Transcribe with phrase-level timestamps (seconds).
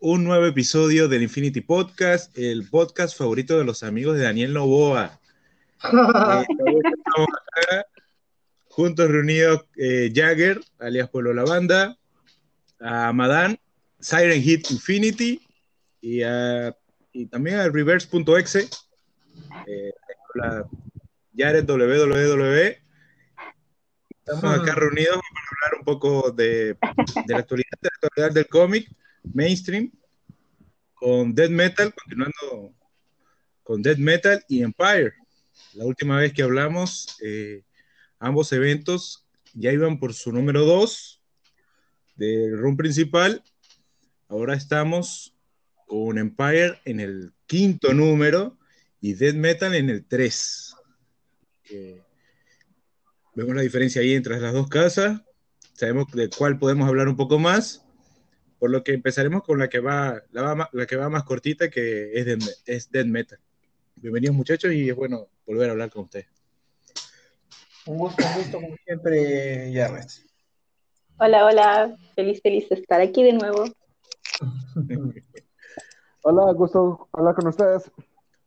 [0.00, 5.18] un nuevo episodio del Infinity Podcast, el podcast favorito de los amigos de Daniel Novoa.
[7.72, 7.82] Eh,
[8.68, 11.96] juntos reunidos eh, Jagger, alias Pueblo La Banda,
[12.78, 13.58] a Madan,
[13.98, 15.40] Siren Hit Infinity
[16.02, 16.20] y,
[17.30, 18.68] también a Reverse.exe,
[19.66, 19.92] eh,
[21.34, 22.76] Jared WWW.
[24.26, 26.76] Estamos acá reunidos para hablar un poco de,
[27.26, 28.90] de la actualidad, de la actualidad del cómic
[29.32, 29.90] mainstream
[30.94, 32.74] con Dead Metal, continuando
[33.62, 35.12] con Dead Metal y Empire.
[35.74, 37.62] La última vez que hablamos, eh,
[38.18, 41.22] ambos eventos ya iban por su número 2
[42.16, 43.42] del run principal.
[44.28, 45.34] Ahora estamos
[45.86, 48.58] con Empire en el quinto número
[49.00, 50.74] y Dead Metal en el 3.
[51.70, 52.02] Eh,
[53.34, 55.20] vemos la diferencia ahí entre las dos casas.
[55.74, 57.85] Sabemos de cuál podemos hablar un poco más.
[58.58, 62.24] Por lo que empezaremos con la que va, la, que va más cortita, que es,
[62.24, 63.38] de, es Dead Metal.
[63.96, 66.26] Bienvenidos muchachos y es bueno volver a hablar con ustedes.
[67.84, 70.24] Un gusto, un gusto como siempre, Yarres.
[71.18, 73.64] Hola, hola, feliz, feliz de estar aquí de nuevo.
[76.22, 77.90] hola, gusto hablar con ustedes.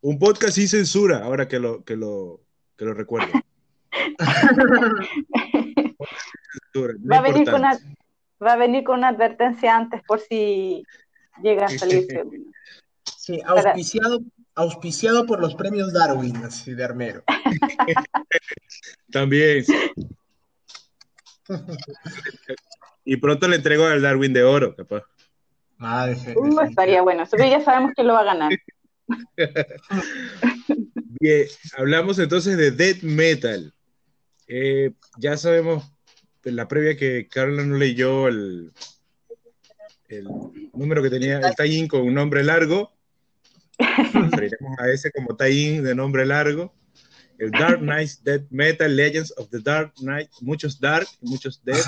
[0.02, 2.42] Un podcast sin censura, ahora que lo, que lo,
[2.76, 3.32] que lo recuerdo.
[7.12, 7.78] Va a venir con una,
[8.44, 10.84] va a venir con una advertencia antes por si
[11.42, 12.08] llega a salir.
[13.04, 14.22] sí, auspiciado,
[14.56, 17.24] auspiciado por los premios Darwin, así de armero.
[19.12, 19.66] También.
[23.06, 25.04] y pronto le entrego al Darwin de oro, capaz.
[25.80, 28.52] Ah, uh, estaría bueno, pero ya sabemos que lo va a ganar.
[31.22, 31.48] Bien,
[31.78, 33.74] hablamos entonces de death metal.
[34.48, 35.90] Eh, ya sabemos
[36.44, 38.72] la previa que Carla no leyó el,
[40.08, 40.28] el
[40.74, 42.92] número que tenía el tie con un nombre largo.
[44.14, 46.74] Referiremos a ese como tie de nombre largo.
[47.38, 50.30] El Dark Knight Dead Metal Legends of the Dark Knight.
[50.42, 51.82] Muchos Dark, muchos Dead.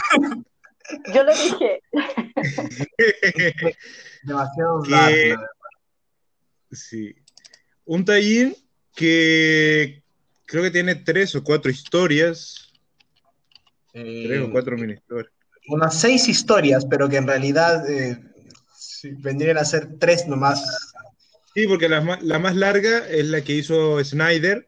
[1.14, 1.82] Yo lo dije.
[4.24, 5.40] Demasiado dark.
[6.72, 7.16] Sí.
[7.86, 8.56] Un tie
[8.96, 10.04] que
[10.46, 12.71] creo que tiene tres o cuatro historias
[13.92, 14.96] Tres o eh, cuatro mini
[15.68, 18.18] Unas seis historias, pero que en realidad eh,
[19.20, 20.94] vendrían a ser tres nomás.
[21.54, 24.68] Sí, porque la, más larga es la que hizo Snyder,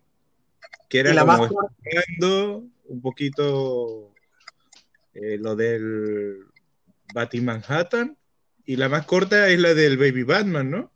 [0.89, 1.49] que era la como
[2.85, 4.13] un poquito
[5.13, 6.39] eh, lo del
[7.41, 8.17] Manhattan
[8.65, 10.91] y la más corta es la del Baby Batman, ¿no?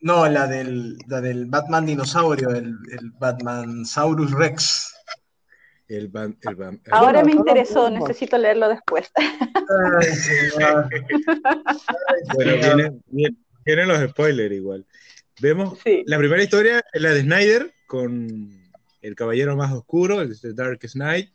[0.00, 4.94] No, la del, la del Batman dinosaurio, el, el Batman Saurus Rex.
[6.90, 9.10] Ahora me interesó, necesito leerlo después.
[12.34, 13.00] bueno,
[13.64, 14.84] vienen, los spoilers igual.
[15.40, 18.50] Vemos la primera historia la de Snyder con
[19.00, 21.30] el caballero más oscuro, el Dark Knight,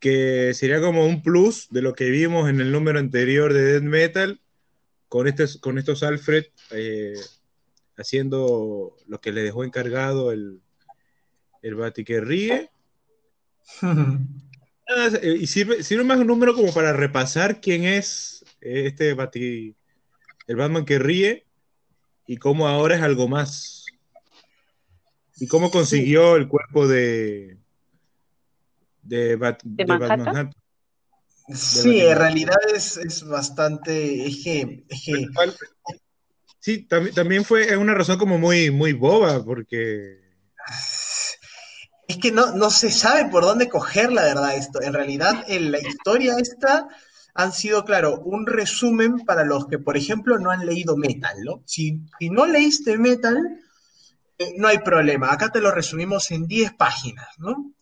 [0.00, 3.82] que sería como un plus de lo que vimos en el número anterior de Dead
[3.82, 4.40] Metal,
[5.08, 7.14] con, estos, con estos Alfred eh,
[7.96, 10.60] haciendo lo que le dejó encargado el,
[11.62, 12.70] el Ríe.
[12.70, 12.75] Ah,
[15.22, 19.74] y sirve, sirve, más un número como para repasar quién es este Bati,
[20.46, 21.46] el Batman que ríe
[22.26, 23.84] y cómo ahora es algo más.
[25.38, 27.58] Y cómo consiguió el cuerpo de,
[29.02, 30.50] de, Batman.
[31.52, 34.26] Sí, en realidad es, bastante.
[34.26, 34.84] Es que,
[36.58, 40.18] Sí, también, también fue una razón como muy, muy boba, porque
[42.08, 44.80] es que no, no se sabe por dónde coger la verdad esto.
[44.80, 46.88] En realidad, en la historia esta
[47.36, 51.62] han sido, claro, un resumen para los que, por ejemplo, no han leído Metal, ¿no?
[51.66, 53.36] Si, no leíste Metal,
[54.38, 55.32] eh, no hay problema.
[55.32, 57.72] Acá te lo resumimos en 10 páginas, ¿no?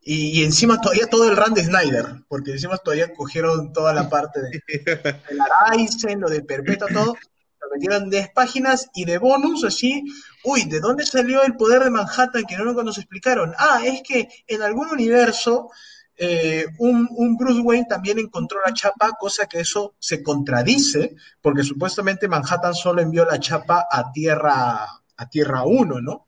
[0.00, 4.40] Y, encima todavía todo el run de Snyder, porque encima todavía cogieron toda la parte
[4.40, 10.02] de, de la lo de Perpetua, todo, lo metieron 10 páginas y de bonus, así,
[10.44, 13.54] uy, ¿de dónde salió el poder de Manhattan que no nos explicaron?
[13.58, 15.70] Ah, es que en algún universo
[16.16, 22.28] eh, un, Bruce Wayne también encontró la chapa, cosa que eso se contradice, porque supuestamente
[22.28, 24.86] Manhattan solo envió la chapa a Tierra,
[25.16, 26.26] a Tierra 1, ¿no?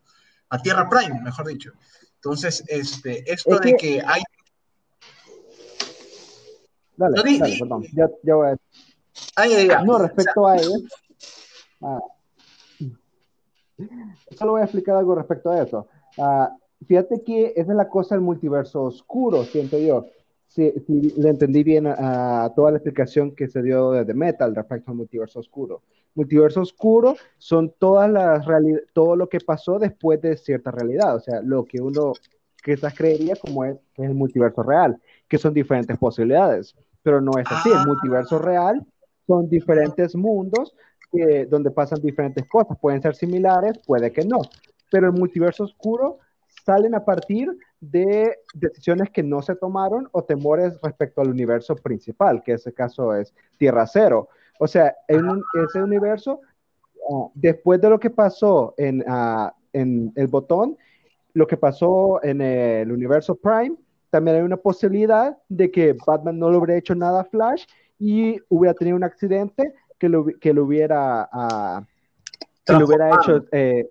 [0.55, 1.73] a Tierra Prime, mejor dicho.
[2.17, 4.23] Entonces, este, esto de que, hay...
[6.97, 7.87] Dale, dale, perdón,
[8.23, 9.83] voy a...
[9.83, 10.57] no, respecto a
[11.83, 12.01] ah,
[14.37, 15.89] solo voy a explicar algo respecto a eso.
[16.19, 16.57] Ah,
[16.87, 20.07] fíjate que esa es la cosa del multiverso oscuro, siento yo.
[20.47, 20.73] Si,
[21.17, 25.41] le entendí bien a, toda la explicación que se dio de Metal respecto al multiverso
[25.41, 25.83] oscuro.
[26.15, 28.47] Multiverso oscuro son todas las
[28.93, 32.13] todo lo que pasó después de cierta realidad, o sea, lo que uno
[32.65, 37.69] quizás creería como es, el multiverso real, que son diferentes posibilidades, pero no es así.
[37.69, 37.85] El ah.
[37.87, 38.85] multiverso real
[39.27, 40.75] son diferentes mundos
[41.49, 42.79] donde pasan diferentes cosas.
[42.81, 44.41] Pueden ser similares, puede que no,
[44.91, 46.19] pero el multiverso oscuro
[46.65, 47.51] salen a partir
[47.81, 52.73] de decisiones que no se tomaron o temores respecto al universo principal, que en ese
[52.73, 54.29] caso es Tierra Cero.
[54.59, 56.41] O sea, en ese universo,
[57.11, 60.77] ah, después de lo que pasó en, ah, en el botón,
[61.35, 63.77] lo que pasó en el universo Prime,
[64.11, 67.65] también hay una posibilidad de que Batman no le hubiera hecho nada Flash
[67.99, 71.85] y hubiera tenido un accidente que lo, que lo hubiera, uh,
[72.65, 73.91] que lo hubiera hecho eh,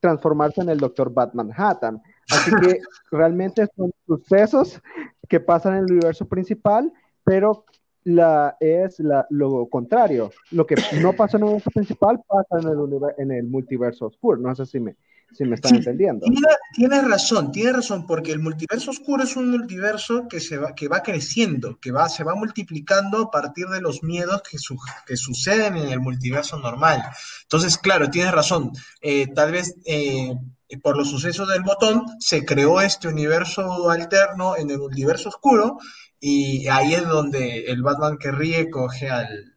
[0.00, 2.02] transformarse en el Doctor Batman Manhattan.
[2.30, 4.80] Así que realmente son sucesos
[5.28, 6.92] que pasan en el universo principal,
[7.24, 7.64] pero
[8.04, 10.30] la, es la, lo contrario.
[10.50, 14.40] Lo que no pasa en el universo principal pasa en el, en el multiverso oscuro.
[14.40, 14.96] No sé si me,
[15.36, 16.26] si me están entendiendo.
[16.74, 20.88] Tienes razón, tienes razón, porque el multiverso oscuro es un multiverso que, se va, que
[20.88, 24.58] va creciendo, que va, se va multiplicando a partir de los miedos que,
[25.06, 27.02] que suceden en el multiverso normal.
[27.42, 28.72] Entonces, claro, tienes razón.
[29.00, 30.34] Eh, tal vez eh,
[30.82, 35.78] por los sucesos del botón se creó este universo alterno en el multiverso oscuro
[36.18, 39.56] y ahí es donde el Batman que ríe coge al,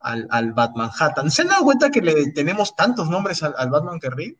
[0.00, 0.90] al, al Batman.
[1.30, 4.36] ¿Se han dado cuenta que le tenemos tantos nombres al, al Batman que ríe?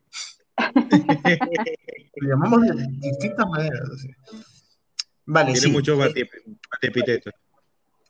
[2.15, 3.89] Lo llamamos de distintas maneras.
[5.25, 5.97] Vale, Tiene mucho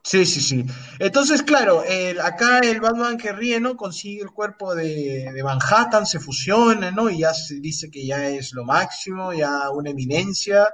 [0.05, 0.65] Sí, sí, sí.
[0.99, 1.81] Entonces, claro,
[2.21, 3.77] acá el Batman que ríe, ¿no?
[3.77, 7.09] Consigue el cuerpo de, Manhattan, se fusiona, ¿no?
[7.09, 10.67] Y ya se dice que ya es lo máximo, ya una eminencia,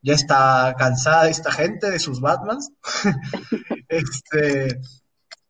[0.00, 2.72] ya está cansada esta gente de sus Batmans.
[3.88, 4.80] este,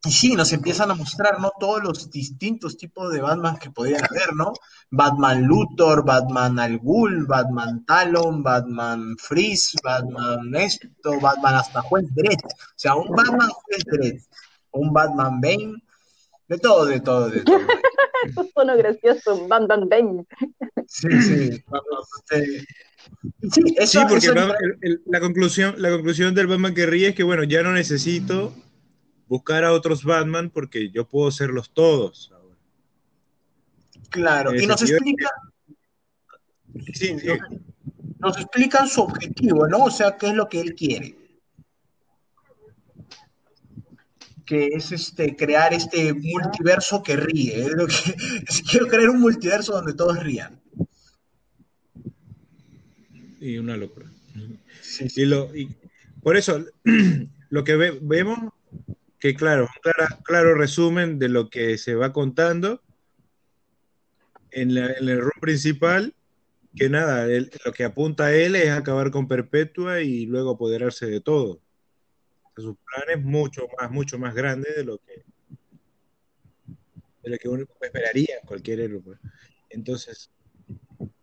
[0.04, 1.52] y sí, nos empiezan a mostrar, ¿no?
[1.60, 4.52] Todos los distintos tipos de Batman que podrían haber, ¿no?
[4.90, 12.44] Batman Luthor, Batman Al Ghul, Batman Talon, Batman Freeze, Batman esto, Batman hasta Juez Dredd.
[12.44, 14.20] O sea, un Batman Juez Dredd,
[14.72, 15.82] un Batman Bane,
[16.48, 17.58] de todo, de todo, de todo.
[18.24, 20.26] Eso gracioso, un Batman Bane.
[20.86, 21.64] Sí, sí.
[23.50, 24.28] Sí, eso, sí porque
[25.06, 28.52] la, conclusión, la conclusión del Batman que ríe es que, bueno, ya no necesito
[29.32, 32.30] buscar a otros Batman porque yo puedo serlos todos.
[34.10, 35.30] Claro, y nos explica.
[36.92, 37.16] Sí,
[38.18, 39.84] Nos, explican su objetivo, ¿no?
[39.84, 41.16] O sea, qué es lo que él quiere.
[44.44, 47.68] Que es este crear este multiverso que ríe.
[48.70, 50.60] quiero crear un multiverso donde todos rían.
[53.40, 54.10] Y una locura.
[55.16, 55.74] Y, lo, y
[56.22, 56.66] por eso,
[57.48, 58.51] lo que vemos
[59.22, 59.68] que claro,
[60.24, 62.82] claro resumen de lo que se va contando
[64.50, 66.12] en, el rol principal,
[66.74, 67.28] que nada,
[67.64, 71.60] lo que apunta a él es acabar con Perpetua y luego apoderarse de todo.
[72.56, 75.24] Su plan es mucho más, mucho más grande de lo que
[77.22, 79.02] de lo que uno esperaría cualquier héroe.
[79.02, 79.20] Pues.
[79.70, 80.32] Entonces,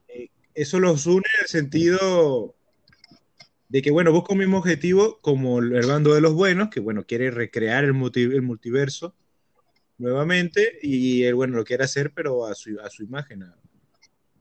[0.07, 2.55] eh, eso los une en el sentido
[3.69, 7.05] de que, bueno, busca un mismo objetivo como el bando de los buenos, que, bueno,
[7.05, 9.15] quiere recrear el, el multiverso
[9.99, 13.45] nuevamente y él, bueno, lo quiere hacer, pero a su, a su imagen,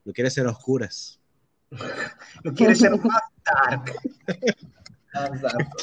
[0.04, 1.20] lo quiere hacer a oscuras.
[2.42, 3.94] Lo quiere hacer más dark.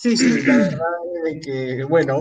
[0.00, 0.80] Sí, sí, la verdad
[1.26, 2.20] es que, bueno,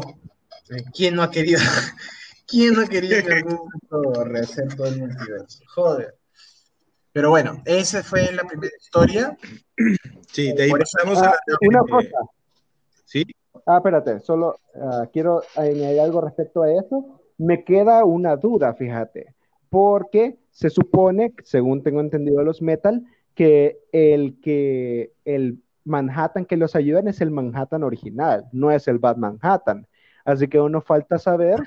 [0.96, 1.60] ¿quién no ha querido,
[2.48, 5.60] quién no ha querido en algún momento rehacer todo el multiverso?
[5.68, 6.17] Joder.
[7.18, 9.36] Pero bueno, esa fue la primera historia.
[10.28, 12.16] Sí, de ahí pasamos a Una cosa.
[13.06, 13.26] ¿Sí?
[13.66, 17.20] Ah, espérate, solo ah, quiero añadir algo respecto a eso.
[17.40, 19.34] Me queda una duda, fíjate,
[19.68, 26.56] porque se supone, según tengo entendido de los Metal, que el que el Manhattan que
[26.56, 29.88] los ayudan es el Manhattan original, no es el Bad Manhattan.
[30.28, 31.64] Así que uno falta saber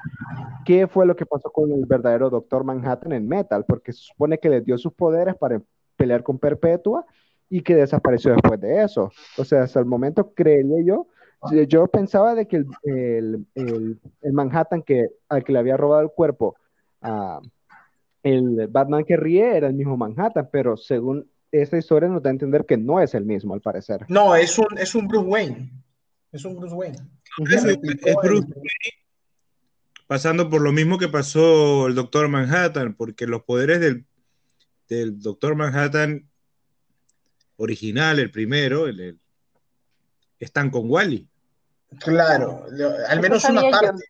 [0.67, 4.39] qué fue lo que pasó con el verdadero Doctor Manhattan en Metal, porque se supone
[4.39, 5.63] que le dio sus poderes para
[5.97, 7.07] pelear con Perpetua
[7.49, 9.11] y que desapareció después de eso.
[9.39, 11.07] O sea, hasta el momento creería yo,
[11.67, 13.47] yo pensaba de que el,
[14.31, 16.55] Manhattan que, al que le había robado el cuerpo
[17.01, 17.41] a,
[18.23, 22.35] el Batman que ríe era el mismo Manhattan, pero según esta historia nos da a
[22.35, 24.05] entender que no es el mismo, al parecer.
[24.11, 25.71] No, es un, es un Bruce Wayne.
[26.33, 26.99] Es un Bruce Wayne.
[27.51, 29.01] Es, Bruce Wayne
[30.11, 34.05] pasando por lo mismo que pasó el Doctor Manhattan, porque los poderes del,
[34.89, 36.29] del Doctor Manhattan
[37.59, 39.21] original, el primero, el,
[40.41, 41.29] están con Wally.
[42.01, 42.67] Claro,
[43.07, 44.05] al menos una parte.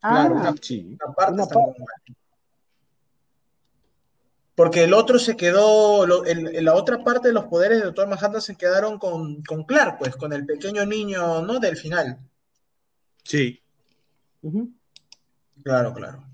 [0.00, 0.54] Claro, ah.
[0.54, 2.16] una, parte está con Wally.
[4.58, 8.42] Porque el otro se quedó, en la otra parte de los poderes de Doctor Manhattan
[8.42, 11.60] se quedaron con, Clark, pues, con el pequeño niño, ¿no?
[11.60, 12.18] Del final.
[13.22, 13.62] Sí.
[15.62, 16.24] Claro, claro.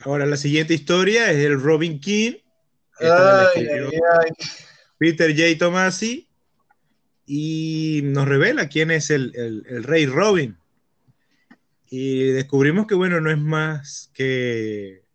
[0.00, 2.34] Ahora, la siguiente historia es el Robin King.
[4.98, 5.58] Peter J.
[5.58, 6.28] Tomasi.
[7.24, 10.58] Y nos revela quién es el, el rey Robin.
[11.88, 15.07] Y descubrimos que, bueno, no es más que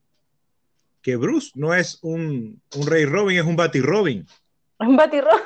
[1.04, 4.26] que Bruce no es un, un Rey Robin, es un Batty Robin.
[4.80, 5.44] Un Batty Robin.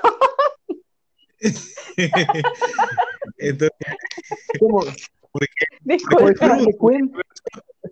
[3.37, 3.77] Entonces,
[5.31, 5.53] porque,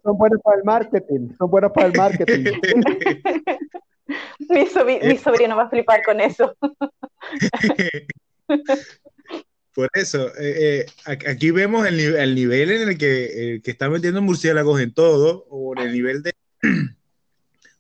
[0.03, 2.43] son buenos para el marketing, son buenos para el marketing.
[4.49, 4.67] mi,
[5.17, 6.55] sobrino, va a flipar con eso.
[9.73, 14.21] Por eso, eh, eh, aquí vemos el, el, nivel en el que, que está metiendo
[14.21, 16.33] murciélagos en todo, o en el nivel de,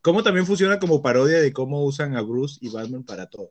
[0.05, 3.49] cómo también funciona como parodia de cómo usan a Bruce y Batman para todo.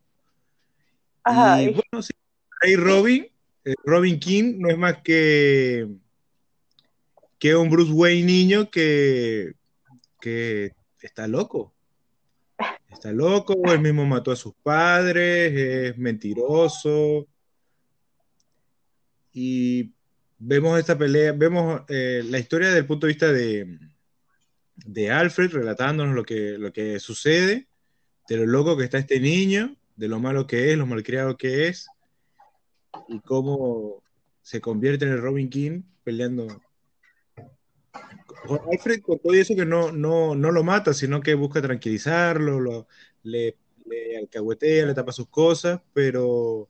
[1.26, 2.12] y bueno, sí,
[2.61, 3.26] Rey Robin,
[3.64, 5.88] eh, Robin King no es más que,
[7.40, 9.54] que un Bruce Wayne niño que,
[10.20, 10.70] que
[11.02, 11.75] está loco.
[12.88, 15.52] Está loco, él mismo mató a sus padres,
[15.90, 17.26] es mentiroso.
[19.32, 19.92] Y
[20.38, 23.76] vemos esta pelea, vemos eh, la historia desde el punto de vista de,
[24.76, 27.69] de Alfred relatándonos lo que, lo que sucede,
[28.28, 31.69] de lo loco que está este niño, de lo malo que es, lo malcriado que
[31.69, 31.88] es,
[33.09, 34.02] y cómo
[34.43, 36.47] se convierte en el Robin King peleando.
[38.47, 42.61] Con Alfred con todo eso que no, no, no lo mata, sino que busca tranquilizarlo,
[42.61, 42.87] lo,
[43.23, 46.69] le, le alcahuetea, le tapa sus cosas, pero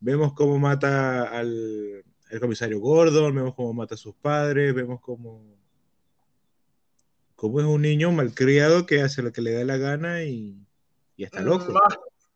[0.00, 5.57] vemos cómo mata al, al comisario Gordon, vemos cómo mata a sus padres, vemos cómo
[7.38, 10.58] como es un niño malcriado que hace lo que le da la gana y,
[11.16, 11.72] y está loco.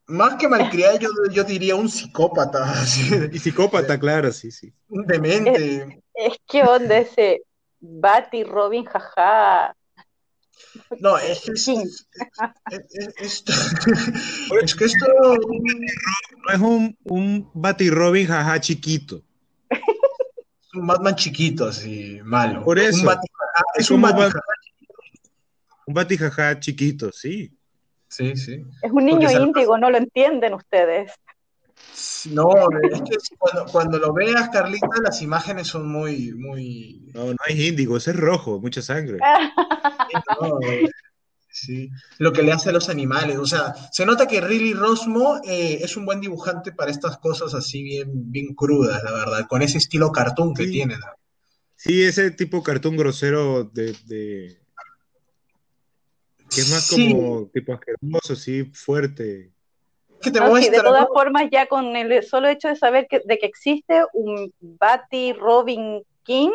[0.06, 0.96] Más, que malcriado,
[1.28, 2.72] yo, diría un psicópata.
[3.32, 4.72] Y psicópata, claro, sí, sí.
[4.88, 6.00] Un demente.
[6.14, 7.42] Es, que onda ese
[7.80, 9.74] Batty Robin, jaja.
[11.00, 12.06] No, es que es,
[13.16, 13.52] esto,
[14.62, 15.06] es que esto
[16.46, 19.20] no es un, un Batty Robin jaja chiquito.
[19.68, 22.62] Es un Batman chiquito, así, malo.
[22.64, 23.04] Por eso.
[23.74, 24.30] es un Batman
[25.92, 27.52] un batijaja chiquito, sí.
[28.08, 28.64] Sí, sí.
[28.82, 31.12] Es un niño índigo, no lo entienden ustedes.
[32.30, 32.50] No,
[32.90, 33.16] es que
[33.70, 37.10] cuando, lo veas, Carlita, las imágenes son muy, muy.
[37.14, 39.18] No, no es índigo, es rojo, mucha sangre.
[41.50, 43.36] sí, lo que le hace a los animales.
[43.36, 47.52] O sea, se nota que Riley Rosmo eh, es un buen dibujante para estas cosas
[47.54, 50.96] así bien, bien crudas, la verdad, con ese estilo cartoon que tiene.
[51.76, 54.61] Sí, ese tipo cartoon grosero de
[56.54, 59.50] que es más como tipo asqueroso, sí, fuerte.
[60.20, 63.46] Que te de todas formas, ya con el solo hecho de saber que, de que
[63.46, 66.52] existe un Batty Robin King,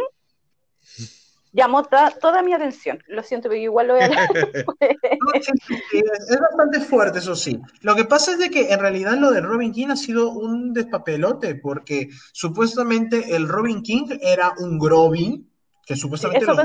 [1.51, 3.04] llamó toda mi atención.
[3.08, 4.08] Lo siento, pero igual lo voy a
[5.92, 7.60] es bastante fuerte, eso sí.
[7.82, 10.74] Lo que pasa es de que en realidad lo de Robin King ha sido un
[10.74, 15.50] despapelote, porque supuestamente el Robin King era un Grovin,
[15.86, 16.58] que supuestamente los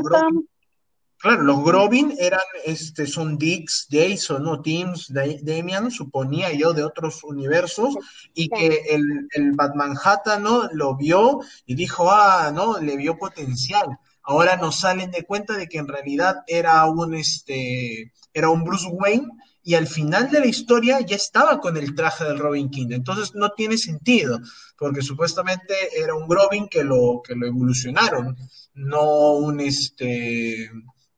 [1.22, 4.60] Claro, los Grovin eran, este, son Dix, Jason, ¿no?
[4.60, 5.12] Teams,
[5.42, 7.94] Damian, suponía yo, de otros universos,
[8.34, 9.94] y que el, el Batman
[10.40, 10.68] ¿no?
[10.72, 12.80] Lo vio y dijo, ah, ¿no?
[12.80, 13.86] Le vio potencial.
[14.24, 18.88] Ahora nos salen de cuenta de que en realidad era un, este, era un Bruce
[18.90, 19.28] Wayne,
[19.62, 22.88] y al final de la historia ya estaba con el traje del Robin King.
[22.90, 24.40] Entonces no tiene sentido,
[24.76, 28.36] porque supuestamente era un Grovin que lo, que lo evolucionaron,
[28.74, 30.68] no un, este,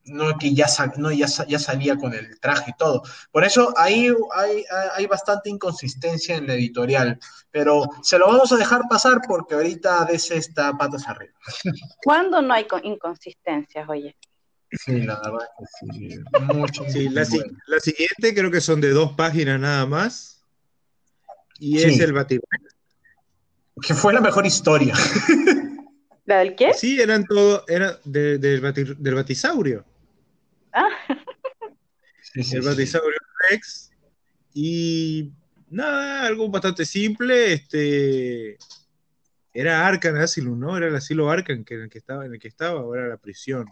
[0.07, 3.03] no que ya, no, ya, ya, salía con el traje y todo.
[3.31, 7.19] Por eso ahí hay, hay, bastante inconsistencia en la editorial,
[7.51, 11.35] pero se lo vamos a dejar pasar porque ahorita DC está patas arriba.
[12.05, 14.17] ¿Cuándo no hay inconsistencias, oye?
[14.71, 17.09] Sí, la verdad que sí.
[17.09, 20.43] la, siguiente creo que son de dos páginas nada más.
[21.61, 22.41] Y es el Batman.
[23.81, 24.95] Que fue la mejor historia.
[26.25, 26.75] ¿La del qué?
[26.75, 29.85] Sí, eran todo, era del, del Batisaurio.
[32.35, 33.19] El Batisaurio
[33.51, 33.91] Rex.
[34.53, 35.33] Y
[35.71, 37.53] nada, algo bastante simple.
[37.53, 38.59] Este
[39.53, 40.77] era Arkham Asylum, ¿no?
[40.77, 43.11] Era el asilo Arkham que en el que estaba, en el que estaba, ahora era
[43.11, 43.67] la prisión.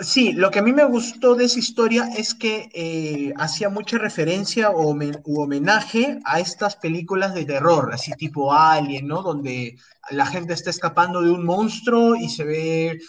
[0.00, 3.98] Sí, lo que a mí me gustó de esa historia es que eh, hacía mucha
[3.98, 9.22] referencia o u homenaje a estas películas de terror, así tipo Alien, ¿no?
[9.22, 9.76] Donde
[10.08, 13.00] la gente está escapando de un monstruo y se ve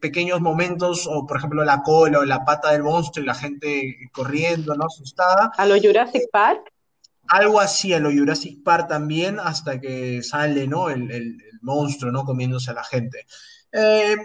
[0.00, 3.96] pequeños momentos, o por ejemplo la cola o la pata del monstruo y la gente
[4.10, 4.86] corriendo, ¿no?
[4.86, 5.52] Asustada.
[5.58, 6.72] ¿A lo Jurassic Park?
[7.28, 10.88] Algo así, a lo Jurassic Park también, hasta que sale, ¿no?
[10.88, 12.24] El, el monstruo, ¿no?
[12.24, 13.26] Comiéndose a la gente.
[13.72, 14.16] Eh,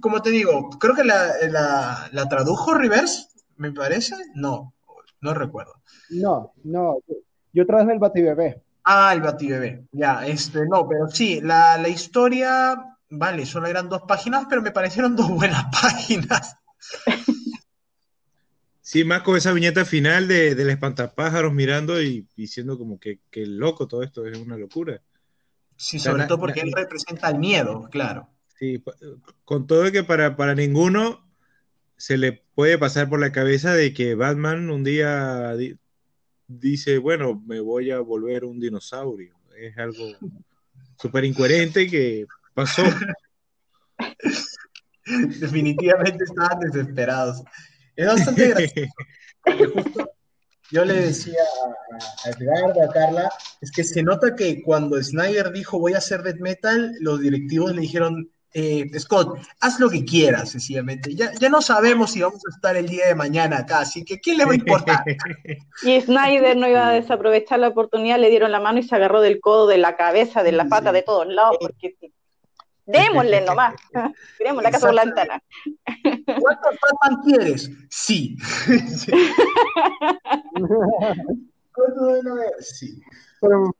[0.00, 4.14] como te digo, creo que la, tradujo Rivers, me parece.
[4.34, 4.74] No,
[5.20, 5.74] no recuerdo.
[6.10, 6.98] No, no,
[7.52, 8.62] yo traduje el Batibebé.
[8.84, 12.76] Ah, el Batibebé, ya, este, no, pero sí, la, historia,
[13.10, 16.56] vale, solo eran dos páginas, pero me parecieron dos buenas páginas.
[18.80, 23.46] Sí, más con esa viñeta final de, del espantapájaros mirando y diciendo como que, que
[23.46, 25.00] loco todo esto, es una locura.
[25.76, 28.28] Sí, sobre todo porque él representa el miedo, claro.
[28.62, 28.80] Sí,
[29.44, 31.28] con todo que para, para ninguno
[31.96, 35.52] se le puede pasar por la cabeza de que Batman un día
[36.46, 39.34] dice, bueno, me voy a volver un dinosaurio.
[39.58, 40.06] Es algo
[40.96, 42.84] súper incoherente que pasó.
[45.40, 47.42] Definitivamente estaban desesperados.
[47.96, 50.12] Es bastante gracioso.
[50.70, 51.42] yo le decía
[52.24, 53.28] a, Edgardo, a Carla,
[53.60, 57.74] es que se nota que cuando Snyder dijo voy a hacer death metal, los directivos
[57.74, 61.14] le dijeron, eh, Scott, haz lo que quieras, sencillamente.
[61.14, 64.20] Ya, ya no sabemos si vamos a estar el día de mañana acá, así que
[64.20, 65.04] ¿quién le va a importar?
[65.82, 69.20] y Snyder no iba a desaprovechar la oportunidad, le dieron la mano y se agarró
[69.20, 71.96] del codo, de la cabeza, de la pata, de todos lados, porque
[72.84, 73.74] démosle nomás,
[74.38, 75.42] queremos la casa por la ventana.
[76.02, 77.70] ¿Cuántos Batman quieres?
[77.90, 78.36] Sí.
[82.60, 83.00] sí.
[83.40, 83.74] Pero,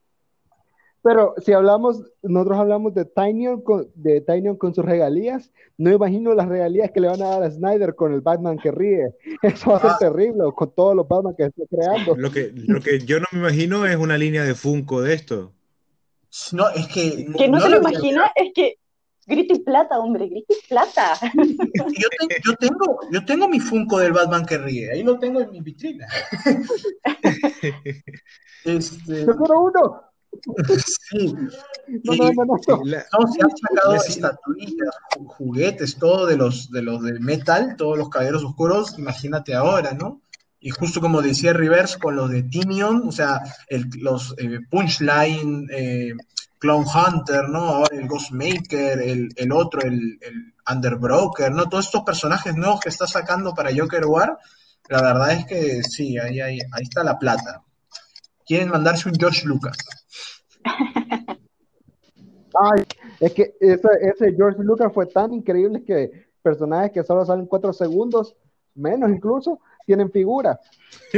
[1.03, 4.23] pero si hablamos, nosotros hablamos de Tinyon con, de
[4.57, 8.13] con sus regalías, no imagino las regalías que le van a dar a Snyder con
[8.13, 9.13] el Batman que ríe.
[9.41, 9.97] Eso va a ser ah.
[9.99, 12.15] terrible, con todos los Batman que está creando.
[12.15, 15.51] Lo que, lo que yo no me imagino es una línea de Funko de esto.
[16.53, 17.27] No, es que.
[17.37, 18.77] Que no, se lo imagina, es que
[19.25, 21.13] Grito y plata, hombre, grito y plata.
[21.33, 21.85] Yo,
[22.43, 25.61] yo, tengo, yo tengo mi Funko del Batman que ríe, ahí lo tengo en mi
[25.61, 26.05] vitrina.
[28.65, 29.25] este...
[29.25, 30.12] Yo quiero uno.
[31.09, 31.33] Sí.
[32.03, 32.57] No, no, no, no.
[32.63, 34.95] se han sacado estatuillas,
[35.27, 40.21] juguetes, todo de los, de los de metal, todos los caballeros oscuros, imagínate ahora, ¿no?
[40.59, 45.67] Y justo como decía Rivers con los de Tinion, o sea, el, los eh, Punchline,
[45.71, 46.13] eh,
[46.57, 47.59] Clown Hunter, ¿no?
[47.59, 51.67] Ahora el Ghostmaker, el, el otro, el, el, Underbroker, ¿no?
[51.67, 54.37] Todos estos personajes nuevos que está sacando para Joker War,
[54.87, 57.63] la verdad es que sí, ahí, ahí, ahí está la plata.
[58.45, 59.75] Quieren mandarse un George Lucas.
[62.55, 62.83] Ay,
[63.19, 67.73] es que ese, ese George Lucas fue tan increíble que personajes que solo salen cuatro
[67.73, 68.35] segundos,
[68.75, 70.59] menos incluso, tienen figuras.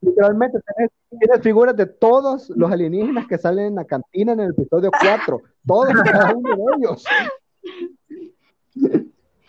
[0.00, 0.58] Literalmente
[1.18, 5.42] tienes, figuras de todos los alienígenas que salen en la cantina en el episodio 4.
[5.66, 7.04] Todos cada uno de ellos.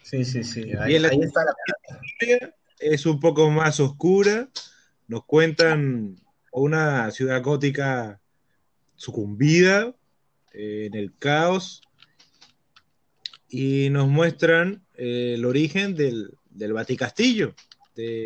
[0.04, 0.72] Sí, sí, sí.
[0.80, 1.54] Ahí, está la
[2.80, 4.50] Es un poco más oscura.
[5.08, 6.18] Nos cuentan
[6.58, 8.20] una ciudad gótica
[8.96, 9.94] sucumbida
[10.54, 11.82] eh, en el caos
[13.50, 17.54] y nos muestran eh, el origen del, del Vaticastillo.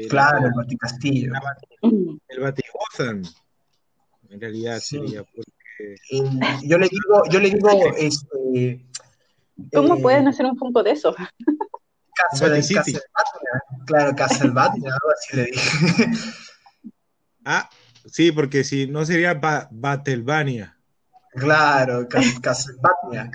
[0.09, 1.33] claro, el Vaticastillo.
[2.27, 3.23] El Batigozan,
[4.29, 5.51] en realidad sería porque...
[6.11, 8.85] Eh, yo le digo, yo le digo, este...
[9.73, 11.13] ¿Cómo eh, pueden hacer un punto de eso?
[12.13, 12.99] Castle, Castle
[13.85, 16.05] claro, Castlevania, algo así le dije.
[17.45, 17.69] ah,
[18.05, 20.77] sí, porque si no sería ba Battlevania.
[21.31, 22.07] Claro,
[22.41, 23.31] Castlevania.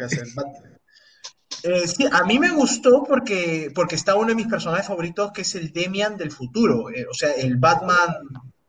[1.63, 5.43] Eh, sí, a mí me gustó porque, porque está uno de mis personajes favoritos, que
[5.43, 8.15] es el Demian del futuro, eh, o sea, el Batman,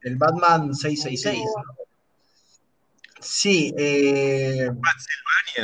[0.01, 1.43] el Batman 666.
[3.19, 3.73] Sí.
[3.77, 4.69] Eh,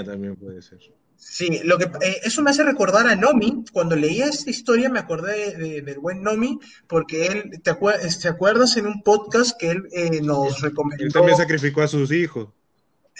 [0.05, 0.79] también puede ser.
[1.25, 3.63] Sí, lo que, eh, eso me hace recordar a Nomi.
[3.71, 9.01] Cuando leía esta historia me acordé del buen Nomi, porque él, ¿te, acuerdas en un
[9.01, 9.87] podcast que él
[10.21, 11.03] nos recomendó?
[11.03, 12.49] Él también sacrificó a sus hijos.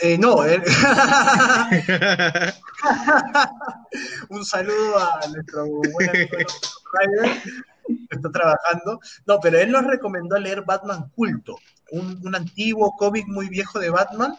[0.02, 0.36] Eh, no,
[4.30, 6.38] un saludo a nuestro buen amigo
[7.88, 9.00] que está trabajando.
[9.26, 11.58] No, pero él nos recomendó leer Batman Culto,
[11.92, 14.36] un, antiguo cómic muy viejo de Batman,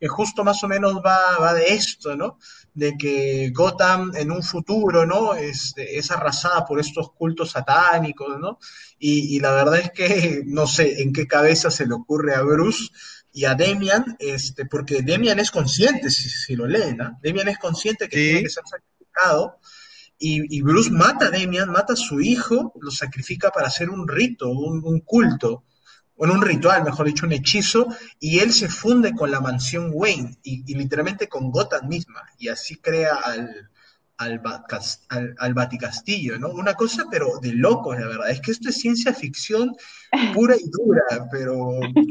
[0.00, 2.38] que justo más o menos va, va de esto, ¿no?
[2.72, 5.34] De que Gotham en un futuro, ¿no?
[5.34, 8.58] Es, es arrasada por estos cultos satánicos, ¿no?
[8.98, 12.42] Y, y, la verdad es que no sé en qué cabeza se le ocurre a
[12.42, 12.88] Bruce
[13.32, 17.18] y a Demian, este, porque Demian es consciente, si, si lo leen, ¿no?
[17.22, 19.58] Demian es consciente que tiene que ser sacrificado.
[20.18, 24.06] Y, y, Bruce mata a Demian, mata a su hijo, lo sacrifica para hacer un
[24.06, 25.64] rito, un, un culto
[26.18, 27.88] en un ritual, mejor dicho, un hechizo,
[28.20, 32.48] y él se funde con la mansión Wayne y, y literalmente con Gotham misma, y
[32.48, 33.68] así crea al,
[34.18, 34.40] al,
[35.08, 36.50] al, al, Baticastillo, ¿no?
[36.50, 38.30] Una cosa, pero de locos, la verdad.
[38.30, 39.74] Es que esto es ciencia ficción
[40.32, 41.56] pura y dura, pero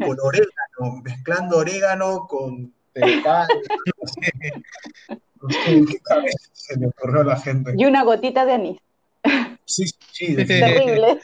[0.05, 2.73] con orégano, mezclando orégano con
[3.23, 3.47] pan.
[4.01, 4.31] No sé,
[5.41, 7.73] no sé qué cabeza se le ocurrió a la gente.
[7.77, 8.77] Y una gotita de anís.
[9.63, 11.21] Sí, sí, Terrible.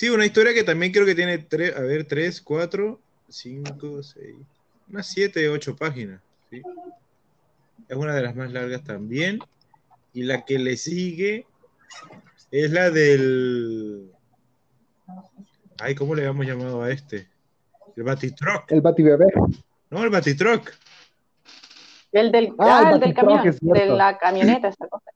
[0.00, 4.34] Sí, una historia que también creo que tiene tres, a ver, tres, cuatro, cinco, seis,
[4.88, 6.22] unas siete, ocho páginas.
[6.48, 6.62] ¿sí?
[7.86, 9.40] Es una de las más largas también.
[10.14, 11.44] Y la que le sigue
[12.50, 14.10] es la del.
[15.78, 17.28] Ay, ¿cómo le habíamos llamado a este?
[17.94, 18.72] El Batitruck.
[18.72, 19.26] El Batibebé.
[19.90, 20.70] No, el Batitruck.
[22.10, 25.10] El del, ah, ah, el del camión, de la camioneta, esa cosa.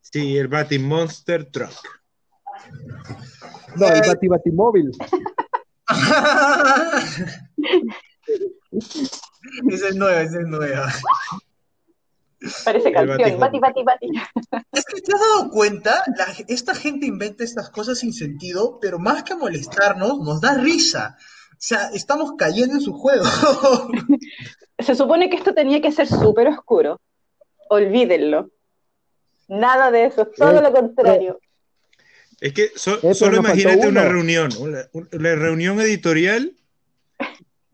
[0.00, 2.02] Sí, el Batimonster Truck.
[3.76, 4.90] No, el Bati Batimóvil.
[9.70, 10.92] esa es nueva, esa es nueva.
[12.64, 14.10] Parece canción, bati, bati, bati.
[14.72, 18.98] Es que te has dado cuenta, la, esta gente inventa estas cosas sin sentido, pero
[18.98, 21.16] más que molestarnos, nos da risa.
[21.52, 23.24] O sea, estamos cayendo en su juego.
[24.78, 27.00] Se supone que esto tenía que ser súper oscuro.
[27.68, 28.50] Olvídenlo.
[29.46, 31.38] Nada de eso, todo lo contrario.
[32.42, 36.56] Es que so, solo imagínate una reunión, una, una, reunión editorial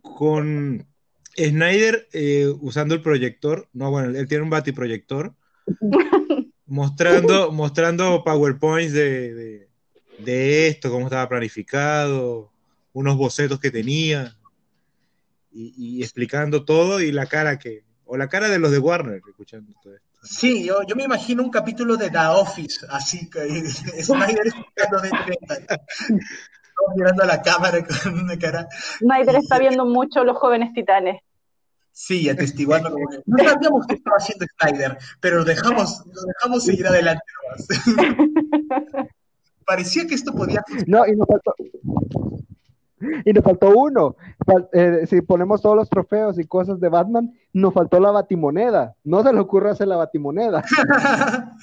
[0.02, 0.86] con
[1.34, 3.66] Snyder eh, usando el proyector.
[3.72, 5.34] No, bueno, él tiene un batiproyector.
[6.66, 9.68] mostrando, mostrando PowerPoints de, de,
[10.18, 12.52] de, esto, cómo estaba planificado,
[12.92, 14.36] unos bocetos que tenía,
[15.50, 19.22] y, y, explicando todo, y la cara que, o la cara de los de Warner,
[19.26, 20.07] escuchando todo esto.
[20.22, 23.40] Sí, yo, yo me imagino un capítulo de The Office, así que
[24.02, 25.10] Snyder explicando de
[26.96, 28.68] mirando a la cámara con una cara.
[28.98, 31.20] Snyder está viendo mucho los jóvenes titanes.
[31.92, 32.90] Sí, atestiguando.
[33.26, 37.24] No sabíamos que estaba haciendo Snyder, pero lo dejamos, lo dejamos seguir adelante
[39.66, 41.06] Parecía que esto podía funcionar.
[41.06, 41.54] No, y nos faltó,
[43.24, 44.16] y nos faltó uno.
[44.72, 48.94] Eh, si ponemos todos los trofeos y cosas de Batman, nos faltó la batimoneda.
[49.04, 50.64] No se le ocurre hacer la batimoneda.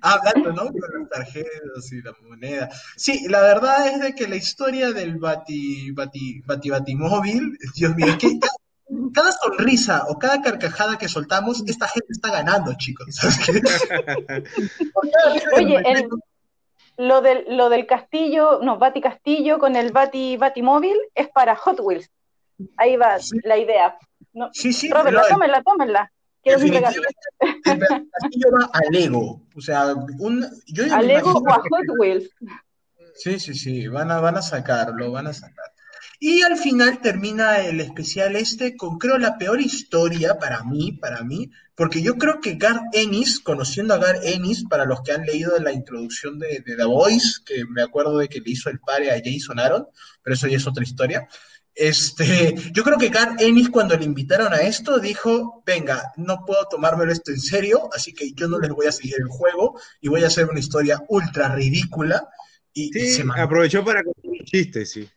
[0.00, 0.66] Hablando, ¿no?
[0.66, 2.68] Con los tarjetas y la moneda.
[2.96, 8.16] Sí, la verdad es de que la historia del bati, bati, bati, batimóvil, Dios mío,
[8.18, 8.38] que
[9.12, 13.06] cada sonrisa o cada carcajada que soltamos, esta gente está ganando, chicos.
[15.56, 16.08] Oye, el,
[16.96, 21.80] lo del, lo del castillo, no, Bati Castillo con el Bati Batimóvil es para Hot
[21.80, 22.10] Wheels.
[22.76, 23.38] Ahí va sí.
[23.44, 23.98] la idea.
[24.32, 24.90] No, sí, sí.
[24.90, 26.12] Róbenla, pero, tómenla, tómenla.
[26.42, 27.02] Quiero un regalo.
[27.40, 27.80] El
[28.10, 29.42] castillo va a Lego.
[29.54, 32.30] O sea, un, yo a Lego o a Hot Wheels.
[33.14, 35.72] Sí, sí, sí, van a, van a sacarlo, van a sacar.
[36.18, 41.22] Y al final termina el especial este con creo la peor historia para mí, para
[41.22, 45.26] mí, porque yo creo que Gar Ennis, conociendo a Gar Ennis, para los que han
[45.26, 48.80] leído la introducción de, de The Voice, que me acuerdo de que le hizo el
[48.80, 49.86] padre a Jason Aaron,
[50.22, 51.28] pero eso ya es otra historia.
[51.74, 56.66] Este, yo creo que Gar Ennis cuando le invitaron a esto dijo, venga, no puedo
[56.66, 60.08] tomármelo esto en serio, así que yo no les voy a seguir el juego y
[60.08, 62.26] voy a hacer una historia ultra ridícula.
[62.72, 65.08] Y, sí, y se aprovechó para contar un chiste, sí.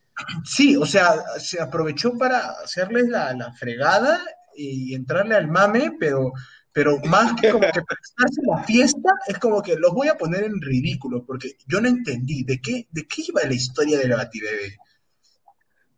[0.43, 4.21] Sí, o sea, se aprovechó para hacerles la, la, fregada
[4.55, 6.31] y entrarle al mame, pero,
[6.71, 10.43] pero más que como que prestarse la fiesta, es como que los voy a poner
[10.43, 14.77] en ridículo, porque yo no entendí de qué, de qué iba la historia del Batibebé.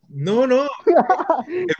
[0.08, 0.68] No, no.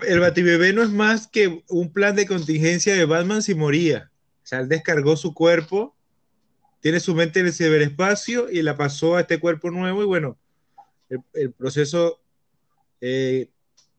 [0.08, 4.10] El, Batibebé no es más que un plan de contingencia de Batman si moría.
[4.44, 5.96] O sea, él descargó su cuerpo,
[6.80, 10.38] tiene su mente en el ciberespacio y la pasó a este cuerpo nuevo y bueno,
[11.10, 12.22] el, el proceso
[13.02, 13.50] eh,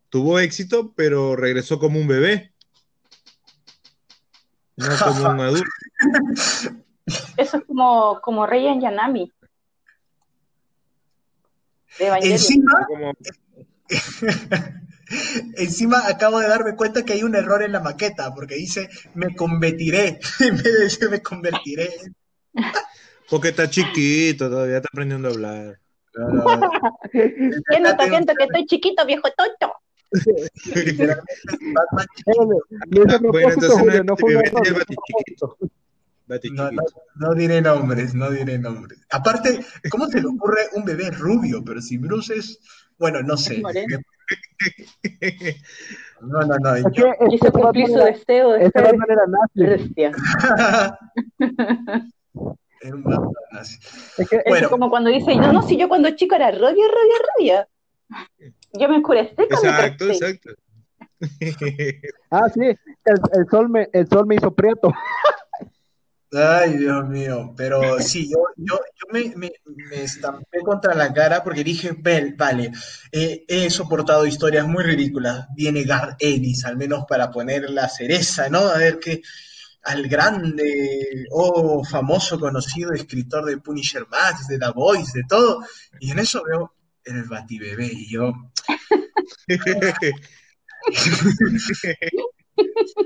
[0.08, 2.51] tuvo éxito, pero regresó como un bebé.
[4.76, 5.70] No como un adulto.
[7.36, 9.30] Eso es como, como Rey en Yanami.
[11.98, 13.12] Encima, como...
[15.56, 19.34] encima acabo de darme cuenta que hay un error en la maqueta, porque dice me
[19.34, 21.90] convertiré, en vez de decir me convertiré.
[23.28, 25.78] Porque está chiquito, todavía está aprendiendo a hablar.
[27.10, 29.74] Siento, siento que estoy chiquito, viejo tonto.
[37.14, 39.00] No, diré nombres, no diré nombres.
[39.10, 41.64] Aparte, ¿cómo se le ocurre un bebé rubio?
[41.64, 42.60] Pero si Bruce es,
[42.98, 43.62] bueno, no sé.
[46.22, 46.76] No, no, no.
[46.76, 47.06] Es yo...
[47.08, 48.94] es cumplir su deseo de ser
[49.56, 50.12] bestia.
[52.82, 53.04] Es un
[54.18, 54.66] Es, que, bueno.
[54.66, 57.68] es como cuando dice, no, no, si yo cuando chico era rubia, rubia, rubia.
[58.72, 60.50] Yo me encurecí Exacto, exacto.
[62.30, 62.60] ah, sí,
[63.04, 64.92] el, sol me, el sol me hizo prieto.
[66.34, 71.44] Ay, Dios mío, pero sí, yo, yo, yo me, me, me, estampé contra la cara
[71.44, 71.94] porque dije,
[72.36, 72.72] vale,
[73.12, 78.48] eh, he soportado historias muy ridículas, viene Gar Ellis, al menos para poner la cereza,
[78.48, 78.60] ¿no?
[78.60, 79.20] A ver qué,
[79.82, 85.62] al grande o oh, famoso conocido escritor de Punisher Max, de The Voice, de todo,
[86.00, 88.32] y en eso veo el Batibebé y yo...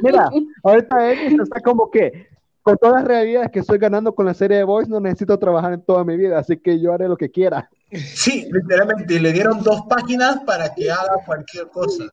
[0.02, 0.30] Mira,
[0.62, 2.28] ahorita él está como que
[2.62, 5.72] con todas las realidades que estoy ganando con la serie de Voice, no necesito trabajar
[5.72, 7.70] en toda mi vida, así que yo haré lo que quiera.
[7.92, 12.04] Sí, literalmente, le dieron dos páginas para que haga cualquier cosa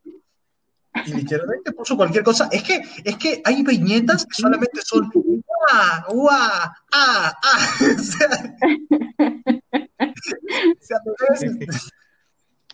[1.05, 2.47] y literalmente puso cualquier cosa.
[2.51, 6.05] Es que, es que hay viñetas que solamente son ¡Uah!
[6.13, 6.75] ¡Uah!
[6.93, 7.33] ¡Ah!
[7.43, 7.69] ¡Ah!
[10.03, 10.99] O sea,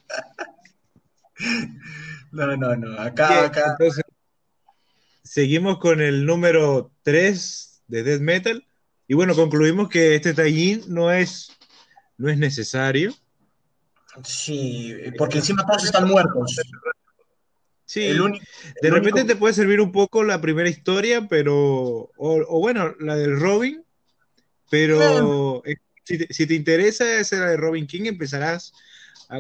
[2.32, 3.00] no, no, no.
[3.00, 3.76] Acá, acá.
[3.80, 4.04] Entonces,
[5.24, 8.66] seguimos con el número 3 de Death Metal.
[9.08, 11.58] Y bueno, concluimos que este tallín no es,
[12.18, 13.14] no es necesario.
[14.24, 16.60] Sí, porque encima todos están muertos.
[17.86, 18.02] Sí,
[18.82, 23.40] de repente te puede servir un poco la primera historia, pero, o, bueno, la del
[23.40, 23.84] Robin,
[24.70, 25.64] pero
[26.04, 28.74] si, te, interesa esa de Robin King, empezarás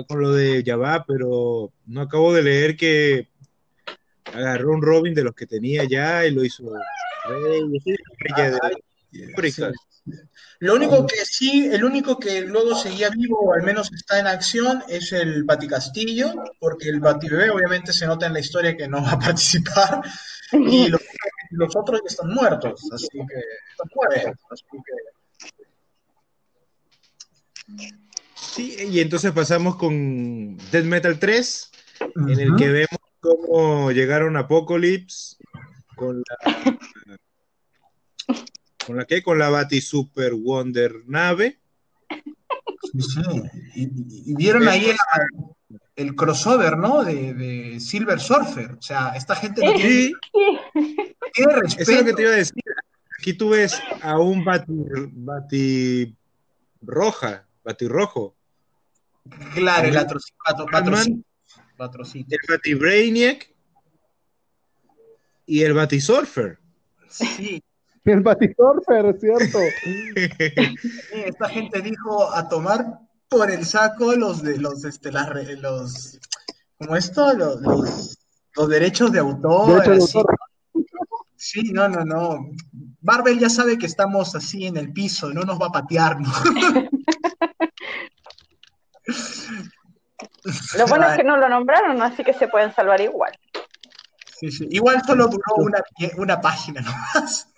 [0.07, 3.27] con lo de Java, pero no acabo de leer que
[4.25, 6.63] agarró un Robin de los que tenía ya y lo hizo
[10.59, 14.27] lo único que sí, el único que luego seguía vivo, o al menos está en
[14.27, 19.01] acción, es el Castillo, porque el Batibebé obviamente se nota en la historia que no
[19.03, 20.01] va a participar,
[20.51, 20.87] y
[21.51, 23.39] los, otros ya están muertos, así que
[23.71, 23.89] están
[28.39, 31.71] Sí, y entonces pasamos con Dead Metal 3,
[32.29, 35.35] en el que vemos cómo llegaron Apocalypse
[35.95, 36.79] con la
[38.89, 39.21] ¿Con la qué?
[39.21, 41.59] Con la Bati Super Wonder nave.
[42.91, 43.21] Sí, sí.
[43.75, 44.91] Y, vieron ahí
[45.95, 47.03] el, crossover, ¿no?
[47.03, 48.71] De, Silver Surfer.
[48.71, 50.13] O sea, esta gente no tiene,
[51.61, 51.83] respeto.
[51.83, 52.63] Eso es lo que te iba a decir.
[53.19, 54.73] Aquí tú ves a un Bati,
[55.11, 56.15] bati
[56.81, 58.35] roja, Bati rojo.
[59.53, 59.97] Claro, el, el
[61.77, 63.53] El Bati Brainiac
[65.45, 66.59] y el Bati Surfer.
[67.09, 67.63] Sí,
[68.05, 69.59] el es cierto.
[71.25, 76.19] esta gente dijo a tomar por el saco los de los, este, los,
[76.77, 77.61] como esto, los,
[78.55, 79.83] los, derechos de autor.
[81.35, 82.49] Sí, no, no, no.
[83.01, 86.31] Marvel ya sabe que estamos así en el piso, no nos va a patear, ¿no?
[90.77, 93.31] Lo bueno es que no lo nombraron, así que se pueden salvar igual.
[94.39, 94.67] Sí, sí.
[94.71, 95.83] Igual solo duró una,
[96.17, 96.81] una página
[97.13, 97.51] nomás.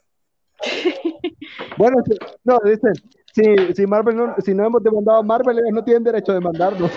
[1.78, 1.98] Bueno,
[2.44, 2.94] no, dicen,
[3.34, 6.36] si, si Marvel no, si no hemos demandado a Marvel, ellos no tienen derecho a
[6.36, 6.92] demandarnos.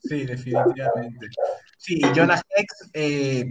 [0.00, 1.26] Sí, definitivamente.
[1.76, 3.44] Sí, Jonah Hex eh,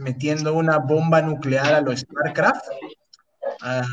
[0.00, 2.66] metiendo una bomba nuclear a los StarCraft.
[3.60, 3.86] Ah,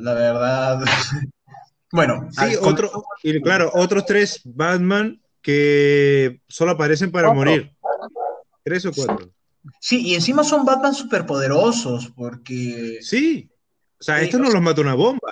[0.00, 0.80] la verdad.
[1.92, 2.90] bueno, sí, otro,
[3.22, 7.74] y claro, otros tres Batman que solo aparecen para morir.
[8.62, 9.32] Tres o cuatro.
[9.80, 12.98] Sí, y encima son Batman superpoderosos, porque.
[13.00, 13.48] Sí.
[13.98, 15.30] O sea, esto no los mata una bomba.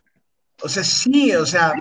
[0.62, 1.74] O sea, sí, o sea,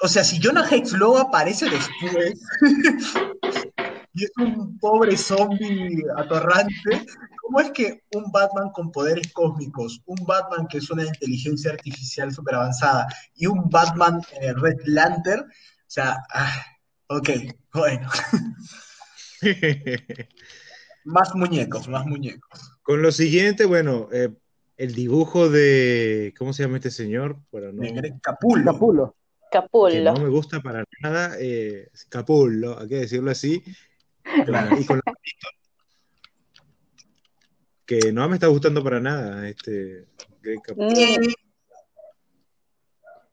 [0.00, 2.40] o sea, si Jonah Hex luego aparece después
[4.14, 7.04] y es un pobre zombie atorrante,
[7.42, 12.32] ¿cómo es que un Batman con poderes cósmicos, un Batman que es una inteligencia artificial
[12.32, 16.64] súper avanzada y un Batman eh, Red Lantern, o sea, ah,
[17.08, 17.30] ok,
[17.72, 18.08] bueno.
[21.04, 22.78] Más muñecos, más muñecos.
[22.82, 24.30] Con lo siguiente, bueno, eh,
[24.78, 26.32] el dibujo de.
[26.38, 27.38] ¿Cómo se llama este señor?
[27.52, 27.82] Bueno, no,
[28.22, 28.64] Capullo.
[28.64, 29.16] Capullo.
[29.52, 29.92] Capullo.
[29.92, 31.36] Que no me gusta para nada.
[31.38, 33.62] Eh, Capullo, hay que decirlo así.
[34.24, 35.12] Y con la
[37.84, 40.06] que no me está gustando para nada este
[40.62, 40.88] Capullo.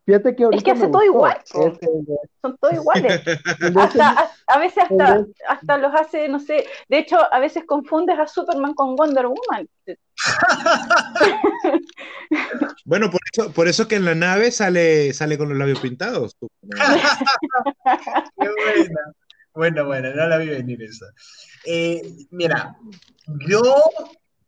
[0.06, 1.38] Fíjate que es que hace todo igual.
[1.46, 1.78] Son
[2.58, 3.22] todos iguales.
[3.78, 8.26] hasta, a, veces hasta, hasta los hace, no sé, de hecho a veces confundes a
[8.28, 9.70] Superman con Wonder Woman.
[12.86, 16.36] bueno, por eso, por eso que en la nave sale, sale con los labios pintados.
[18.40, 19.14] Qué buena.
[19.54, 21.08] Bueno, bueno, no la vi venir esa.
[21.66, 22.76] Eh, mira,
[23.48, 23.62] yo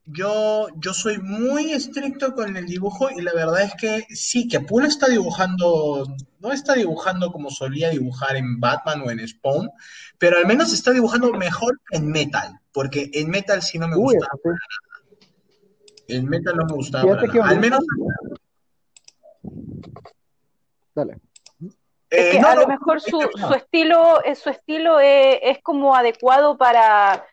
[0.06, 4.60] yo, yo soy muy estricto con el dibujo y la verdad es que sí, que
[4.60, 6.06] Pula está dibujando,
[6.40, 9.70] no está dibujando como solía dibujar en Batman o en Spawn,
[10.18, 14.28] pero al menos está dibujando mejor en Metal, porque en Metal sí no me gusta.
[16.10, 17.20] En Metal no me gustaba.
[17.44, 17.80] Al menos.
[20.94, 21.18] Dale.
[22.10, 25.96] Es que eh, a lo mejor su, su, estilo, eh, su estilo es, es como
[25.96, 27.26] adecuado para,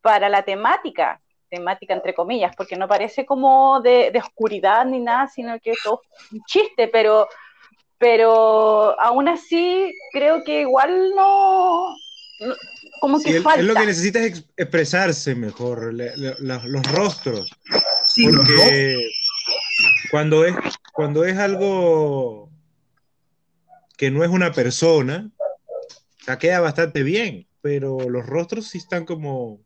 [0.00, 1.20] para la temática
[1.54, 6.02] temática entre comillas, porque no parece como de, oscuridad ni nada, sino que es todo
[6.32, 7.28] un chiste, pero,
[7.98, 11.94] pero aún así creo que igual no,
[13.00, 13.60] como que falta.
[13.60, 17.50] Es lo que necesita es expresarse mejor, los rostros,
[18.24, 19.10] porque
[20.10, 20.54] cuando es,
[20.92, 22.50] cuando es algo
[23.96, 25.30] que no es una persona,
[26.28, 29.60] o queda bastante bien, pero los rostros sí están como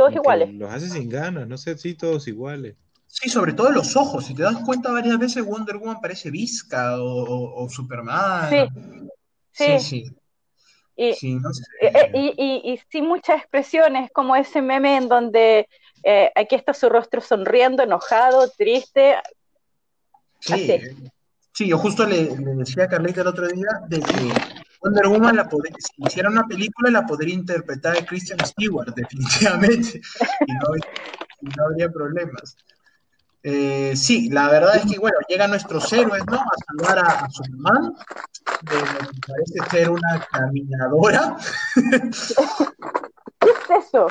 [0.00, 0.54] todos iguales.
[0.54, 2.74] Los hace sin ganas, no sé, sí, todos iguales.
[3.06, 4.24] Sí, sobre todo los ojos.
[4.24, 8.48] Si te das cuenta, varias veces Wonder Woman parece Vizca o, Superman.
[9.52, 9.78] Sí.
[9.78, 10.06] Sí,
[10.96, 11.38] Y, sí,
[11.82, 15.68] eh, eh, y, y, sin muchas expresiones, como ese meme en donde
[16.02, 19.16] eh, aquí está su rostro sonriendo, enojado, triste.
[20.38, 20.78] Sí,
[21.52, 24.32] sí yo justo le, le, decía a Carlita el otro día de que
[24.80, 30.00] Wonder Woman, la podría, si hiciera una película, la podría interpretar Christian Stewart, definitivamente,
[30.46, 32.56] y no, habría problemas.
[33.42, 36.36] Eh, sí, la verdad es que, bueno, llegan nuestros héroes, ¿no?
[36.36, 37.94] A salvar a, Superman,
[38.62, 41.36] de lo que parece ser una caminadora.
[43.40, 44.08] ¿Qué es eso?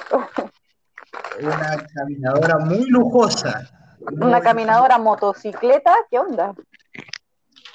[1.42, 3.70] Una caminadora muy lujosa.
[4.00, 5.96] ¿Una caminadora motocicleta?
[6.10, 6.56] ¿Qué onda?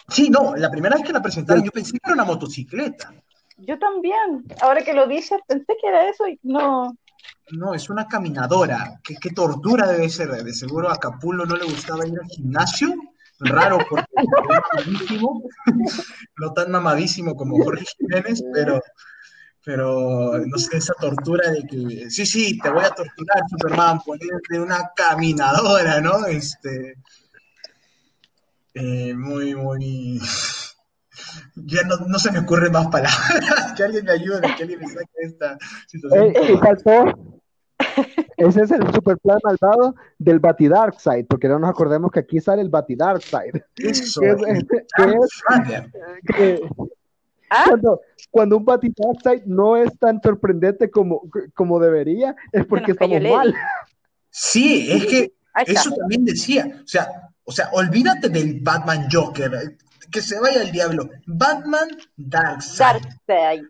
[0.08, 3.12] Sí, no, la primera vez que la presentaron yo pensé que era una motocicleta.
[3.56, 4.44] Yo también.
[4.60, 6.96] Ahora que lo dices, pensé que era eso y no.
[7.52, 9.00] No, es una caminadora.
[9.02, 10.30] ¿Qué, qué tortura debe ser?
[10.30, 12.94] De seguro a Capulo no le gustaba ir al gimnasio.
[13.40, 14.06] Raro porque
[16.38, 18.80] no tan mamadísimo como Jorge Jiménez, pero,
[19.64, 24.60] pero no sé, esa tortura de que, sí, sí, te voy a torturar, Superman, ponerte
[24.60, 26.26] una caminadora, ¿no?
[26.26, 26.94] Este,
[28.74, 30.20] eh, muy, muy...
[31.56, 33.72] Ya no, no, se me ocurren más palabras.
[33.76, 35.56] que alguien me ayude, que alguien me saque esta
[35.87, 36.32] situación.
[36.34, 37.34] Eh, faltó.
[38.37, 42.62] Ese es el super plan malvado del Batidarkseid, porque no nos acordemos que aquí sale
[42.62, 43.54] el Batidarkseid.
[43.76, 44.20] Eso.
[47.66, 51.22] cuando, cuando un Batidarkseid no es tan sorprendente como,
[51.54, 53.54] como debería, es porque estamos mal.
[54.30, 55.32] Sí, es que
[55.66, 56.80] eso también decía.
[56.82, 59.76] O sea, o sea, olvídate del Batman Joker,
[60.11, 61.09] que se vaya el diablo.
[61.26, 63.02] Batman Darkseid.
[63.26, 63.64] Darkseid.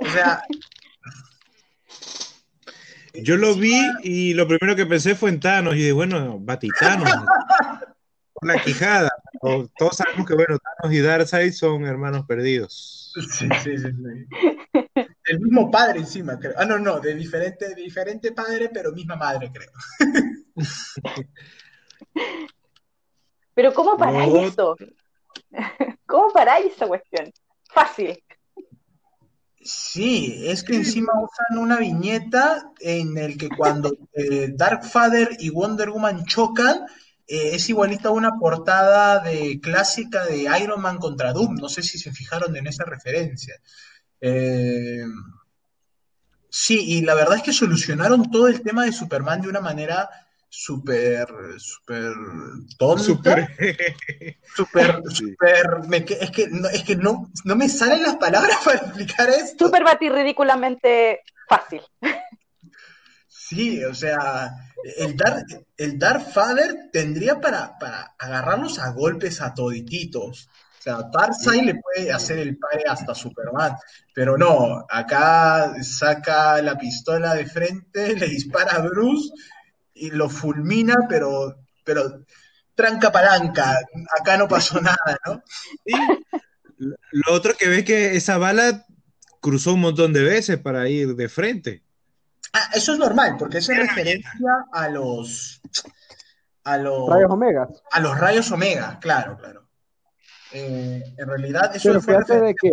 [0.00, 0.42] O sea.
[3.14, 7.10] Yo lo vi y lo primero que pensé fue en Thanos y de bueno, Batitanos.
[8.42, 9.10] la quijada.
[9.76, 13.12] Todos sabemos que bueno, Thanos y Darkseid son hermanos perdidos.
[13.32, 14.26] Sí, sí, sí, sí.
[15.24, 16.54] El mismo padre encima, creo.
[16.56, 19.70] Ah, no, no, de diferente, diferente padre, pero misma madre, creo.
[23.58, 24.76] Pero ¿cómo paráis eso?
[26.06, 27.32] ¿Cómo paráis esa cuestión?
[27.68, 28.22] Fácil.
[29.60, 35.50] Sí, es que encima usan una viñeta en el que cuando eh, Dark Father y
[35.50, 36.86] Wonder Woman chocan,
[37.26, 41.56] eh, es igualita a una portada de clásica de Iron Man contra Doom.
[41.56, 43.56] No sé si se fijaron en esa referencia.
[44.20, 45.02] Eh,
[46.48, 50.08] sí, y la verdad es que solucionaron todo el tema de Superman de una manera
[50.48, 51.26] súper,
[51.58, 52.12] súper
[52.78, 53.04] tonta.
[53.04, 55.80] Súper, súper,
[56.20, 59.66] es que, no, es que no, no me salen las palabras para explicar esto.
[59.66, 61.82] Súper batir ridículamente fácil.
[63.28, 64.52] Sí, o sea,
[64.98, 65.46] el Dark,
[65.76, 70.48] el Dark Father tendría para, para agarrarlos a golpes a todititos.
[70.78, 73.74] O sea, Tarzai le puede hacer el padre hasta Superman,
[74.14, 79.30] pero no, acá saca la pistola de frente, le dispara a Bruce
[79.98, 82.24] y lo fulmina, pero, pero
[82.74, 83.78] tranca palanca,
[84.18, 85.42] acá no pasó nada, ¿no?
[87.10, 88.86] Lo otro que ves que esa bala
[89.40, 91.82] cruzó un montón de veces para ir de frente.
[92.52, 95.60] Ah, eso es normal, porque es referencia a los
[96.64, 97.68] a los rayos omega.
[97.90, 99.68] A los rayos omega, claro, claro.
[100.52, 102.70] Eh, en realidad, eso Pero fue de que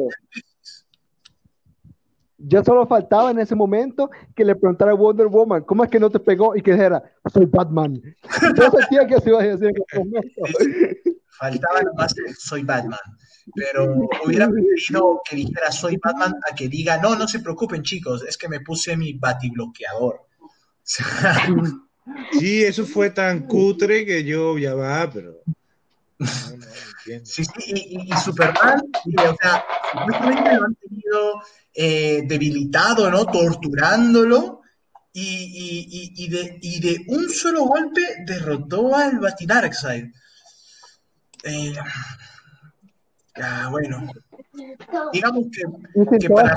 [2.48, 6.00] ya solo faltaba en ese momento que le preguntara a Wonder Woman, ¿cómo es que
[6.00, 6.56] no te pegó?
[6.56, 8.02] Y que dijera, soy Batman.
[8.58, 10.30] Yo sentía que se iba a decir en ese momento.
[11.38, 13.00] Faltaba nomás, soy Batman.
[13.54, 18.24] Pero hubiera preferido que dijera, soy Batman, a que diga, no, no se preocupen chicos,
[18.28, 20.22] es que me puse mi batibloqueador.
[22.34, 25.42] Sí, eso fue tan cutre que yo ya va, pero...
[27.24, 31.42] sí, sí, y, Superman, o sea, supuestamente lo han tenido
[31.74, 33.26] eh, debilitado, ¿no?
[33.26, 34.62] Torturándolo.
[35.18, 40.08] Y, y, de, y, de, un solo golpe derrotó al Batidarkseid.
[41.46, 41.74] Eh,
[43.42, 44.10] ah, bueno,
[45.14, 46.54] digamos que, que para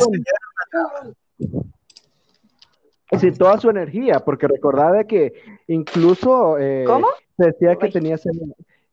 [3.19, 5.33] sin toda su energía, porque recordaba que
[5.69, 6.85] incluso eh,
[7.37, 8.17] decía que tenía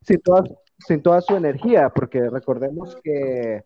[0.05, 0.43] sin toda,
[0.85, 3.63] sin toda su energía, porque recordemos que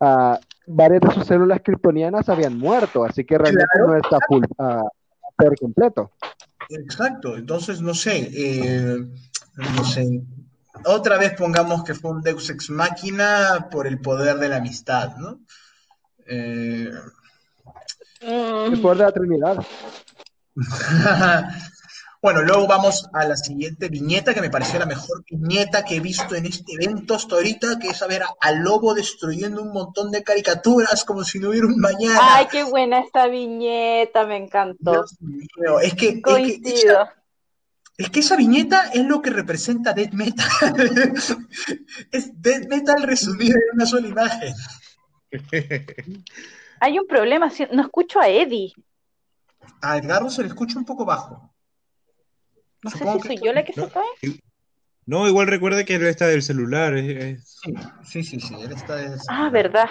[0.00, 0.36] uh,
[0.66, 4.88] varias de sus células kryptonianas habían muerto, así que realmente no está full, uh,
[5.36, 6.12] por completo.
[6.68, 8.98] Exacto, entonces no sé, eh,
[9.56, 10.22] no sé,
[10.84, 15.16] otra vez pongamos que fue un Deus ex máquina por el poder de la amistad,
[15.16, 15.40] ¿no?
[16.26, 16.90] Eh,
[18.20, 19.66] el poder de la Trinidad.
[22.30, 26.00] bueno, luego vamos a la siguiente viñeta, que me pareció la mejor viñeta que he
[26.00, 30.10] visto en este evento hasta ahorita, que es a ver al lobo destruyendo un montón
[30.10, 32.18] de caricaturas como si no hubiera un mañana.
[32.20, 35.06] Ay, qué buena esta viñeta, me encantó.
[35.82, 36.20] es que...
[36.20, 37.08] Coincido.
[37.96, 40.46] Es que esa viñeta es lo que representa Dead Metal.
[42.12, 44.54] es Dead Metal resumido en una sola imagen.
[46.80, 48.74] Hay un problema, no escucho a Eddie.
[49.80, 51.48] A Edgardo se le escucha un poco bajo.
[52.82, 54.40] No sé si soy yo la que se cae.
[55.06, 56.94] No, igual recuerda que él está del celular.
[58.04, 59.88] Sí, sí, sí, él está del Ah, verdad.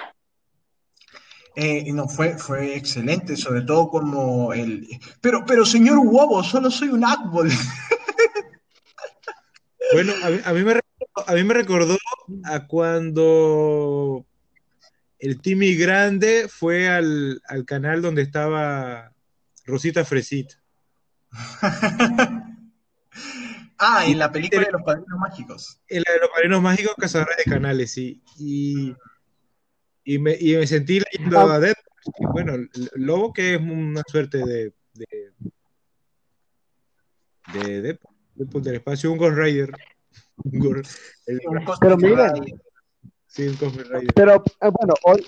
[1.55, 4.88] Eh, no, fue, fue excelente, sobre todo como el...
[5.21, 7.49] Pero, pero señor Wobo, solo soy un árbol.
[9.93, 11.97] Bueno, a mí, me, recordó, a mí me recordó
[12.43, 14.25] a cuando
[15.19, 19.13] el Timmy Grande fue al, canal donde estaba
[19.65, 20.55] Rosita Fresita.
[23.80, 25.82] ah, en la película de los padrinos mágicos.
[25.88, 28.22] En la de los padrinos mágicos, cazadores de canales, sí.
[28.38, 28.95] Y,
[30.03, 32.32] y, me, y me sentí leyendo a Deadpool.
[32.32, 32.53] bueno,
[32.95, 35.32] Lobo que es una suerte de, de,
[37.53, 39.72] de Deadpool Deadpool del espacio, un Ghost Rider.
[41.80, 42.45] pero miren,
[43.26, 44.13] sí, un Ghost Rider.
[44.13, 45.26] Pero eh, bueno, hoy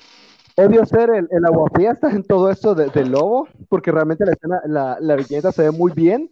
[0.55, 4.61] odio ser el, el aguafiestas en todo esto del de lobo, porque realmente la escena,
[4.65, 6.29] la, la viñeta se ve muy bien,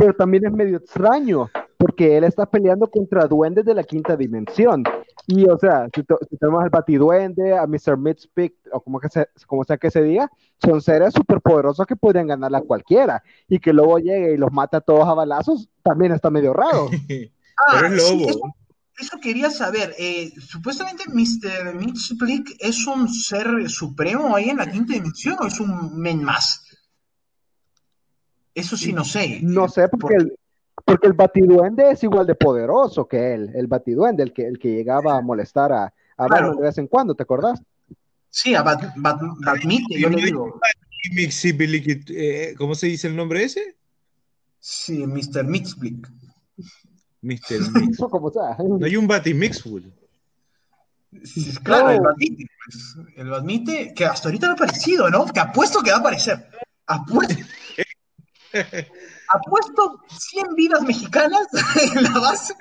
[0.00, 4.82] pero también es medio extraño, porque él está peleando contra duendes de la quinta dimensión.
[5.26, 6.02] Y, o sea, si,
[6.38, 7.98] tenemos al Batiduende, a Mr.
[7.98, 9.08] Midspick, o como, que
[9.46, 10.30] como sea que se diga,
[10.64, 13.22] son seres superpoderosos que podrían ganarla a cualquiera.
[13.46, 16.88] Y que luego llegue y los mata a todos a balazos, también está medio raro.
[17.68, 18.54] ah, lobo.
[18.98, 19.94] eso, quería saber.
[19.98, 21.74] Eh, supuestamente Mr.
[21.74, 26.69] Midspick es un ser supremo ahí en la quinta dimensión o es un men más.
[28.54, 29.40] Eso sí no sé.
[29.42, 30.36] No sé, porque, El,
[30.84, 34.74] porque el batiduende es igual de poderoso que él, el batiduende, el que, el que
[34.74, 35.84] llegaba a molestar a,
[36.16, 37.62] a Batman de vez en cuando, ¿te acordás?
[38.30, 40.60] Sí, a Bat, Batmite, yo le digo.
[42.08, 43.76] Eh, ¿Cómo se dice el nombre ese?
[44.60, 45.44] Sí, Mr.
[45.44, 46.08] Mixblick.
[47.22, 47.60] Mr.
[47.74, 47.98] Mix.
[47.98, 48.56] como sea.
[48.58, 49.84] No hay un Batimixwood.
[51.24, 52.46] Sí, claro, el Batmite.
[52.64, 55.26] Pues, el Batmite, que hasta ahorita no ha aparecido, ¿no?
[55.26, 56.48] Que apuesto que va a aparecer.
[56.86, 57.34] Apuesto.
[59.28, 61.46] Apuesto 100 vidas mexicanas
[61.94, 62.54] en la base.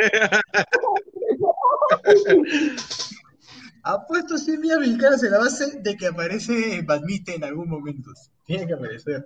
[3.83, 8.11] Apuesto 100 vidas mexicanas en la base de que aparece Badmite en algún momento.
[8.45, 9.25] Tiene que aparecer.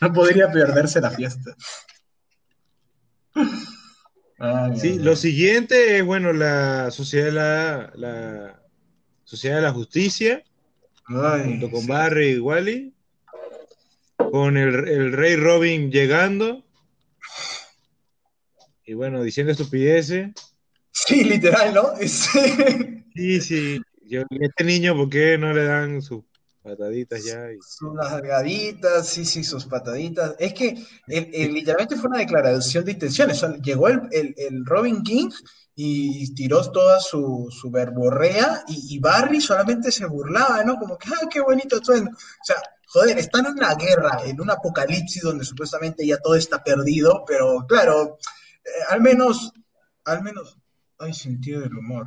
[0.00, 1.56] No podría perderse la fiesta.
[4.76, 8.62] sí, lo siguiente es, bueno, la Sociedad de la, la
[9.24, 10.44] Sociedad de la Justicia,
[11.06, 12.93] junto con Barry y Wally
[14.16, 16.64] con el, rey Robin llegando
[18.86, 20.30] y bueno, diciendo estupideces.
[20.90, 21.92] Sí, literal, ¿no?
[23.16, 23.80] Sí, sí.
[24.06, 26.24] Yo, este niño, ¿por qué no le dan sus
[26.64, 27.46] pataditas ya?
[27.60, 30.34] Sus largaditas, sí, sí, sus pataditas.
[30.40, 33.40] Es que literalmente fue una declaración de intenciones.
[33.62, 35.30] llegó el, Robin King
[35.76, 40.76] y tiró toda su, verborrea y, Barry solamente se burlaba, ¿no?
[40.76, 42.10] Como que, ah, qué bonito suena.
[42.10, 42.56] O sea,
[42.94, 47.66] joder, están en una guerra, en un apocalipsis donde supuestamente ya todo está perdido, pero
[47.66, 48.18] claro,
[48.64, 49.52] eh, al menos,
[50.04, 50.56] al menos
[50.98, 52.06] hay sentido del humor.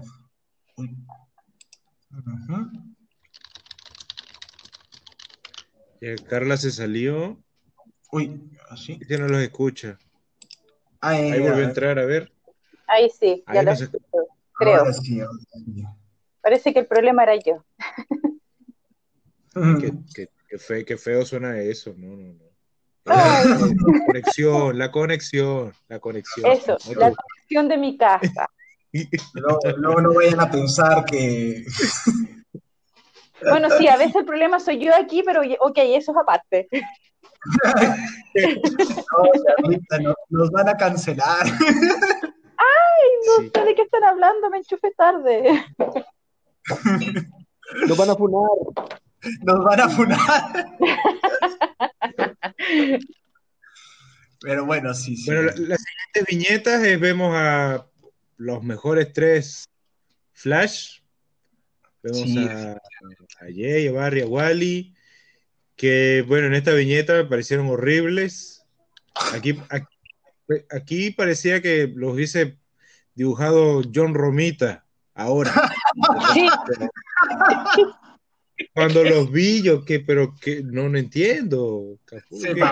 [6.29, 7.37] Carla se salió.
[8.13, 8.97] Uy, así.
[9.09, 9.99] Ya no los escucha.
[11.01, 12.31] Ahí, volvió a entrar, a ver.
[12.87, 13.73] Ahí sí, ya lo
[14.53, 14.85] creo.
[16.39, 17.65] Parece que el problema era yo.
[20.85, 22.47] Qué, feo suena eso, no, no, no.
[23.05, 26.51] La conexión, la conexión, la conexión.
[26.51, 28.49] Eso, la conexión de mi casa.
[29.77, 31.65] Luego no, vayan a pensar que.
[33.39, 36.67] Bueno, sí, a veces el problema soy yo aquí, pero ok, eso es aparte.
[40.01, 41.45] no, nos van a cancelar.
[41.45, 45.63] Ay, no sé de qué están hablando, me enchufe tarde.
[47.87, 48.49] Nos van a funar.
[49.41, 50.67] Nos van a funar.
[54.41, 55.25] Pero bueno, sí, sí.
[55.25, 57.87] Bueno, las siguientes viñetas eh, vemos a
[58.37, 59.65] los mejores tres
[60.33, 60.99] Flash.
[62.03, 64.93] Vemos a, a Jay, a Barry, a Wally.
[65.75, 68.65] Que bueno, en esta viñeta me parecieron horribles.
[69.33, 69.59] Aquí,
[70.69, 72.57] aquí, parecía que los hubiese
[73.15, 75.51] dibujado John Romita ahora.
[78.73, 81.99] Cuando los vi, yo que, pero que no, no entiendo.
[82.07, 82.21] ¿Qué,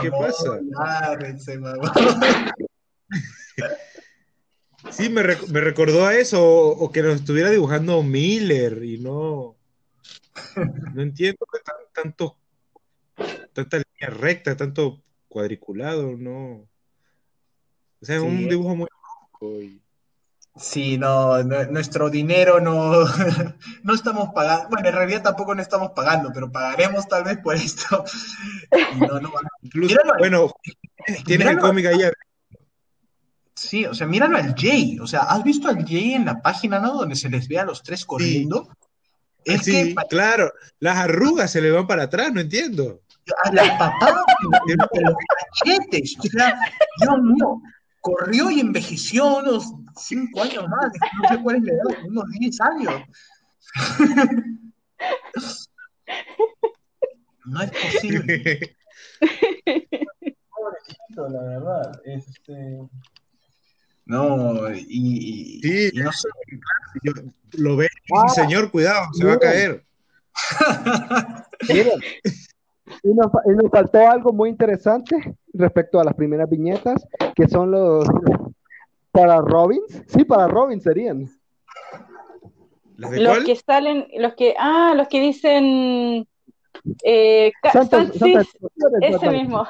[0.02, 0.60] ¿qué pasa?
[4.92, 9.56] Sí, me, me, recordó a eso, o, que nos estuviera dibujando Miller y no.
[10.94, 11.60] No entiendo que
[11.92, 12.38] tanto.
[13.54, 16.68] Tanta línea recta, tanto cuadriculado, no.
[18.00, 18.88] O sea, es un dibujo muy
[19.64, 19.82] y...
[20.58, 23.04] Sí, no, nuestro dinero no,
[23.84, 27.56] no estamos pagando, bueno, en realidad tampoco no estamos pagando, pero pagaremos tal vez por
[27.56, 28.06] esto.
[29.62, 30.54] Incluso, bueno,
[31.26, 32.00] tienes el cómic ahí.
[33.54, 36.80] Sí, o sea, míralo al Jay, o sea, ¿has visto al Jay en la página,
[36.80, 36.94] no?
[36.94, 38.70] Donde se les ve a los tres corriendo.
[39.62, 43.02] Sí, claro, las arrugas se le van para atrás, no entiendo.
[43.44, 44.24] A las patadas
[44.68, 45.16] de los
[45.62, 46.58] cachetes, o sea,
[47.02, 47.62] Dios mío,
[48.06, 50.92] corrió y envejeció unos cinco años más,
[51.24, 53.02] no sé cuál es la edad, unos 10 años.
[57.46, 58.78] No es posible.
[60.50, 62.02] Pobrecito, la verdad.
[62.06, 62.80] Este...
[64.06, 66.30] No, y, sí, no sé.
[67.54, 69.84] lo ve, ah, señor, cuidado, se va a caer.
[73.04, 73.32] Y nos,
[73.72, 78.08] faltó algo muy interesante respecto a las primeras viñetas, que son los
[79.12, 80.04] para Robins.
[80.08, 81.30] Sí, para Robins serían.
[82.98, 86.28] ¿Los, que salen, los que, ah, los que dicen
[87.04, 87.52] eh,
[89.02, 89.66] ese mismo.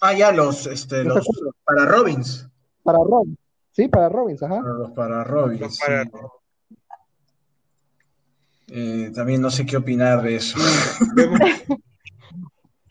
[0.00, 1.26] ah, ya, los, este, los,
[1.64, 2.48] para Robins.
[2.82, 3.38] Para Robins.
[3.72, 4.62] Sí, para Robins, ajá.
[4.62, 5.80] Para, para Robins.
[5.80, 6.04] Para,
[8.68, 10.58] eh, también no sé qué opinar de eso.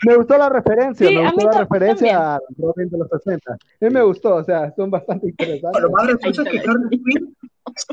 [0.05, 3.53] me gustó la referencia, me gustó la referencia a Robin de los 60.
[3.53, 5.81] A mí me gustó, o sea, son bastante interesantes.
[5.81, 7.35] Lo más gracioso es que Harley Quinn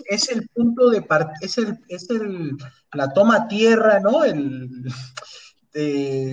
[0.07, 2.57] es el punto de part es el, es el
[2.93, 4.25] la toma tierra, ¿no?
[4.25, 4.85] El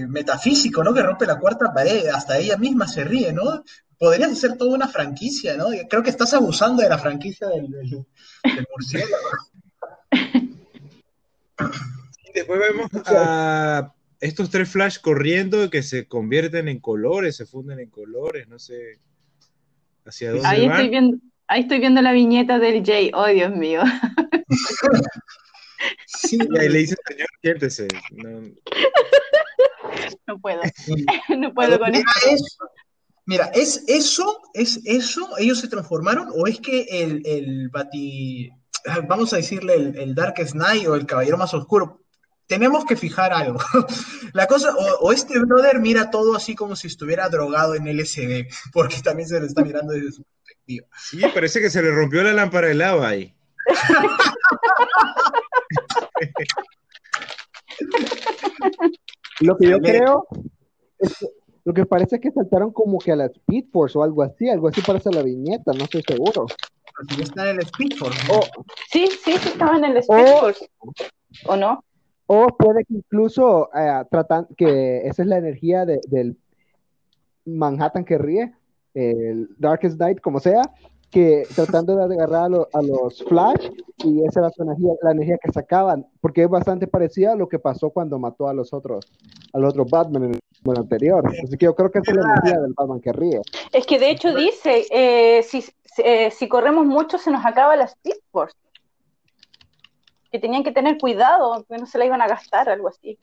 [0.10, 0.94] metafísico, ¿no?
[0.94, 3.64] Que rompe la cuarta pared, hasta ella misma se ríe, ¿no?
[4.00, 5.68] Podrías hacer toda una franquicia, ¿no?
[5.90, 9.28] Creo que estás abusando de la franquicia del, del, del murciélago.
[12.34, 17.90] después vemos a estos tres Flash corriendo que se convierten en colores, se funden en
[17.90, 19.00] colores, no sé
[20.06, 23.82] hacia dónde ahí Estoy viendo, ahí estoy viendo la viñeta del Jay, oh Dios mío.
[26.06, 27.88] Sí, y ahí le dice, señor, siéntese.
[28.12, 28.42] No,
[30.28, 30.62] no puedo,
[31.38, 32.10] no puedo con esto.
[33.26, 34.42] Mira, ¿es eso?
[34.54, 35.38] ¿Es eso?
[35.38, 36.30] ¿Ellos se transformaron?
[36.34, 38.50] ¿O es que el, el Bati,
[39.08, 42.02] vamos a decirle el, Dark Knight o el Caballero más oscuro,
[42.48, 43.60] tenemos que fijar algo.
[44.34, 49.02] La cosa, o, este brother mira todo así como si estuviera drogado en LSD, porque
[49.02, 50.88] también se lo está mirando desde su perspectiva.
[50.98, 53.34] Sí, parece que se le rompió la lámpara de lava ahí.
[59.42, 60.26] lo que yo creo
[61.68, 64.48] lo que parece es que saltaron como que a la Speed Force o algo así,
[64.48, 66.46] algo así parece la viñeta, no estoy seguro.
[66.96, 68.22] Porque está en el Speed Force.
[68.90, 70.70] sí, sí, sí, estaba en el Speed Force.
[71.46, 71.84] ¿O no?
[72.26, 76.38] O puede que incluso eh, tratan que esa es la energía del
[77.44, 78.54] Manhattan que ríe,
[78.94, 80.62] el Darkest Night, como sea,
[81.12, 83.70] que tratando de agarrar a, los Flash
[84.04, 87.48] y esa era su energía, la energía que sacaban, porque es bastante parecida a lo
[87.48, 89.06] que pasó cuando mató a los otros,
[89.54, 91.26] al otro Batman en el anterior.
[91.44, 93.42] Así que yo creo que esa es la energía del Batman que ríe.
[93.72, 95.64] Es que de hecho dice, eh, si,
[96.00, 98.56] eh, si corremos mucho se nos acaba la Speed Force.
[100.30, 103.18] que tenían que tener cuidado, que no se la iban a gastar, algo así.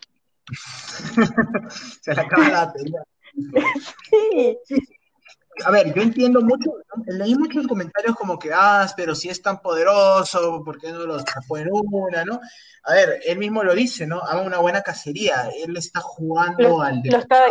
[2.00, 3.02] se le acaba la batería.
[4.64, 4.78] sí.
[5.64, 6.70] A ver, yo entiendo mucho,
[7.06, 11.24] leí muchos comentarios como que, ah, pero si es tan poderoso, ¿por qué no los
[11.24, 12.40] tapó en una, no?
[12.84, 14.20] A ver, él mismo lo dice, ¿no?
[14.20, 17.46] Haga una buena cacería, él está jugando al lo está,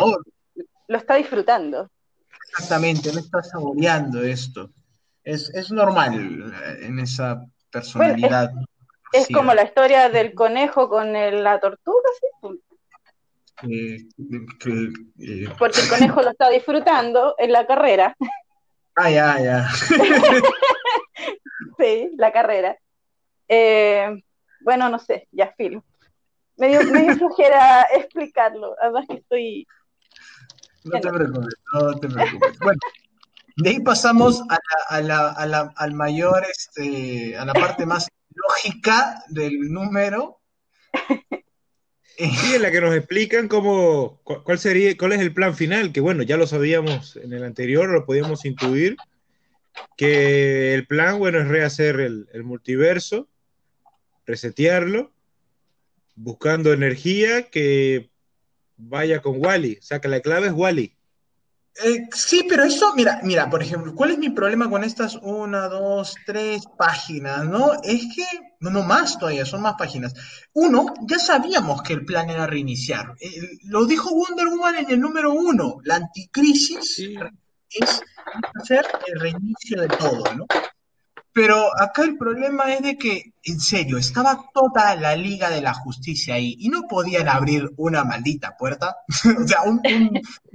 [0.87, 1.89] lo está disfrutando.
[2.51, 4.69] Exactamente, él está saboreando esto.
[5.23, 8.51] Es, es normal en esa personalidad.
[9.13, 12.59] es, como la historia del conejo con la tortuga, ¿sí?
[13.69, 13.97] Eh,
[15.19, 18.15] eh, Porque el conejo lo está disfrutando en la carrera.
[18.95, 19.67] Ah, ya, ya.
[21.79, 22.77] sí, la carrera.
[23.47, 24.23] Eh,
[24.61, 25.83] bueno, no sé, ya filo.
[26.57, 26.81] Me dio,
[27.17, 29.65] flojera explicarlo, además que estoy...
[30.83, 32.59] No te preocupes, no te preocupes.
[32.59, 32.79] Bueno,
[33.57, 34.43] de ahí pasamos
[34.89, 40.39] a la, a la, al mayor, este, a la parte más lógica del número,
[42.17, 45.99] Sí, en la que nos explican cómo, cuál sería, cuál es el plan final, que
[45.99, 48.97] bueno, ya lo sabíamos en el anterior, lo podíamos intuir,
[49.97, 53.27] que el plan, bueno, es rehacer el, multiverso,
[54.27, 55.11] resetearlo,
[56.15, 58.11] buscando energía que
[58.77, 60.95] vaya con Wally, o sea que la clave es Wally.
[61.81, 65.67] Eh, sí, pero eso, mira, mira, por ejemplo, ¿cuál es mi problema con estas una,
[65.67, 67.73] dos, tres páginas, no?
[67.83, 68.25] Es que,
[68.59, 70.13] no, no más todavía, son más páginas.
[70.53, 73.15] Uno, ya sabíamos que el plan era reiniciar.
[73.19, 75.77] Eh, lo dijo Wonder Woman en el número uno.
[75.83, 76.99] La anticrisis
[77.69, 78.01] es
[78.61, 80.45] hacer el reinicio de todo, ¿no?
[81.33, 85.73] Pero acá el problema es de que, en serio, estaba toda la Liga de la
[85.73, 88.97] Justicia ahí y no podían abrir una maldita puerta.
[89.43, 89.81] o sea, un,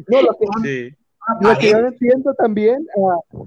[0.06, 0.96] no, lo que,
[1.40, 3.46] lo que yo no entiendo también, uh,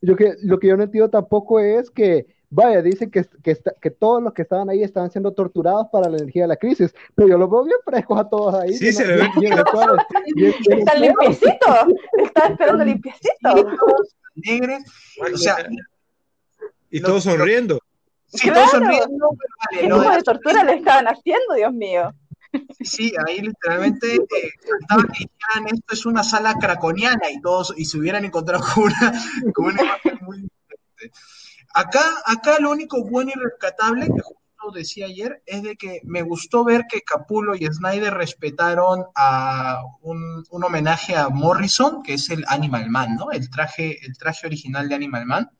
[0.00, 3.90] lo, que, lo que yo no entiendo tampoco es que, vaya, dicen que, que, que,
[3.90, 7.28] todos los que estaban ahí estaban siendo torturados para la energía de la crisis, pero
[7.28, 8.72] yo los veo bien frescos a todos ahí.
[8.74, 9.52] Sí, se le ve bien,
[10.70, 11.66] Está limpiecito,
[12.18, 13.54] está esperando limpiecito.
[14.34, 14.84] Negres,
[15.32, 15.56] o sea,
[16.90, 17.78] y todos sonriendo.
[18.26, 19.30] Sí, todos sonriendo.
[19.70, 22.12] ¿Qué tipo de tortura le estaban haciendo, Dios mío?
[22.80, 24.50] Sí, ahí literalmente eh, que
[25.72, 28.84] esto es una sala craconiana y todos, y se hubieran encontrado con
[29.64, 31.18] una, imagen muy diferente.
[31.74, 36.22] Acá, acá lo único bueno y rescatable que justo decía ayer es de que me
[36.22, 42.28] gustó ver que Capulo y Snyder respetaron a un, un, homenaje a Morrison, que es
[42.30, 43.30] el Animal Man, ¿no?
[43.30, 45.50] El traje, el traje original de Animal Man.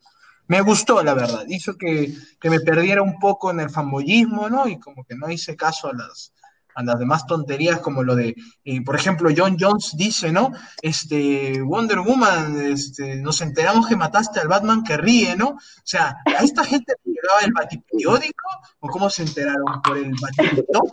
[0.48, 1.44] Me gustó, la verdad.
[1.48, 4.66] Hizo que, que me perdiera un poco en el fanboyismo, ¿no?
[4.66, 6.32] Y como que no hice caso a las,
[6.80, 10.50] a las demás tonterías como lo de, eh, por ejemplo, John Jones dice, ¿no?
[10.82, 15.50] Este, Wonder Woman, este, nos enteramos que mataste al Batman que ríe, ¿no?
[15.50, 18.48] O sea, ¿a esta gente le llegaba el batiperiódico
[18.80, 20.90] o cómo se enteraron por el batiperiódico?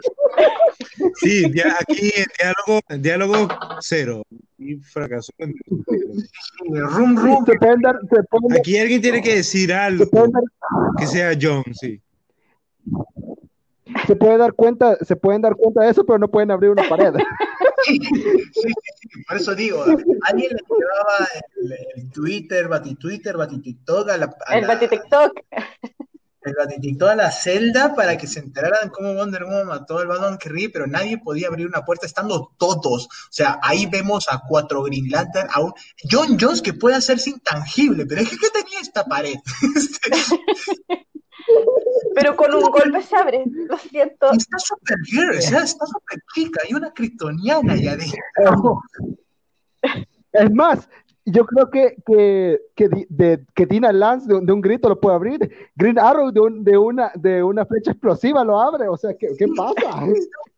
[1.16, 1.46] Sí,
[1.80, 3.48] aquí diálogo, diálogo
[3.80, 4.24] cero.
[4.60, 5.32] Y fracasó.
[6.60, 7.46] rum, rum.
[8.60, 10.06] Aquí alguien tiene que decir algo
[10.98, 12.02] que sea John, sí
[14.06, 16.88] se puede dar cuenta, se pueden dar cuenta de eso, pero no pueden abrir una
[16.88, 17.14] pared.
[17.86, 18.00] Sí,
[19.28, 21.28] por eso digo, alguien le llevaba
[21.96, 25.32] el, Twitter, Bati Twitter, Bati TikTok a la, el Bati TikTok.
[26.42, 30.08] El Bati TikTok a la celda para que se enteraran cómo Wonder Woman mató al
[30.08, 33.06] Batman que ríe, pero nadie podía abrir una puerta estando todos.
[33.06, 35.72] O sea, ahí vemos a cuatro Green Lantern, a un
[36.10, 39.36] John Jones que puede hacerse intangible, pero es que ¿qué tenía esta pared?
[42.20, 44.32] Pero con un golpe se abre, lo siento.
[44.32, 48.82] está súper bien, o sea, está súper chica, hay una criptoniana ya dentro.
[50.32, 50.90] Es más,
[51.26, 55.70] yo creo que, que, que, de, que Tina Lance de, un grito lo puede abrir.
[55.76, 58.88] Green Arrow de, un, de, una, de una flecha explosiva lo abre.
[58.88, 60.06] O sea, ¿qué, qué pasa?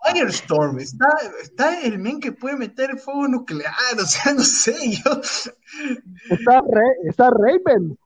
[0.06, 1.08] Firestorm, está,
[1.42, 3.74] está el men que puede meter fuego nuclear.
[3.98, 5.22] O sea, no sé, yo.
[6.30, 6.62] Está,
[7.04, 7.98] está Raven.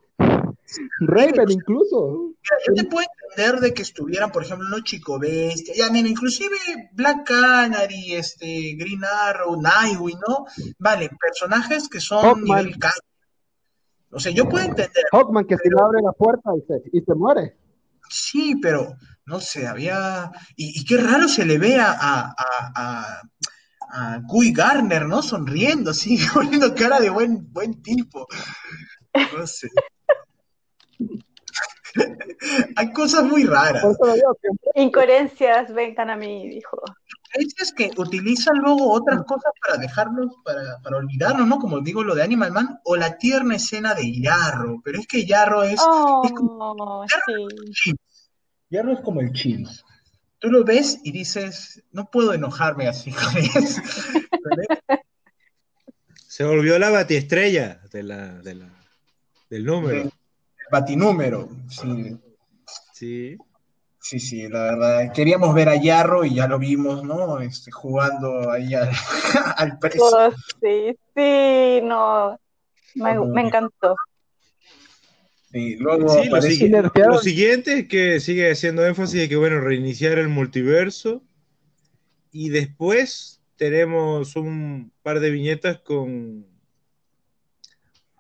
[0.99, 2.33] Raven incluso.
[2.67, 6.55] yo te puedo entender de que estuvieran, por ejemplo, no Chico Bestia, ya mira, inclusive
[6.93, 10.45] Black Canary, este, Green Arrow, Nightwing, ¿no?
[10.79, 12.65] Vale, personajes que son Hawkman.
[12.65, 12.79] nivel
[14.11, 15.03] O sea, yo puedo entender.
[15.11, 17.57] Hawkman que se le abre la puerta y se, y se muere.
[18.09, 18.95] Sí, pero
[19.25, 20.31] no sé, había.
[20.55, 22.35] Y, qué raro se le ve a, a,
[22.75, 23.21] a,
[23.89, 25.21] a Guy Garner, ¿no?
[25.21, 28.27] Sonriendo, así, poniendo cara de buen, buen tipo.
[29.37, 29.69] No sé.
[32.75, 33.83] Hay cosas muy raras.
[34.75, 36.81] Incoherencias, vengan a mí, dijo.
[37.33, 41.57] Es que utilizan luego otras cosas para dejarlos, para, para, olvidarnos, ¿no?
[41.57, 45.25] Como digo lo de Animal Man, o la tierna escena de Yarro, pero es que
[45.25, 46.21] Yarro es, oh,
[47.71, 47.93] sí.
[48.69, 49.83] Yarro es como el Chills.
[50.37, 53.81] Tú lo ves y dices, no puedo enojarme así con eso.
[56.27, 58.69] Se volvió la batiestrella de la, de la,
[59.49, 60.11] del número.
[60.73, 62.17] Batinúmero, sí.
[62.93, 63.37] Sí.
[63.99, 65.13] Sí, sí, la verdad.
[65.13, 67.39] Queríamos ver a Yarro y ya lo vimos, ¿no?
[67.39, 68.89] Este, jugando ahí al,
[69.79, 70.03] precio.
[70.03, 72.37] Oh, sí, sí, no.
[72.95, 73.95] Me, encantó.
[75.51, 80.27] Sí, luego sí, lo, siguiente, es que sigue haciendo énfasis de que, bueno, reiniciar el
[80.27, 81.23] multiverso.
[82.31, 86.45] Y después tenemos un par de viñetas con,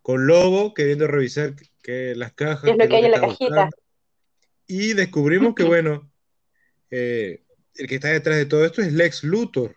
[0.01, 2.69] con Lobo queriendo revisar que, las cajas.
[2.69, 3.69] Es lo que hay en la cajita.
[4.65, 6.09] Y descubrimos que, bueno,
[6.89, 7.43] eh,
[7.75, 9.75] el que está detrás de todo esto es Lex Luthor.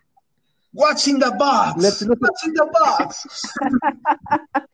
[0.73, 1.81] What's in the box?
[1.81, 2.29] Lex Luthor.
[2.29, 3.27] What's in the box?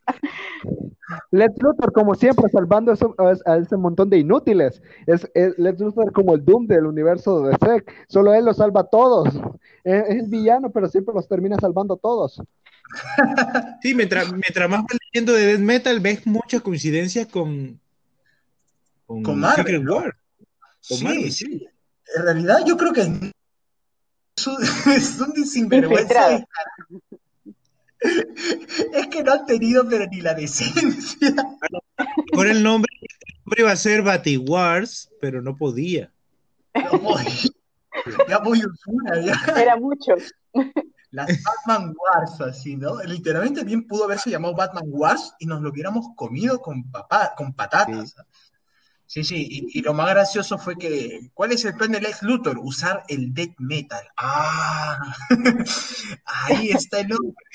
[1.32, 4.82] Lex Luthor, como siempre, salvando a, ese montón de inútiles.
[5.06, 7.92] Es, es, Lex Luthor como el Doom del universo de SEC.
[8.08, 9.30] Solo él los salva a todos.
[9.84, 12.42] Es, el villano, pero siempre los termina salvando a todos.
[13.82, 17.80] Sí, mientras, mientras más vas leyendo de Death Metal, ves muchas coincidencias con,
[19.06, 19.86] con, Marvel.
[20.82, 21.68] sí, sí.
[22.16, 26.46] En realidad yo creo que es un sinvergüenza.
[28.94, 31.34] Es que no han tenido pero ni la decencia.
[32.34, 32.92] Por el nombre,
[33.56, 36.12] iba a ser Batty Wars, pero no podía.
[36.76, 37.50] No podía.
[38.28, 39.42] Ya muy oscura, ya.
[39.56, 40.16] Era mucho.
[41.14, 43.00] Las Batman Wars, así, ¿no?
[43.04, 47.54] Literalmente bien pudo haberse llamado Batman Wars y nos lo hubiéramos comido con, papá, con
[47.54, 48.16] patatas.
[49.06, 52.58] Sí, sí, y, lo más gracioso fue que, ¿cuál es el plan de Lex Luthor?
[52.58, 54.02] Usar el death metal.
[54.18, 54.98] Ah,
[56.26, 57.46] ahí está el hombre.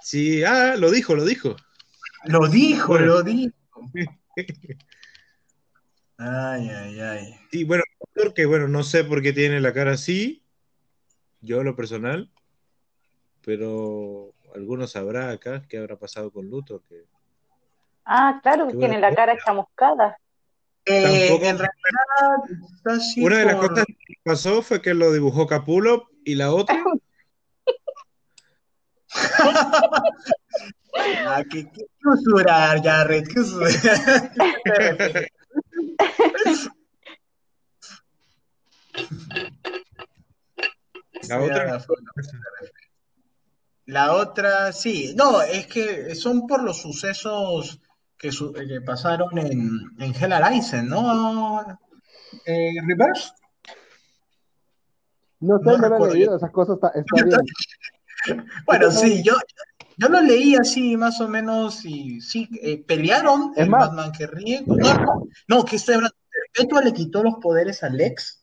[0.00, 1.56] Sí, ah, lo dijo, lo dijo.
[2.26, 3.56] Lo dijo, lo dijo.
[6.22, 7.40] Ay, ay, ay.
[7.50, 7.82] Y bueno,
[8.34, 10.44] que bueno, no sé por qué tiene la cara así,
[11.40, 12.30] yo lo personal,
[13.42, 17.04] pero algunos sabrá acá qué habrá pasado con Luthor, que
[18.04, 20.18] Ah, claro, que tiene la cara chamuscada.
[20.84, 21.70] Eh, en realidad,
[23.18, 26.82] Una de las cosas que pasó fue que lo dibujó Capulo y la otra.
[31.26, 33.70] ah, qué, qué usurar, Jared, qué usurar.
[41.30, 41.84] la otra.
[43.86, 45.14] La otra, sí.
[45.16, 47.80] No, es que son por los sucesos
[48.16, 48.30] que,
[48.84, 51.60] pasaron en, en Hell ¿no?
[52.46, 53.30] Eh, Reverse.
[55.40, 56.92] No sé, no, lo he leído, esas cosas está,
[57.24, 58.44] bien.
[58.66, 59.32] bueno, sí, yo,
[59.96, 64.62] yo lo leí así más o menos y sí, eh, pelearon en Batman que ríe.
[64.66, 66.16] No, no, que estoy hablando.
[66.52, 68.39] Perpetua le quitó los poderes a Lex.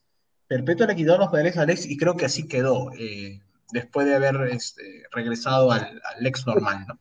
[0.47, 2.91] Perpetua le quitó los poderes a Lex y creo que así quedó.
[2.97, 3.41] Eh,
[3.71, 6.97] después de haber este, regresado al, al Lex normal, ¿no?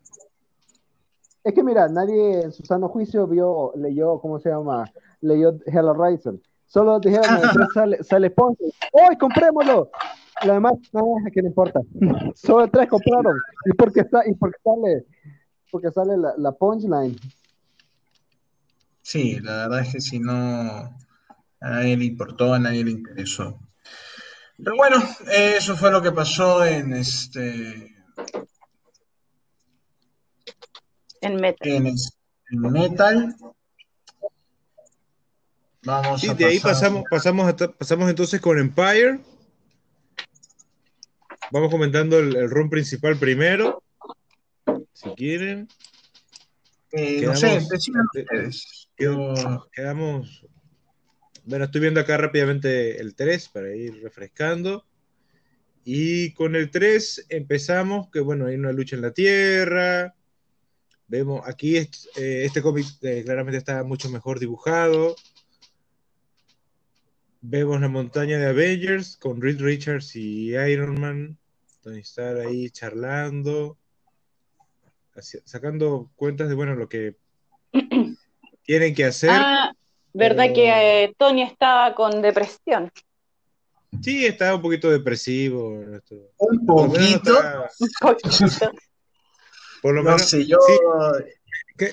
[1.45, 4.85] Es que mira, nadie en su sano juicio vio, leyó, ¿cómo se llama?
[5.21, 6.43] Leyó Hell Horizon.
[6.67, 7.25] Solo dijeron,
[7.75, 8.65] sale, sale Ponce.
[8.93, 9.91] ¡Uy, comprémoslo!
[10.45, 11.81] Lo demás, no, que no importa.
[12.35, 13.41] Solo tres compraron.
[13.65, 15.07] ¿Y porque está, y porque sale,
[15.71, 17.17] porque sale la, la punchline?
[19.03, 20.97] Sí, la verdad es que si no,
[21.61, 23.61] a nadie le importó, a nadie le interesó.
[24.59, 27.95] Pero bueno, eso fue lo que pasó en este
[31.21, 31.69] En metal.
[31.69, 33.35] En, metal.
[35.83, 39.21] Vamos sí, de ahí pasamos, pasamos, pasamos entonces con Empire.
[41.53, 43.83] Vamos comentando el, el run principal primero.
[44.93, 45.69] Si quieren.
[46.93, 48.89] Eh, no sé, ustedes.
[49.73, 50.47] Quedamos.
[51.47, 54.85] Bueno, estoy viendo acá rápidamente el 3 para ir refrescando.
[55.85, 60.15] Y con el 3 empezamos, que bueno, hay una lucha en la Tierra,
[61.09, 65.15] Vemos aquí eh, este cómic eh, claramente está mucho mejor dibujado.
[67.41, 71.39] Vemos la montaña de Avengers con Reed Richards y Iron Man.
[71.81, 73.79] Tony Stark ahí charlando,
[75.45, 77.15] sacando cuentas de bueno lo que
[78.65, 79.31] tienen que hacer.
[79.33, 79.73] Ah,
[80.17, 82.91] verdad que eh, Tony estaba con depresión.
[84.03, 85.69] Sí, estaba un poquito depresivo.
[86.39, 87.39] Un poquito.
[87.81, 88.71] Un poquito.
[89.83, 90.31] Por lo menos.
[90.33, 90.59] yo...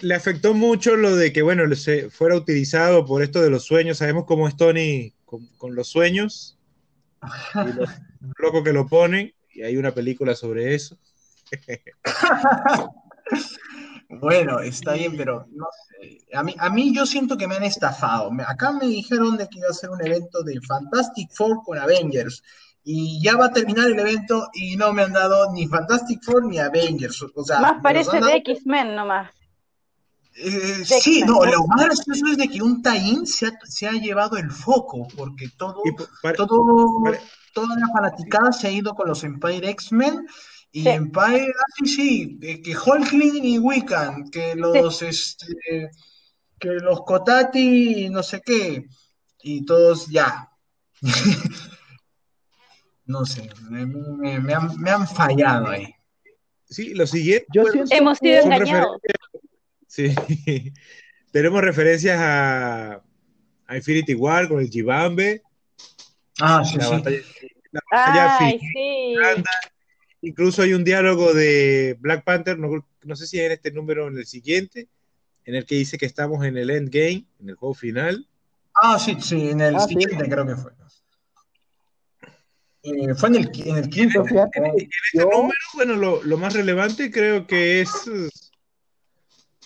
[0.01, 3.97] le afectó mucho lo de que, bueno, se fuera utilizado por esto de los sueños.
[3.97, 6.57] Sabemos cómo es Tony con, los sueños.
[7.55, 7.85] Y lo
[8.37, 9.33] loco que lo ponen.
[9.53, 10.97] Y hay una película sobre eso.
[14.19, 16.19] Bueno, está bien, pero no sé.
[16.33, 18.31] A mí, a mí yo siento que me han estafado.
[18.47, 22.43] Acá me dijeron de que iba a ser un evento de Fantastic Four con Avengers.
[22.83, 26.45] Y ya va a terminar el evento y no me han dado ni Fantastic Four
[26.45, 27.23] ni Avengers.
[27.35, 29.31] O sea, más parece de X-Men nomás.
[30.35, 32.83] Eh, sí, no, lo más gracioso es de que un
[33.25, 35.81] se ha, se ha llevado el foco, porque todo,
[36.35, 37.03] todo
[37.53, 40.27] toda la fanaticada se ha ido con los Empire X-Men
[40.75, 45.91] y Empire, ah, sí, sí, que Hulkling y Wiccan, que los, este,
[46.59, 48.87] que los Kotati, no sé qué,
[49.43, 50.49] y todos ya.
[53.05, 55.93] no sé, me, han, fallado ahí.
[56.65, 57.45] Sí, lo siguiente.
[57.91, 58.97] Hemos sido engañados.
[59.87, 60.15] Sí,
[61.31, 63.03] tenemos referencias a,
[63.67, 65.43] a Infinity War con el Jibambe.
[66.41, 67.47] Ah, sí, sí.
[67.91, 69.15] Ay, sí.
[70.23, 74.17] Incluso hay un diálogo de Black Panther, no, sé si en este número o en
[74.17, 74.87] el siguiente,
[75.43, 78.25] en el que dice que estamos en el endgame, en el juego final.
[78.73, 80.71] Ah, sí, sí, en el ah, siguiente creo que fue.
[82.83, 84.23] Eh, fue en el, en el quinto.
[84.25, 87.89] En, este número, bueno, lo, lo, más relevante creo que es.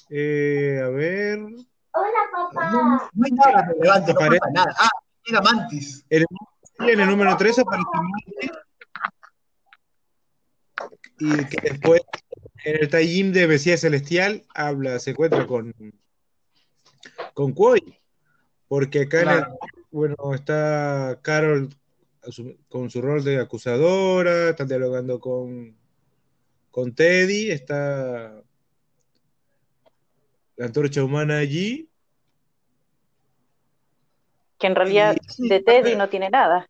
[0.10, 1.38] Eh, a ver.
[1.38, 2.72] Hola, papá.
[2.72, 4.76] No, hay nada relevante, no nada.
[4.80, 4.90] Ah,
[5.24, 6.04] era Mantis.
[6.10, 6.26] En
[6.80, 8.52] el, número 3 aparece Mantis
[11.20, 12.02] y que después
[12.64, 15.74] en el Taijim de Mesías Celestial habla, se encuentra con
[17.34, 18.00] con Koi,
[18.68, 19.50] porque acá
[19.92, 21.70] bueno, está Carol
[22.68, 25.78] con su rol de acusadora, están dialogando con
[26.72, 28.44] con Teddy, está
[30.58, 31.90] la antorcha humana allí.
[34.60, 36.68] Que en realidad de Teddy no tiene nada.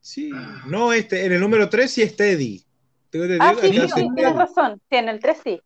[0.00, 0.30] Sí,
[0.66, 2.65] no, este, en el número 3 sí es Teddy.
[3.40, 4.80] Ah, sí, sí, sí, tienes razón.
[4.90, 5.62] Sí, en el 3 sí.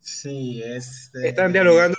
[0.00, 1.10] Sí, es.
[1.14, 1.96] Están dialogando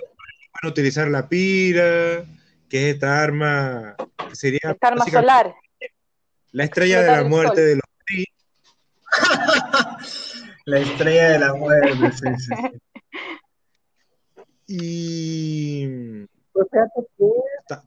[0.61, 2.25] van utilizar la pira,
[2.69, 3.95] que es esta arma
[4.29, 4.59] que sería.
[4.63, 5.55] Esta arma solar.
[6.51, 7.83] La estrella de la muerte de los
[10.65, 12.53] La estrella de la muerte, sí, sí.
[14.67, 16.27] Y.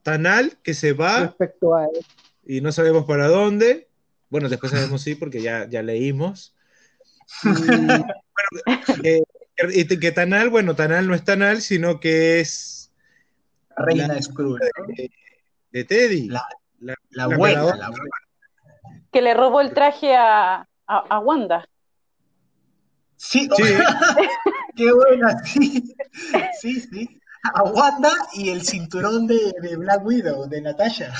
[0.02, 1.20] Tanal, que se va.
[1.20, 2.04] Respecto a él.
[2.44, 3.88] Y no sabemos para dónde.
[4.30, 6.54] Bueno, después sabemos sí, porque ya, ya leímos.
[9.74, 12.92] Y, que Tanal, bueno, Tanal no es Tanal, sino que es.
[13.76, 15.10] La reina de,
[15.72, 16.28] de, Teddy.
[16.28, 16.46] La,
[16.80, 17.90] la, la buena,
[19.12, 21.68] Que le robó el traje a, a, Wanda.
[23.16, 23.62] Sí, sí.
[24.76, 25.94] qué buena, sí.
[26.60, 27.20] Sí, sí.
[27.54, 31.12] A Wanda y el cinturón de, de Black Widow, de Natasha.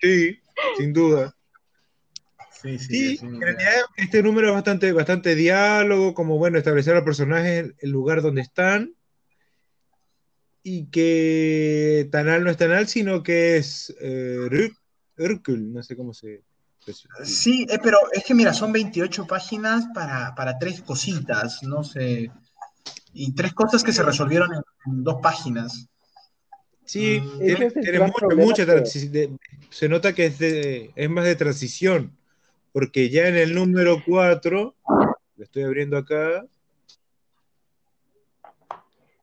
[0.00, 0.40] Sí,
[0.76, 1.34] sin duda.
[2.62, 7.04] Sí, sí, en realidad este número es bastante, bastante diálogo, como bueno, establecer a los
[7.04, 8.94] personajes el lugar donde están.
[10.64, 14.70] Y que Tanal no es Tanal, sino que es eh,
[15.16, 16.42] no sé cómo se.
[17.22, 22.30] Sí, eh, pero es que mira, son 28 páginas para, para, tres cositas, no sé.
[23.12, 25.86] Y tres cosas que se resolvieron en, dos páginas.
[26.84, 27.38] Sí, mm,
[27.80, 28.64] tiene, mucha,
[29.70, 32.18] se nota que es, es más de transición
[32.72, 34.74] porque ya en el número 4,
[35.36, 36.44] lo estoy abriendo acá.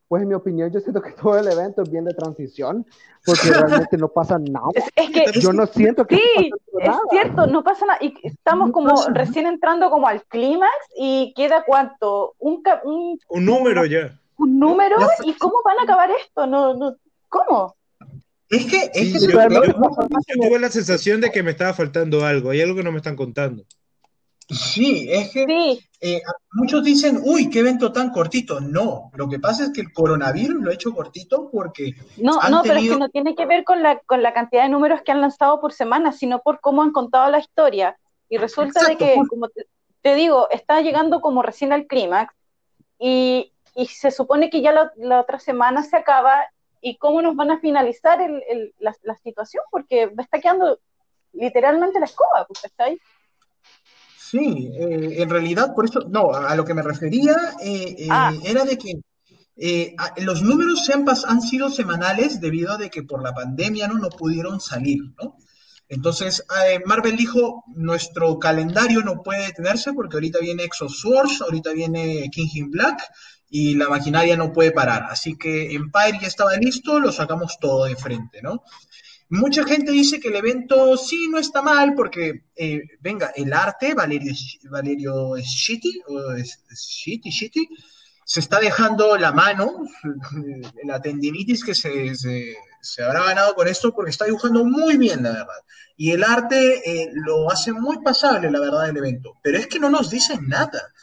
[0.08, 2.86] Pues en mi opinión, yo siento que todo el evento es bien de transición,
[3.26, 4.68] porque realmente no pasa nada.
[4.74, 8.00] Es, que yo no siento que sí, es cierto, no pasa nada.
[8.02, 13.86] Y estamos como recién entrando como al clímax y queda cuánto, un, un, un número
[13.86, 14.20] ya.
[14.38, 16.98] Un número y cómo van a acabar esto, no, no,
[17.30, 17.76] ¿cómo?
[18.50, 22.62] Es que, es que yo, tuve la sensación de que me estaba faltando algo, hay
[22.62, 23.66] algo que no me están contando.
[24.48, 26.22] Sí, es que eh,
[26.52, 28.60] muchos dicen, uy, qué evento tan cortito.
[28.60, 31.96] No, lo que pasa es que el coronavirus lo ha hecho cortito porque.
[32.18, 34.70] No, no, pero es que no tiene que ver con la, con la cantidad de
[34.70, 37.98] números que han lanzado por semana, sino por cómo han contado la historia.
[38.30, 42.34] Y resulta de que, como te, digo, está llegando como recién al clímax
[43.00, 46.46] y, y, se supone que ya la, la, otra semana se acaba
[46.82, 48.20] y cómo nos van a finalizar
[48.80, 50.80] la, situación, porque me está quedando
[51.34, 52.98] literalmente la escoba, pues, ¿está ahí?
[54.18, 58.34] Sí, eh, en realidad, por eso, no, a lo que me refería eh, eh, ah.
[58.44, 58.94] era de que
[60.18, 64.10] los números han, han, sido semanales debido a de que por la pandemia no, no
[64.10, 65.38] pudieron salir, ¿no?
[65.88, 66.44] Entonces,
[66.86, 72.50] Marvel dijo, nuestro calendario no puede detenerse porque ahorita viene Exo Swords, ahorita viene King
[72.56, 73.00] in Black,
[73.50, 75.08] y la maquinaria no puede parar.
[75.10, 78.64] Así que Empire ya estaba listo, lo sacamos todo de frente, ¿no?
[79.30, 83.96] Mucha gente dice que el evento sí no está mal porque, eh, venga, el arte,
[83.96, 84.34] Valerio,
[84.70, 87.68] Valerio Shitty, o Shitty,
[88.24, 89.84] se está dejando la mano,
[90.84, 95.32] la tendinitis que se, se, habrá ganado con esto, porque está dibujando muy bien, la
[95.32, 95.62] verdad.
[95.98, 99.38] Y el arte eh, lo hace muy pasable, la verdad, del evento.
[99.41, 100.93] Pero es que no nos dicen nada.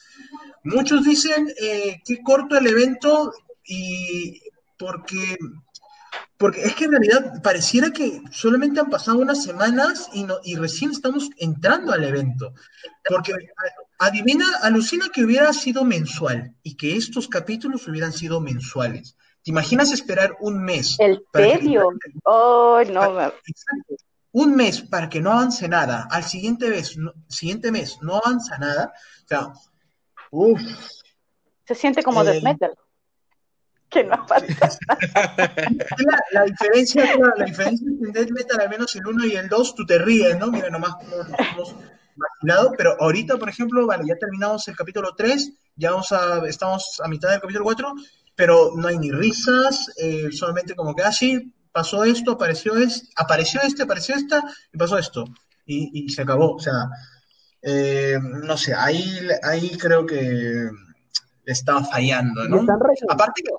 [0.64, 3.32] Muchos dicen eh, que corto el evento
[3.64, 4.40] y
[4.78, 5.36] porque
[6.42, 10.56] porque es que en realidad pareciera que solamente han pasado unas semanas y, no, y
[10.56, 12.52] recién estamos entrando al evento.
[13.08, 13.32] Porque
[14.00, 19.16] adivina, alucina que hubiera sido mensual y que estos capítulos hubieran sido mensuales.
[19.44, 20.96] ¿Te imaginas esperar un mes?
[20.98, 21.90] El tedio.
[22.24, 23.32] Oh, no.
[24.32, 26.08] Un mes para que no avance nada.
[26.10, 26.96] Al siguiente mes,
[27.28, 28.92] siguiente mes no avanza nada.
[29.24, 29.52] O sea,
[30.32, 30.60] uff.
[31.64, 32.74] Se siente como de metal
[33.92, 37.04] que no la, la, diferencia,
[37.36, 40.38] la diferencia en Death Metal, al menos el 1 y el 2, tú te ríes,
[40.38, 40.50] ¿no?
[40.50, 41.74] Mira, nomás como nos hemos
[42.16, 47.00] imaginado, pero ahorita, por ejemplo, vale, ya terminamos el capítulo 3, ya vamos a, estamos
[47.04, 47.94] a mitad del capítulo 4,
[48.34, 53.08] pero no hay ni risas, eh, solamente como que así, ah, pasó esto, apareció este,
[53.16, 55.24] apareció este, apareció esta, y pasó esto,
[55.66, 56.88] y, y se acabó, o sea,
[57.62, 59.04] eh, no sé, ahí,
[59.42, 60.68] ahí creo que
[61.46, 62.64] estaba fallando, ¿no?
[63.08, 63.50] Aparte que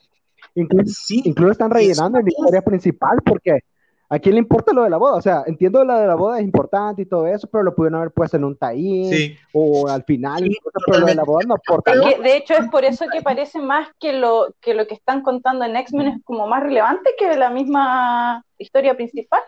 [0.55, 3.61] Incluso, están rellenando en la historia principal porque
[4.09, 5.15] ¿a quién le importa lo de la boda?
[5.15, 7.99] O sea, entiendo lo de la boda es importante y todo eso, pero lo pudieron
[7.99, 10.47] haber puesto en un taín o al final,
[10.85, 11.93] pero lo de la boda no importa.
[11.95, 15.65] de hecho, es por eso que parece más que lo, que lo que están contando
[15.65, 19.41] en X-Men es como más relevante que la misma historia principal.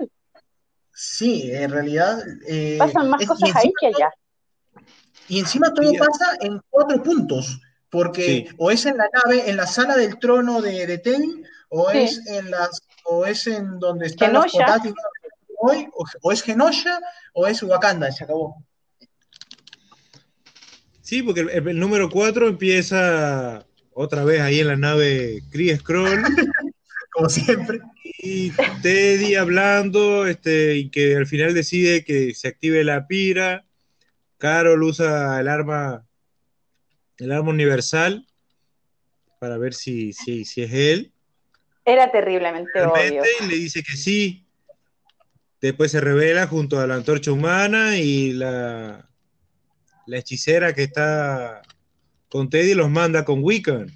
[0.91, 2.17] Sí, en realidad...
[2.47, 4.09] Eh, Pasan más cosas ahí que allá.
[5.28, 7.59] Y encima todo pasa en cuatro puntos
[7.89, 11.89] porque o es en la nave, en la sala del trono de, de Teddy, o
[11.89, 14.95] es en las, o es en donde están los portátiles
[15.57, 15.88] hoy,
[16.21, 16.99] o, es Genosha,
[17.34, 18.63] o es Wakanda, se acabó.
[21.01, 26.23] Sí, porque el, número 4 empieza otra vez ahí en la nave Kree Scroll.
[27.11, 27.80] Como siempre.
[28.03, 28.51] Y
[28.82, 33.65] Teddy hablando, este, y que al final decide que se active la pira.
[34.45, 36.05] Carol usa el arma
[37.17, 38.27] el arma universal
[39.39, 41.11] para ver si, si, si es él.
[41.83, 43.23] Era terriblemente obvio.
[43.41, 44.45] Y le dice que sí.
[45.59, 49.09] Después se revela junto a la antorcha humana y la,
[50.05, 51.63] la hechicera que está
[52.29, 53.91] con Teddy los manda con Wiccan.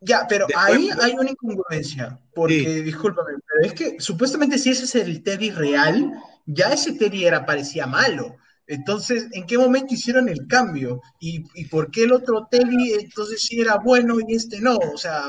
[0.00, 4.94] Ya, pero ahí hay una incongruencia, porque, discúlpame, pero es que supuestamente si ese es
[4.96, 6.12] el Teddy real,
[6.44, 8.36] ya ese Teddy era, parecía malo.
[8.68, 11.00] Entonces, ¿en qué momento hicieron el cambio?
[11.20, 14.76] ¿Y, por qué el otro Teddy entonces sí era bueno y este no?
[14.76, 15.22] O sea,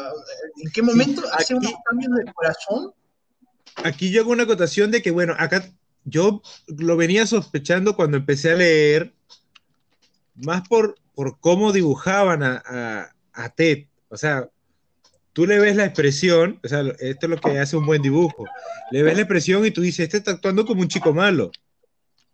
[0.63, 2.91] ¿en qué momento hace unos cambios de corazón?
[3.83, 5.69] Aquí yo hago una acotación de que, bueno, acá
[6.03, 9.13] yo lo venía sospechando cuando empecé a leer,
[10.35, 13.85] más por, por cómo dibujaban a, a Ted.
[14.09, 14.49] O sea,
[15.33, 18.45] tú le ves la expresión, o sea, esto es lo que hace un buen dibujo.
[18.89, 21.51] Le ves la expresión y tú dices, este está actuando como un chico malo.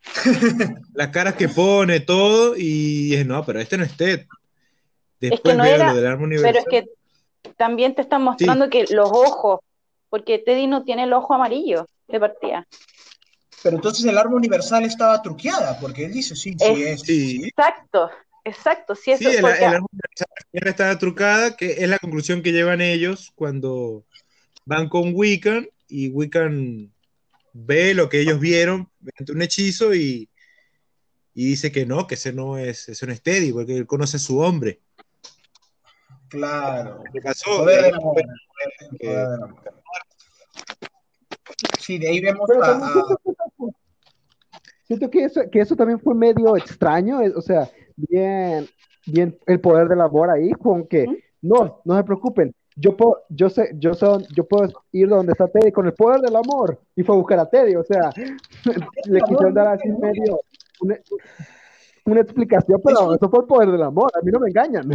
[0.94, 4.26] las caras que pone, todo, y es, no, pero este no es Ted.
[5.20, 6.52] Después es lo del arma universal.
[6.52, 9.62] Pero es que también te están mostrando que los ojos,
[10.10, 12.68] porque Teddy no tiene el ojo amarillo de partida.
[13.64, 17.04] Pero entonces el arma universal estaba truqueada, porque él dice, sí, sí es.
[17.08, 18.10] Exacto,
[18.44, 22.82] exacto, sí, eso sí, el, arma universal estaba trucada, que es la conclusión que llevan
[22.82, 24.04] ellos cuando
[24.66, 26.93] van con Wiccan, y Wiccan
[27.54, 30.30] ve lo que ellos vieron mediante un hechizo y,
[31.34, 34.20] dice que no, que ese no es, ese no es Teddy, porque él conoce a
[34.20, 34.82] su hombre.
[36.30, 37.04] Claro.
[37.14, 37.66] ¿Qué pasó?
[41.80, 42.50] Sí, de ahí vemos
[44.86, 48.68] Siento que eso, que eso también fue medio extraño, o sea, bien,
[49.06, 51.06] bien el poder del amor ahí, con que,
[51.42, 54.06] no, no se preocupen, yo puedo, yo sé, yo sé,
[54.36, 57.40] yo puedo ir donde está Teddy con el poder del amor y fue a buscar
[57.40, 58.10] a Teddy, o sea,
[59.06, 60.40] le quisieron dar así medio
[62.06, 64.90] una, explicación, pero eso, fue el poder del amor, a mí no me engañan.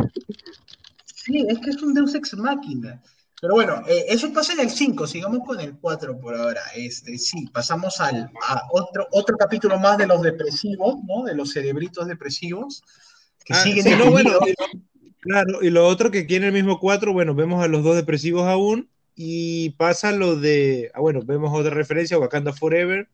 [1.04, 3.00] Sí, es que es un Deus ex máquina.
[3.40, 6.60] Pero bueno, eh, eso pasa en el 5, sigamos con el 4 por ahora.
[6.74, 11.22] Este, sí, pasamos al, a otro, otro capítulo más de los depresivos, ¿no?
[11.22, 12.82] De los cerebritos depresivos.
[13.44, 14.32] Que ah, siguen no, bueno,
[15.20, 17.96] Claro, y lo otro que aquí en el mismo cuatro, bueno, vemos a los dos
[17.96, 23.08] depresivos aún y pasa lo de, ah, bueno, vemos otra referencia, Wakanda Forever.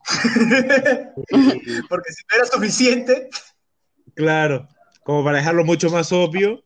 [1.88, 3.28] Porque si no era suficiente.
[4.14, 4.68] Claro,
[5.04, 6.64] como para dejarlo mucho más obvio,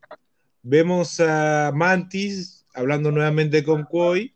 [0.62, 4.34] vemos a Mantis hablando nuevamente con Koi.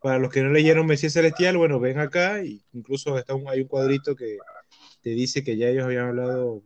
[0.00, 3.68] Para los que no leyeron Mesías Celestial, bueno, ven acá, y incluso está hay un
[3.68, 4.38] cuadrito que
[5.02, 6.62] te dice que ya ellos habían hablado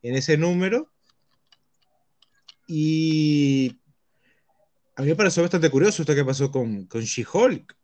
[0.00, 0.90] en ese número.
[2.66, 3.78] Y
[4.96, 7.76] a mí me pareció bastante curioso esto que pasó con, con She-Hulk.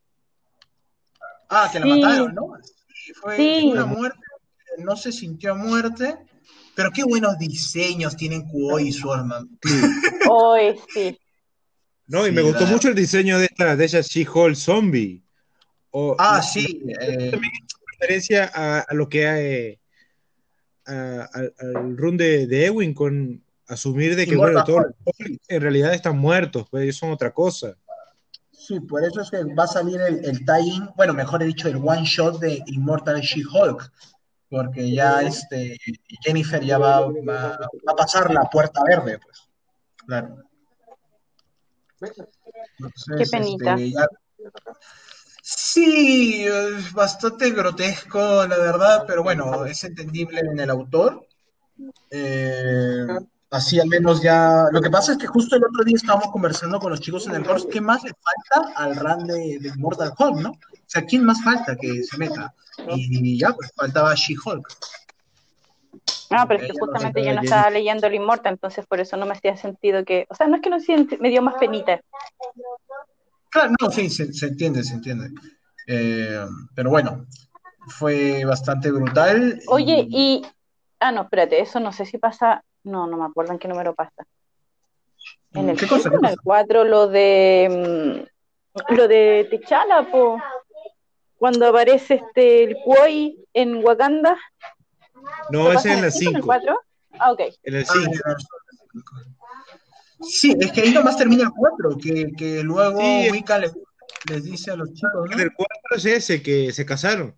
[1.48, 2.52] Ah, que la mataron, ¿no?
[2.62, 4.18] Sí, fue una muerte,
[4.78, 6.16] no se sintió muerte,
[6.76, 9.58] pero qué buenos diseños tienen Kuoi y Swordman.
[10.30, 11.18] Hoy sí.
[12.06, 15.22] No, y me gustó mucho el diseño de esta, de esa She-Hulk zombie.
[16.18, 16.82] ah, sí.
[17.00, 17.32] Eh,
[17.92, 19.78] referencia a, lo que hay
[20.86, 24.86] al run de, de, Ewing con asumir de que bueno, todos
[25.48, 27.76] en realidad están muertos, pues ellos son otra cosa.
[28.52, 31.76] Sí, por eso es que va a salir el, el tie-in, bueno, mejor dicho, el
[31.76, 33.90] one shot de Immortal She-Hulk,
[34.48, 35.78] porque ya este
[36.22, 39.48] Jennifer ya va, va, a pasar la puerta verde, pues.
[40.06, 40.36] Claro.
[43.16, 43.74] Qué penita.
[43.74, 43.94] Este,
[45.52, 51.26] Sí, es bastante grotesco, la verdad, pero bueno, es entendible en el autor.
[52.10, 53.06] Eh,
[53.50, 54.66] así al menos ya.
[54.72, 57.34] Lo que pasa es que justo el otro día estábamos conversando con los chicos en
[57.34, 60.50] el course, ¿qué más le falta al run de, Mortal Hulk, no?
[60.50, 62.54] O sea, ¿quién más falta que se meta?
[62.88, 64.66] Y, ya, pues faltaba She-Hulk.
[66.30, 69.26] No, pero es que justamente yo no estaba leyendo el Immortal, entonces por eso no
[69.26, 70.26] me hacía sentido que.
[70.30, 70.78] O sea, no es que no
[71.18, 72.00] me dio más penita.
[73.50, 75.30] Claro, no, sí, se, entiende, se entiende.
[75.88, 77.26] Eh, pero bueno,
[77.88, 79.60] fue bastante brutal.
[79.66, 80.42] Oye, y...
[81.00, 82.62] Ah, no, espérate, eso no sé si pasa...
[82.84, 84.26] No, no me acuerdo en qué número pasa.
[85.52, 88.26] En el, ¿Qué cosa, en el 4, lo de...
[88.26, 90.38] Mm, lo de Techala, po.
[91.36, 94.36] Cuando aparece este el Kuoi en Wakanda.
[95.50, 96.30] No, ese es en el 5.
[96.30, 96.80] ¿En el 4?
[97.18, 97.40] Ah, ok.
[97.64, 98.10] En el 5.
[100.22, 103.00] Sí, es que ahí nomás termina el 4, que, que luego
[103.32, 103.74] Wicca les,
[104.44, 105.30] dice a los chicos.
[105.30, 105.42] ¿no?
[105.42, 107.34] El 4 es ese, que se casaron.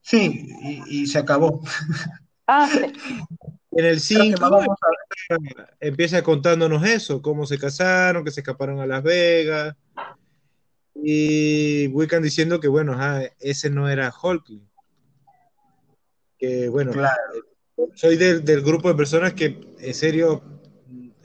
[0.00, 1.60] Sí, y, y se acabó.
[2.46, 2.92] Ah, sí.
[3.76, 4.64] En el 5
[5.80, 9.76] empieza contándonos eso, cómo se casaron, que se escaparon a Las Vegas.
[10.94, 12.98] Y Wiccan diciendo que, bueno,
[13.38, 14.46] ese no era Hulk.
[16.38, 17.14] Que, bueno, claro.
[17.94, 20.42] soy del, del, grupo de personas que, en serio,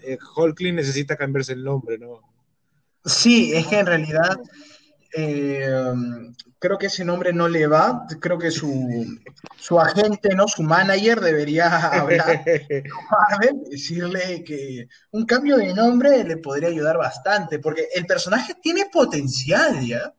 [0.04, 0.18] eh,
[0.74, 2.20] necesita cambiarse el nombre, ¿no?
[3.06, 4.40] Sí, es que en realidad
[5.14, 5.68] eh,
[6.60, 8.06] creo que ese nombre no le va.
[8.20, 9.20] Creo que su,
[9.58, 10.48] su agente, ¿no?
[10.48, 12.44] Su manager debería hablar
[13.70, 19.86] decirle que un cambio de nombre le podría ayudar bastante, porque el personaje tiene potencial,
[19.86, 20.14] ¿ya?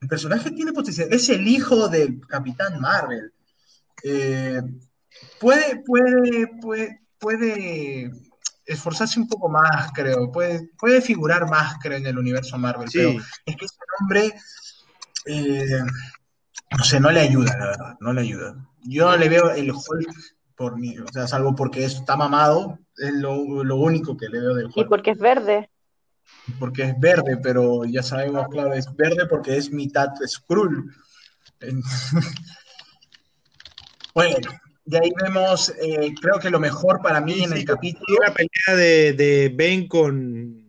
[0.00, 1.08] El personaje tiene potencial.
[1.10, 3.32] Es el hijo del Capitán Marvel.
[4.02, 4.60] Eh,
[5.40, 8.10] puede, puede, puede, puede
[8.66, 10.30] esforzarse un poco más, creo.
[10.30, 12.88] Puede, puede figurar más, creo, en el universo Marvel.
[12.92, 13.10] Pero
[13.46, 13.66] es que
[14.00, 14.34] nombre,
[15.26, 15.80] eh,
[16.76, 17.96] no sé, no le ayuda, la verdad.
[18.00, 18.56] No le ayuda.
[18.82, 20.14] Yo no le veo el Hulk
[20.56, 24.66] por mí, o sea, salvo porque está mamado, es lo, único que le veo del
[24.66, 24.76] Hulk.
[24.76, 25.70] Y porque es verde.
[26.58, 30.92] Porque es verde, pero ya sabemos, claro, es verde porque es mitad Skrull.
[34.14, 34.36] bueno,
[34.84, 38.18] de ahí vemos, eh, creo que lo mejor para mí en el capítulo.
[38.24, 40.64] La pelea de, de Ben con.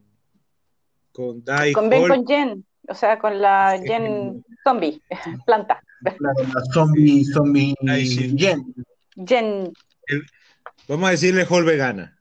[1.12, 1.74] Con Dai.
[1.74, 2.67] Con Ben con Jen.
[2.88, 5.02] O sea, con la Jen zombie,
[5.46, 5.84] planta.
[6.02, 6.34] La
[6.74, 7.76] zombie, zombie
[8.38, 8.74] Jen.
[9.16, 9.74] Jen.
[10.88, 12.18] vamos a decirle Hall vegana.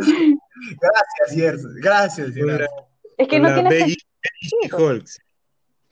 [0.00, 1.74] gracias, Gerson.
[1.80, 2.66] Gracias, Gerson.
[3.16, 3.96] Es que no tiene Peggy,
[4.42, 5.06] She-Hulk.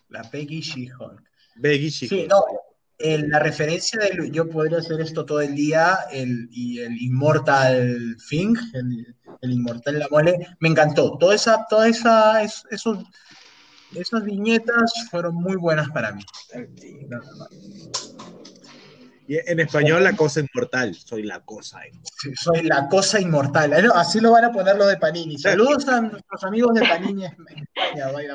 [0.09, 1.23] La Peggy She-Hulk.
[1.63, 2.23] Peggy She-Hulk.
[2.23, 2.43] Sí, no,
[2.99, 8.57] la referencia de yo podría hacer esto todo el día el, y el Immortal Thing,
[8.75, 11.17] el, el Inmortal La Mole, me encantó.
[11.19, 13.05] Toda esa, toda esa, esos,
[13.95, 16.23] esas viñetas fueron muy buenas para mí.
[19.29, 20.95] Y en español, la cosa inmortal.
[20.95, 22.35] Soy la cosa inmortal.
[22.35, 23.91] soy la cosa inmortal.
[23.95, 25.39] Así lo van a poner los de Panini.
[25.39, 28.35] Saludos a nuestros amigos de Panini España, by the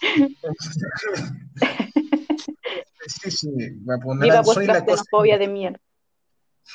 [3.08, 5.02] Sí, sí, voy a poner Viva soy la cosa.
[5.38, 5.80] de mierda.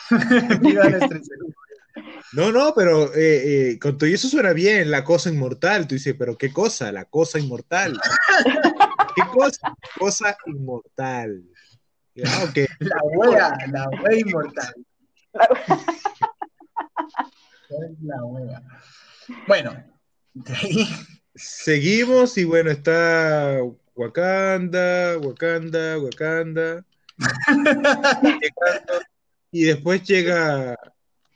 [0.61, 0.99] Viva la
[2.33, 5.87] No, no, pero eh, eh, con todo eso suena bien, la cosa inmortal.
[5.87, 6.91] Tú dices, pero ¿qué cosa?
[6.91, 7.99] La cosa inmortal.
[9.15, 9.75] ¿Qué cosa?
[9.99, 11.43] Cosa inmortal.
[12.15, 12.47] La
[13.03, 14.73] hueá, la hueá inmortal.
[18.01, 18.61] La hueá.
[19.47, 19.83] Bueno,
[20.33, 20.87] de ahí.
[21.35, 23.59] Seguimos y bueno, está
[23.95, 26.85] Wakanda, Wakanda, Wakanda.
[29.51, 30.77] y después llega.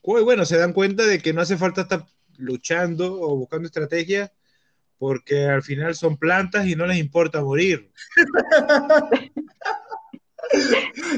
[0.04, 2.06] Bueno, se dan cuenta de que no hace falta estar
[2.38, 4.32] luchando o buscando estrategias
[4.98, 7.92] porque al final son plantas y no les importa morir.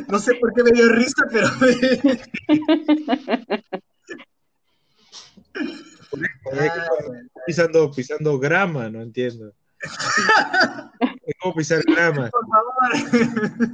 [0.07, 1.48] No sé por qué me dio risa, pero...
[7.45, 9.53] pisando, pisando grama, no entiendo.
[9.82, 12.30] Es como pisar grama.
[12.30, 13.72] Por favor.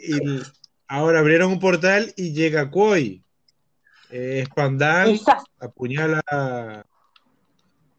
[0.00, 0.42] Y
[0.86, 3.24] ahora abrieron un portal y llega Koi.
[4.10, 4.46] Eh,
[5.58, 6.22] apuñala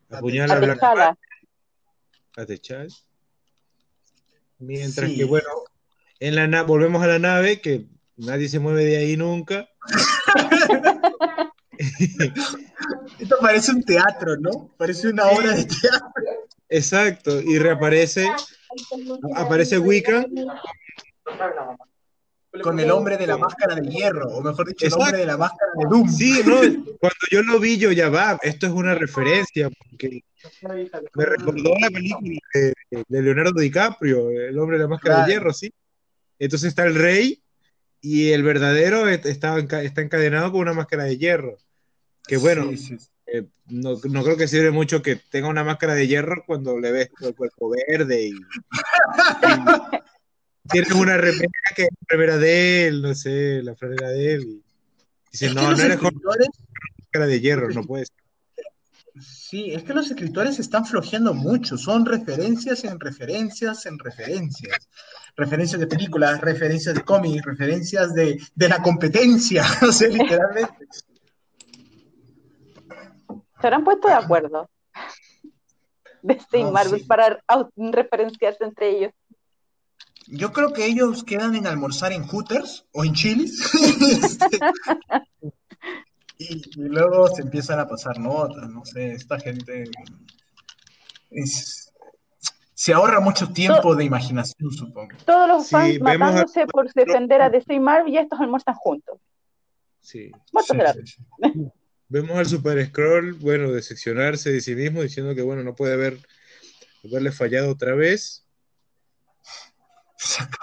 [0.09, 0.83] apuñala a Black
[2.37, 2.89] a Techal.
[4.59, 5.49] Mientras que, bueno,
[6.19, 9.67] en la volvemos a la nave, que nadie se mueve de ahí nunca.
[13.19, 14.69] Esto parece un teatro, ¿no?
[14.77, 16.23] Parece una obra de teatro.
[16.69, 18.27] Exacto, y reaparece,
[19.35, 20.25] aparece Wiccan
[22.61, 25.37] con el hombre de la máscara de hierro, o mejor dicho, el hombre de la
[25.37, 26.09] máscara de Doom.
[26.09, 26.57] Sí, no,
[26.99, 30.23] cuando yo lo vi, yo ya va, esto es una referencia, porque
[31.13, 32.73] me recordó la película de,
[33.09, 35.73] Leonardo DiCaprio, el hombre de la máscara de hierro, sí.
[36.39, 37.41] Entonces está el rey
[38.01, 41.57] y el verdadero está, está encadenado con una máscara de hierro.
[42.27, 42.71] Que bueno,
[43.37, 46.91] eh, no, no, creo que sirve mucho que tenga una máscara de hierro cuando le
[46.91, 48.33] ves el cuerpo verde y,
[50.69, 54.41] tiene una remera que es la remera de él, no sé, la franela de él.
[54.43, 54.63] Y
[55.31, 58.11] dice, no, no eres máscara de hierro, no puedes.
[59.19, 64.89] Sí, es que los escritores están flojeando mucho, son referencias en referencias en referencias.
[65.37, 70.87] Referencias de películas, referencias de cómics, referencias de, de la competencia, o sea, literalmente.
[73.65, 74.69] Se habrán puesto de acuerdo
[76.21, 77.43] de este Marvel para
[77.75, 79.11] referenciarse entre ellos.
[80.27, 83.67] Yo creo que ellos quedan en almorzar en Hooters o en Chili's.
[86.37, 89.85] y, luego se empiezan a pasar notas, no sé, esta gente
[92.75, 95.17] se ahorra mucho tiempo de imaginación, supongo.
[95.25, 99.19] Todos los fans matándose por defender a DC y Marvel y estos almuerzan juntos.
[100.01, 100.31] Sí.
[102.07, 106.17] Vemos al Super Scroll, bueno, decepcionarse de sí mismo, diciendo que, bueno, no puede haber,
[107.03, 108.45] haberle fallado otra vez.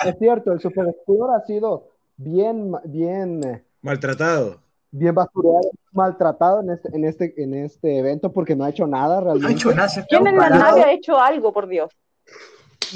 [0.04, 3.44] Es cierto, el Super Scroll ha sido bien, bien...
[3.44, 4.62] Eh, maltratado
[4.92, 9.20] bien basurado, maltratado en este, en este, en este evento porque no ha hecho nada
[9.20, 9.42] realmente.
[9.42, 10.06] No ha hecho nada.
[10.08, 11.90] ¿Quién en la nave ha hecho algo, por Dios?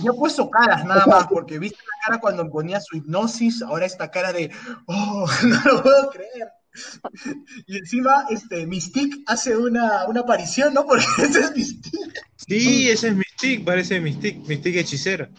[0.02, 3.86] Yo he puesto caras nada más, porque viste la cara cuando ponía su hipnosis, ahora
[3.86, 4.50] esta cara de,
[4.86, 6.52] oh, no lo puedo creer.
[7.66, 10.86] Y encima, este, Mystique hace una, una aparición, ¿no?
[10.86, 12.20] Porque ese es Mystique.
[12.36, 15.30] Sí, ese es Mystique, parece Mystique, Mystique hechicera.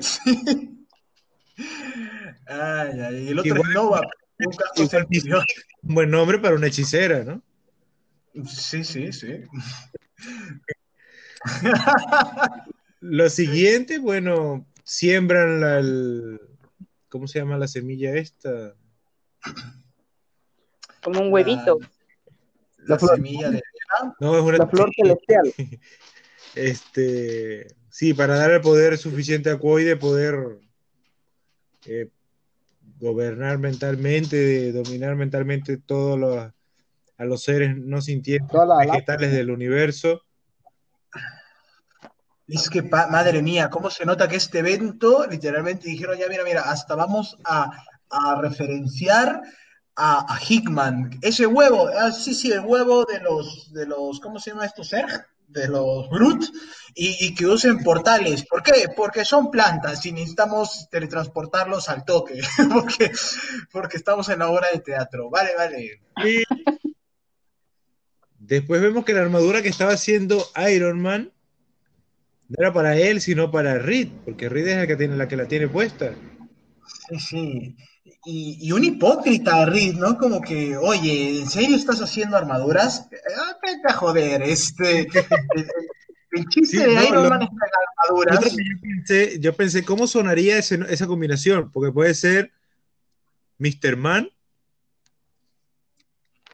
[0.00, 0.76] Sí.
[2.46, 4.00] Ay, ay, el otro es Nova.
[5.82, 7.42] Un buen nombre para una hechicera, ¿no?
[8.46, 9.42] Sí, sí, sí.
[13.00, 16.38] Lo siguiente, bueno, siembran la,
[17.08, 18.74] ¿cómo se llama la semilla esta?
[21.04, 21.78] Como un huevito.
[22.86, 23.62] La, semilla de
[24.20, 25.52] no, es una la flor celestial.
[26.54, 30.58] Este, sí, para dar el poder suficiente a Koi de poder
[31.86, 32.08] eh,
[32.98, 36.52] gobernar mentalmente, dominar mentalmente todos los,
[37.18, 40.22] a los seres no sintientes vegetales del universo.
[42.46, 46.62] Es que, madre mía, cómo se nota que este evento, literalmente dijeron, ya mira, mira,
[46.62, 47.70] hasta vamos a,
[48.40, 49.42] referenciar
[49.96, 51.18] a, Hickman.
[51.22, 54.82] Ese huevo, ah, sí, sí, el huevo de los, de los, ¿cómo se llama esto?
[54.82, 56.44] Serg, de los Brut,
[56.94, 58.44] y, que usen portales.
[58.46, 58.88] ¿Por qué?
[58.96, 62.40] Porque son plantas y necesitamos teletransportarlos al toque,
[62.72, 63.12] porque,
[63.72, 65.30] porque estamos en la obra de teatro.
[65.30, 66.00] Vale, vale.
[68.38, 71.32] Después vemos que la armadura que estaba haciendo Iron Man
[72.48, 75.36] no era para él, sino para Reed, porque Reed es la que, tiene, la que
[75.36, 76.12] la tiene puesta.
[77.08, 77.76] Sí, sí.
[78.26, 80.16] Y, un hipócrita, Reed, ¿no?
[80.16, 83.06] Como que, oye, ¿en serio estás haciendo armaduras?
[83.36, 85.00] Ah, vete a joder, este.
[86.32, 87.48] el, chiste de Iron Man es
[88.08, 88.56] armaduras.
[89.40, 91.70] Yo pensé, ¿cómo sonaría esa combinación?
[91.70, 92.50] Porque puede ser
[93.58, 93.96] Mr.
[93.96, 94.30] Man.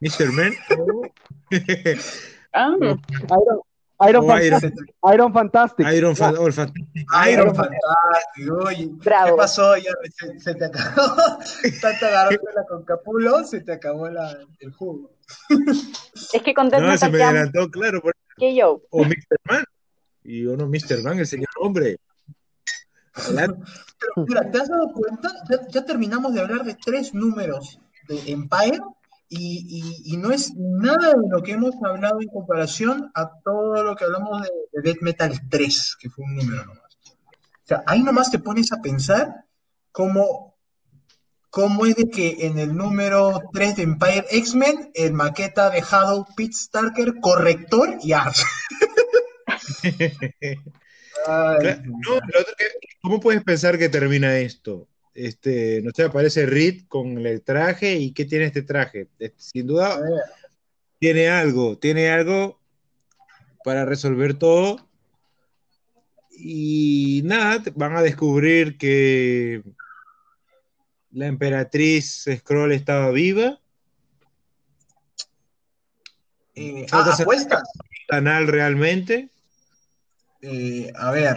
[0.01, 0.33] Mr.
[0.33, 0.53] Man.
[2.53, 2.75] ah.
[2.81, 3.01] Iron,
[4.09, 4.75] Iron, Fantastic.
[5.13, 5.87] Iron, Fantastic.
[5.93, 6.87] Iron, Fantastic.
[7.31, 8.53] Iron Fantastic.
[8.65, 9.77] Oye, ¿qué pasó?
[9.77, 9.93] Ya
[10.39, 11.17] se, te acabó.
[11.83, 15.11] Tanto agarrándola con Capulo, se te acabó la, el jugo.
[16.33, 18.01] Es que con Death No, se me adelantó, claro.
[18.01, 18.15] Por...
[18.39, 18.83] ¿Qué yo?
[18.91, 19.37] O Mr.
[19.45, 19.65] Man.
[20.25, 21.03] Y uno, Mr.
[21.03, 21.99] Man, el señor hombre.
[23.15, 23.57] Pero,
[24.27, 25.31] mira, ¿te has dado cuenta?
[25.51, 28.81] Ya, ya terminamos de hablar de tres números de Empire
[29.33, 34.05] y, no es nada de lo que hemos hablado en comparación a todo lo que
[34.05, 36.99] hablamos de, de Death Metal 3, que fue un número nomás.
[37.07, 39.45] O sea, ahí nomás te pones a pensar
[39.93, 40.51] cómo
[41.51, 46.27] cómo es de que en el número 3 de Empire X-Men, el maqueta ha dejado
[46.37, 48.45] Pete Starker corrector y ars.
[53.03, 54.89] ¿Cómo puedes pensar que termina esto?
[55.15, 59.09] Este, no sé, aparece Reed con el traje y ¿qué tiene este traje?
[59.37, 60.01] Sin duda
[60.99, 62.61] tiene algo, tiene algo
[63.65, 64.89] para resolver todo.
[66.31, 69.63] Y nada, van a descubrir que
[71.11, 73.61] la emperatriz Scroll estaba viva.
[76.55, 77.63] Eh, ah, ¿Apuestas?
[78.09, 79.31] Canal realmente.
[80.43, 81.37] Eh, a ver,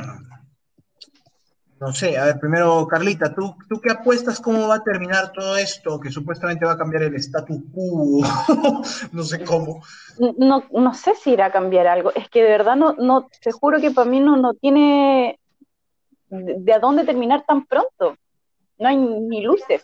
[1.83, 5.57] no sé, a ver, primero, Carlita, ¿tú, ¿tú qué apuestas cómo va a terminar todo
[5.57, 5.99] esto?
[5.99, 8.21] Que supuestamente va a cambiar el status quo,
[9.11, 9.83] no sé cómo.
[10.37, 13.51] No, no sé si irá a cambiar algo, es que de verdad no, no te
[13.51, 15.37] juro que para mí no, no tiene
[16.29, 18.15] de, a dónde terminar tan pronto.
[18.79, 19.83] No hay ni luces.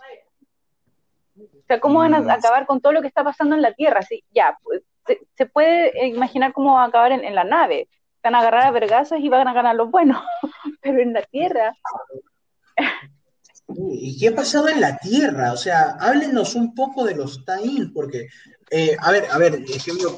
[1.38, 2.30] O sea, ¿cómo van a mm.
[2.30, 4.04] acabar con todo lo que está pasando en la Tierra?
[4.04, 4.84] Sí, ya, pues,
[5.36, 7.90] se, puede imaginar cómo va a acabar en, en la nave
[8.24, 10.22] van a agarrar a vergazos y van a ganar los buenos,
[10.82, 11.76] pero en la tierra.
[13.78, 15.54] ¿Y qué ha pasado en la tierra?
[15.54, 18.28] O sea, háblenos un poco de los tie porque,
[18.72, 19.64] eh, a ver, a ver,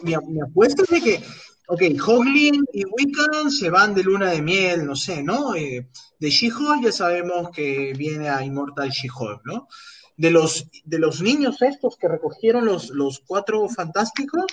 [0.04, 1.24] mi, apuesta es de que,
[1.68, 5.54] ok, Hoglin y Wiccan se van de luna de miel, no sé, ¿no?
[5.56, 5.88] Eh,
[6.20, 9.68] de She-Hulk ya sabemos que viene a Immortal She-Hulk, ¿no?
[10.16, 14.46] De los, de los niños estos que recogieron los, los cuatro fantásticos,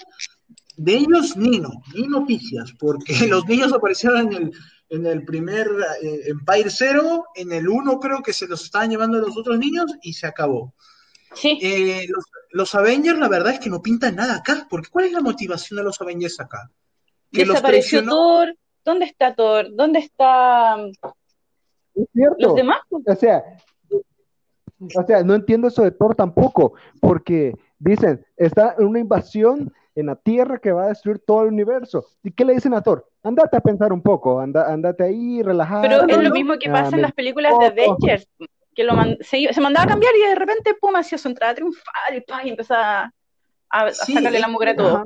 [0.76, 4.52] de ellos ni no, ni noticias, porque los niños aparecieron en el,
[4.90, 5.68] en el primer
[6.02, 9.86] eh, Empire Zero, en el 1 creo que se los estaban llevando los otros niños
[10.02, 10.74] y se acabó.
[11.34, 11.58] Sí.
[11.62, 12.06] Eh,
[12.50, 15.76] los, Avengers, la verdad es que no pintan nada acá, porque ¿cuál es la motivación
[15.76, 16.70] de los Avengers acá?
[17.30, 19.68] Que Desapareció Thor, ¿dónde está Thor?
[19.74, 20.76] ¿Dónde está
[21.94, 22.80] los demás?
[22.90, 23.42] O sea,
[24.94, 30.06] o sea, no entiendo eso de Thor tampoco, porque dicen, está en una invasión en
[30.06, 32.06] la Tierra que va a destruir todo el universo.
[32.22, 33.08] ¿Y qué le dicen a Thor?
[33.22, 35.82] Andate a pensar un poco, anda, andate ahí, relajado.
[35.82, 38.28] Pero es lo mismo que pasa en las películas de Avengers,
[38.74, 42.46] que lo se, mandaba a cambiar y de repente, pum, hacía su entrada triunfal y,
[42.46, 43.12] y empezaba
[43.70, 45.04] a, sacarle la mugre a todo.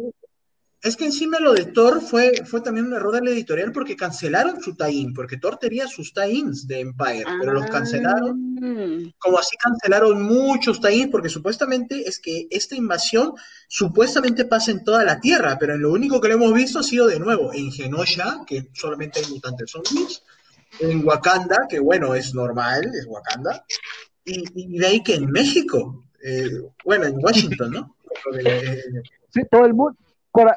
[0.82, 3.94] Es que encima lo de Thor fue, fue también un error de la editorial porque
[3.94, 8.56] cancelaron su tie-in, porque Thor tenía sus tie-ins de Empire, pero los cancelaron.
[8.60, 9.12] Ah.
[9.18, 13.32] Como así cancelaron muchos tie-ins, porque supuestamente es que esta invasión
[13.68, 17.06] supuestamente pasa en toda la Tierra, pero lo único que lo hemos visto ha sido
[17.06, 20.24] de nuevo en Genosha, que solamente hay mutantes zombies,
[20.80, 23.64] en Wakanda, que bueno, es normal, es Wakanda,
[24.24, 26.50] y, de ahí que en México, eh,
[26.84, 27.96] bueno, en Washington, ¿no?
[29.32, 29.96] Sí, todo el mundo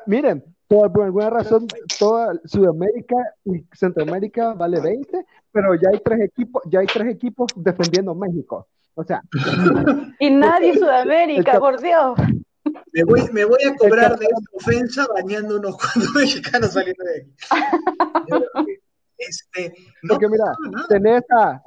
[0.06, 1.68] miren, por alguna razón,
[2.00, 3.16] toda Sudamérica
[3.46, 8.68] y Centroamérica vale 20, pero ya hay tres equipos, ya hay tres equipos defendiendo México.
[8.96, 9.22] O sea.
[10.20, 12.18] Y nadie Sudamérica, por Dios.
[12.94, 17.22] Me voy, me voy a cobrar de esta ofensa bañando unos cuantos mexicanos saliendo de
[17.22, 18.80] aquí.
[19.18, 19.74] Este,
[20.10, 20.44] Porque mira,
[20.90, 21.62] tenés a,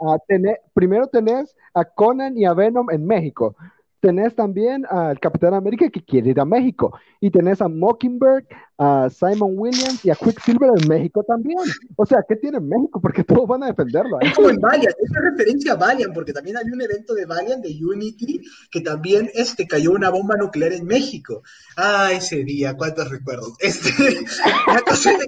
[0.74, 3.56] primero tenés a Conan y a Venom en México
[4.00, 6.98] tenés también al Capitán América que quiere ir a México.
[7.20, 8.44] Y tenés a Mockingbird,
[8.78, 11.58] a Simon Williams y a Quicksilver en México también.
[11.96, 13.00] O sea, ¿qué tiene México?
[13.02, 14.20] Porque todos van a defenderlo.
[14.20, 17.26] Es como en Valiant, es una referencia a Valiant, porque también hay un evento de
[17.26, 21.42] Valiant, de Unity, que también este, cayó una bomba nuclear en México.
[21.76, 23.54] Ah, ese día, cuántos recuerdos.
[23.60, 23.90] Este,
[24.66, 25.26] la cosa de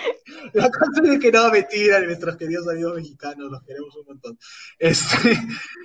[0.54, 4.38] la cosa es que no, mentira, nuestros queridos amigos mexicanos, los queremos un montón.
[4.78, 5.38] Este,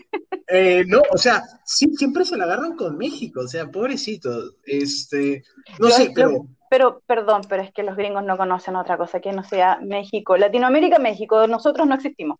[0.47, 4.55] eh, no, o sea, sí, siempre se la agarran con México, o sea, pobrecito.
[4.63, 5.43] Este,
[5.79, 6.47] no sé, pero...
[6.69, 10.37] pero, perdón, pero es que los gringos no conocen otra cosa que no sea México.
[10.37, 12.39] Latinoamérica, México, nosotros no existimos.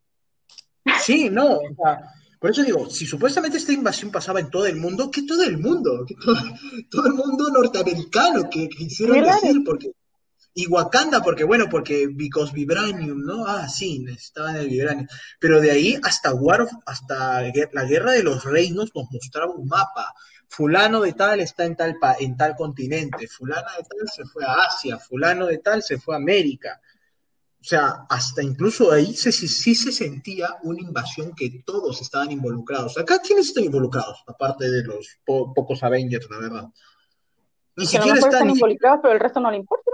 [0.99, 1.99] Sí, no, o sea,
[2.39, 5.57] por eso digo, si supuestamente esta invasión pasaba en todo el mundo, ¿qué todo el
[5.57, 6.05] mundo?
[6.07, 6.13] ¿Qué
[6.91, 9.91] todo, el mundo norteamericano que, quisieron decir, porque
[10.57, 13.45] y Wakanda, porque bueno, porque because Vibranium, ¿no?
[13.45, 15.05] Ah, sí, necesitaban el Vibranium.
[15.37, 17.41] Pero de ahí hasta War hasta
[17.73, 20.13] la Guerra de los Reinos nos mostraba un mapa.
[20.47, 24.53] Fulano de tal está en tal, en tal continente, fulano de tal se fue a
[24.53, 26.79] Asia, fulano de tal se fue a América.
[27.59, 32.97] O sea, hasta incluso ahí sí, sí, se sentía una invasión que todos estaban involucrados.
[32.97, 34.23] Acá, ¿quiénes están involucrados?
[34.25, 36.65] Aparte de los pocos Avengers, la verdad.
[37.77, 39.85] Ni siquiera están involucrados, pero el resto no le importa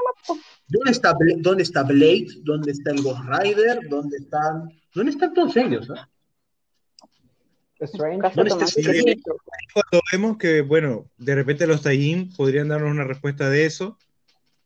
[0.68, 2.28] ¿Dónde está, ¿Dónde está Blade?
[2.44, 3.80] ¿Dónde está el Ghost Rider?
[3.90, 5.90] ¿Dónde están, dónde están todos ellos?
[5.90, 5.94] Eh?
[8.36, 9.18] ¿Dónde está Strange?
[9.74, 13.98] Cuando vemos que, bueno, de repente los Tajín podrían darnos una respuesta de eso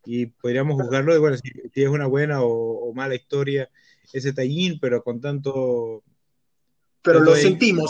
[0.06, 3.70] y podríamos juzgarlo de, bueno, si, es una buena o, mala historia
[4.14, 6.04] ese Tajín, pero con tanto...
[7.02, 7.90] Pero lo sentimos,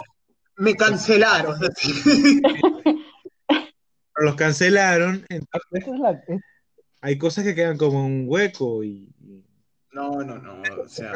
[0.57, 1.57] Me cancelaron.
[4.17, 6.41] los cancelaron, entonces
[7.01, 9.09] hay cosas que quedan como un hueco y...
[9.91, 11.11] No, no, no, o sea...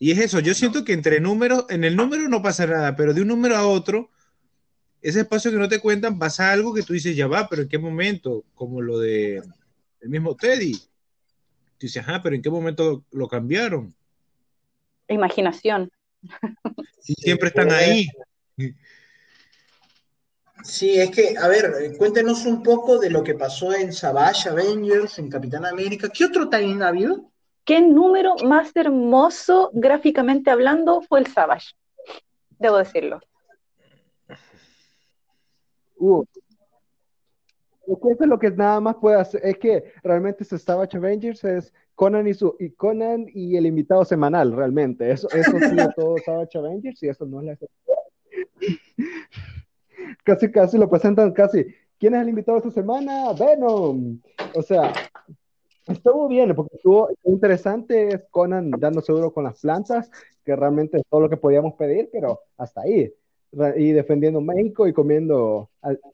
[0.00, 3.12] Y es eso, yo siento que entre números, en el número no pasa nada, pero
[3.12, 4.10] de un número a otro,
[5.02, 7.68] ese espacio que no te cuentan pasa algo que tú dices, ya va, pero ¿en
[7.68, 8.44] qué momento?
[8.54, 9.42] Como lo de
[10.00, 10.72] el mismo Teddy.
[10.72, 13.94] Tú dices, ajá, pero ¿en qué momento lo cambiaron?
[15.08, 15.90] Imaginación.
[17.04, 18.08] Y siempre están ahí.
[20.62, 25.18] Sí, es que, a ver, cuéntenos un poco de lo que pasó en Savage Avengers,
[25.18, 26.08] en Capitán América.
[26.08, 27.30] ¿Qué otro time ha habido?
[27.64, 31.74] ¿Qué número más hermoso gráficamente hablando fue el Savage?
[32.58, 33.20] Debo decirlo.
[35.96, 36.24] Uh,
[37.86, 39.40] es que eso es lo que nada más puede hacer.
[39.44, 44.04] Es que realmente ese Savage Avengers es Conan y, su, y Conan y el invitado
[44.04, 45.10] semanal, realmente.
[45.10, 47.56] Eso, eso sí todo Savage Avengers y eso no es la
[50.24, 51.66] casi, casi lo presentan casi.
[51.98, 53.32] ¿Quién es el invitado esta semana?
[53.32, 54.20] Venom.
[54.54, 54.92] O sea,
[55.86, 58.08] estuvo bien, porque estuvo interesante.
[58.08, 60.10] Es Conan dando seguro con las plantas,
[60.44, 63.12] que realmente es todo lo que podíamos pedir, pero hasta ahí.
[63.76, 65.70] Y defendiendo México y comiendo,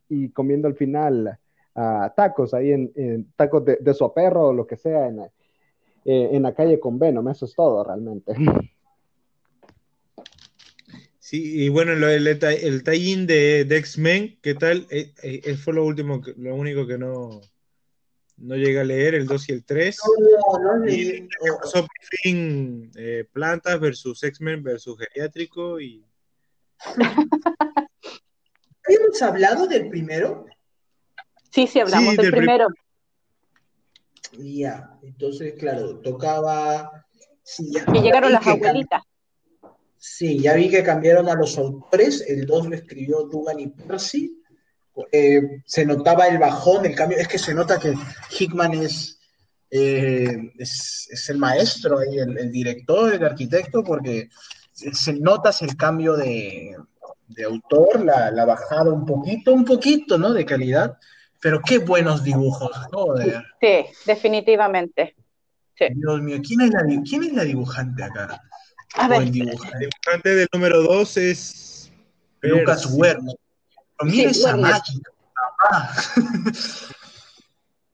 [0.08, 1.38] y comiendo al final
[1.74, 6.54] tacos ahí en, tacos de, su perro o lo que sea en, eh, en la
[6.54, 7.28] calle con Venom.
[7.28, 8.34] Eso es todo realmente.
[11.24, 14.86] Sí, y bueno, el, el, tie-in de, X-Men, ¿qué tal?
[14.90, 17.40] Eh, eh, fue lo último, lo único que no,
[18.36, 20.00] no llegué a leer, el 2 y el 3.
[20.52, 21.26] No, no, y
[21.62, 26.04] pasó por fin eh, plantas versus X-Men versus geriátrico y...
[28.86, 30.44] ¿Habíamos hablado del primero?
[31.50, 32.68] Sí, sí, hablamos del, primero.
[34.32, 37.06] Ya, entonces, claro, tocaba...
[37.94, 39.00] que llegaron las abuelitas.
[40.06, 44.38] Sí, ya vi que cambiaron a los autores, el 2 lo escribió Dugan y Percy,
[45.10, 47.94] eh, se notaba el bajón, el cambio, es que se nota que
[48.38, 49.18] Hickman es,
[49.70, 54.28] eh, es, el maestro, el, director, el arquitecto, porque
[54.72, 56.76] se, nota el cambio de,
[57.46, 60.34] autor, la, la, bajada un poquito, un poquito, ¿no?
[60.34, 60.98] De calidad,
[61.40, 63.42] pero qué buenos dibujos, joder.
[63.58, 65.16] Sí, definitivamente.
[65.78, 68.38] Dios mío, ¿quién es, la, ¿quién es la dibujante acá?
[68.96, 70.34] El dibujante.
[70.34, 71.92] del número 2 es
[72.40, 73.36] Lucas Werner.
[74.02, 75.02] Mira esa máquina,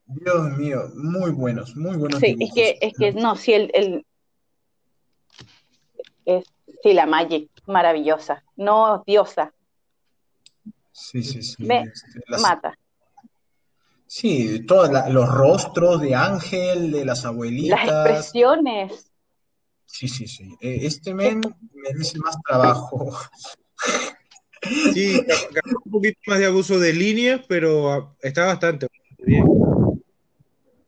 [0.06, 2.18] Dios mío, muy buenos, muy buenos.
[2.20, 4.06] Sí, es que, es que no, sí, el, el
[6.24, 6.44] es,
[6.82, 9.52] sí, la Magic, maravillosa, no diosa.
[10.90, 11.62] Sí, sí, sí.
[11.62, 12.77] Me este, mata.
[14.06, 17.86] Sí, todos los rostros de Ángel, de las abuelitas.
[17.86, 19.10] Las expresiones.
[19.90, 20.56] Sí, sí, sí.
[20.60, 21.40] Eh, este men
[21.74, 23.10] merece más trabajo.
[24.94, 25.20] Sí,
[25.84, 28.86] un poquito más de abuso de línea, pero está bastante
[29.18, 29.44] bien.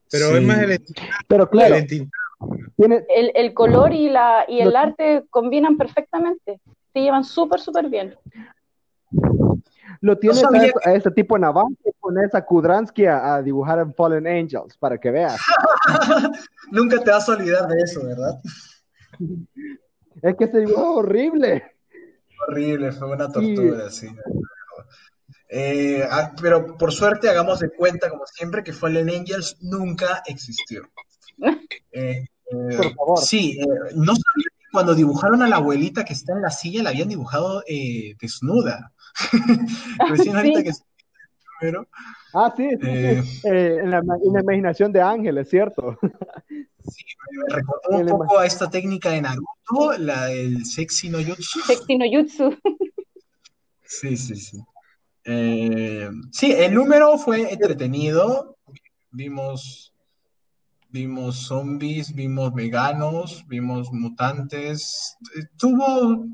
[0.09, 0.83] Pero es más el,
[1.27, 6.59] pero claro, el, el, color y, la, y el arte combinan perfectamente.
[6.93, 8.15] Se llevan súper, súper bien.
[10.01, 14.77] Lo tienes a, ese tipo en avance, pones a Kudransky a, dibujar en Fallen Angels,
[14.77, 15.39] para que veas.
[16.71, 18.39] Nunca te vas a olvidar de eso, ¿verdad?
[20.21, 21.63] Es que se dibujó horrible.
[22.47, 24.07] Horrible, fue una tortura, sí.
[25.49, 30.89] Eh, ah, pero por suerte hagamos de cuenta, como siempre, que Fallen Angels nunca existió.
[31.95, 33.19] Eh, eh, por favor.
[33.19, 33.59] Sí,
[33.95, 37.07] no sabía que cuando dibujaron a la abuelita que está en la silla la habían
[37.07, 37.63] dibujado
[38.19, 38.93] desnuda.
[40.09, 40.71] Recién ahorita que
[41.63, 41.87] pero,
[42.33, 42.87] Ah, sí, sí,
[43.43, 45.97] en, la, en, la, imaginación de Ángel, es cierto.
[46.85, 47.01] Sí,
[47.47, 51.61] me recordó un poco a esta técnica de Naruto, la del sexy no jutsu.
[51.61, 52.57] Sexy no jutsu.
[53.85, 54.59] Sí, sí, sí.
[55.23, 58.57] Eh, sí, el número fue entretenido.
[59.11, 59.93] Vimos,
[60.89, 65.17] vimos zombies, vimos veganos, vimos mutantes.
[65.57, 66.25] Tuvo.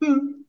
[0.00, 0.42] Hmm.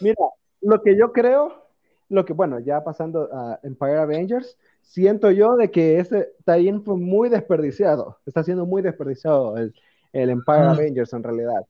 [0.00, 0.24] Mira,
[0.62, 1.65] lo que yo creo,
[2.08, 6.96] lo que, bueno, ya pasando a Empire Avengers, siento yo de que ese también fue
[6.96, 8.18] muy desperdiciado.
[8.26, 9.74] Está siendo muy desperdiciado el,
[10.12, 11.66] el Empire Avengers en realidad.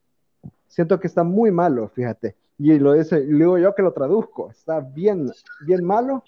[0.67, 2.35] Siento que está muy malo, fíjate.
[2.59, 4.49] Y lo dice, digo yo que lo traduzco.
[4.51, 5.31] Está bien,
[5.65, 6.23] bien malo.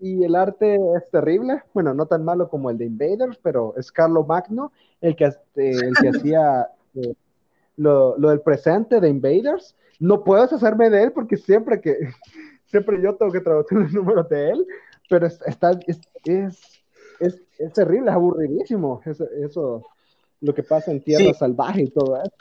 [0.00, 1.62] Y el arte es terrible.
[1.74, 5.70] Bueno, no tan malo como el de Invaders, pero es Carlo Magno el que, este,
[5.70, 7.14] el que hacía eh,
[7.76, 9.76] lo, lo, del presente de Invaders.
[9.98, 11.98] No puedo deshacerme de él porque siempre que
[12.70, 14.66] siempre yo tengo que traducir los números de él,
[15.08, 16.58] pero está, es, es,
[17.58, 19.84] es, terrible, es aburridísimo eso, eso,
[20.40, 22.32] lo que pasa en tierra salvaje y todo eso.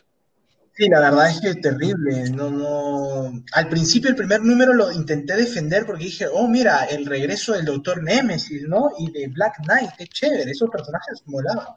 [0.79, 2.29] Sí, la verdad es que es terrible.
[2.29, 3.43] No, no.
[3.51, 7.65] Al principio el primer número lo intenté defender porque dije, oh, mira, el regreso del
[7.65, 8.91] Doctor Nemesis, ¿no?
[8.97, 11.67] Y de Black Knight, qué chévere, esos personajes molaban.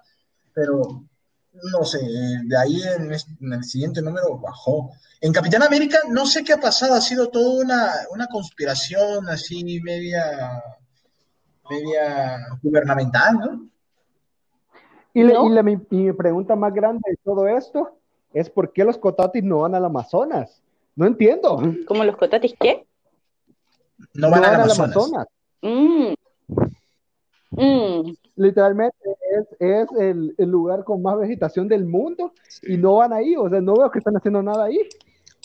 [0.54, 1.04] Pero,
[1.52, 1.98] no sé,
[2.44, 3.12] de ahí en,
[3.52, 4.90] el siguiente número bajó.
[5.20, 9.80] En Capitán América, no sé qué ha pasado, ha sido toda una, una conspiración así
[9.80, 10.62] media,
[11.68, 13.72] media gubernamental, ¿no?
[15.14, 15.24] Y,
[15.90, 17.98] mi pregunta más grande de todo esto
[18.32, 20.62] es por qué los cotatis no van al Amazonas.
[20.96, 21.60] No entiendo.
[21.86, 22.86] ¿Cómo los cotatis qué?
[24.14, 25.26] No van, al Amazonas.
[25.60, 26.14] Mm.
[27.50, 28.14] Mm.
[28.36, 28.96] Literalmente
[29.58, 32.32] es, el, lugar con más vegetación del mundo
[32.62, 33.36] y no van ahí.
[33.36, 34.78] O sea, no veo que están haciendo nada ahí.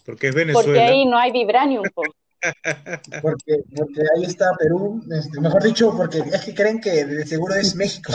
[0.05, 0.65] Porque es Venezuela.
[0.65, 1.84] Porque ahí no hay vibranium.
[3.22, 7.55] Porque, porque, ahí está Perú, este, mejor dicho, porque es que creen que de seguro
[7.55, 8.14] es México.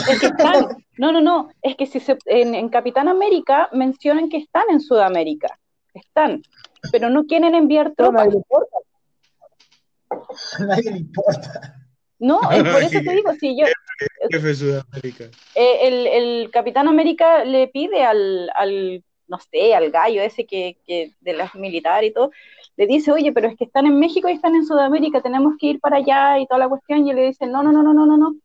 [0.97, 5.59] no, no, no, es que si se, en, Capitán América mencionan que están en Sudamérica,
[5.93, 6.41] están,
[6.89, 8.27] pero no quieren enviar tropas.
[8.27, 8.77] No, nadie le importa.
[10.59, 11.83] nadie le importa.
[12.19, 13.65] No, por eso te digo, si yo...
[14.31, 15.25] Jefe Sudamérica.
[15.55, 20.77] Eh, el, el, Capitán América le pide al, al, no sé, al gallo ese que,
[20.85, 22.31] que de las militares y todo,
[22.75, 25.67] le dice, oye, pero es que están en México y están en Sudamérica, tenemos que
[25.67, 28.05] ir para allá y toda la cuestión, y le dice, no, no, no, no, no,
[28.05, 28.35] no, no,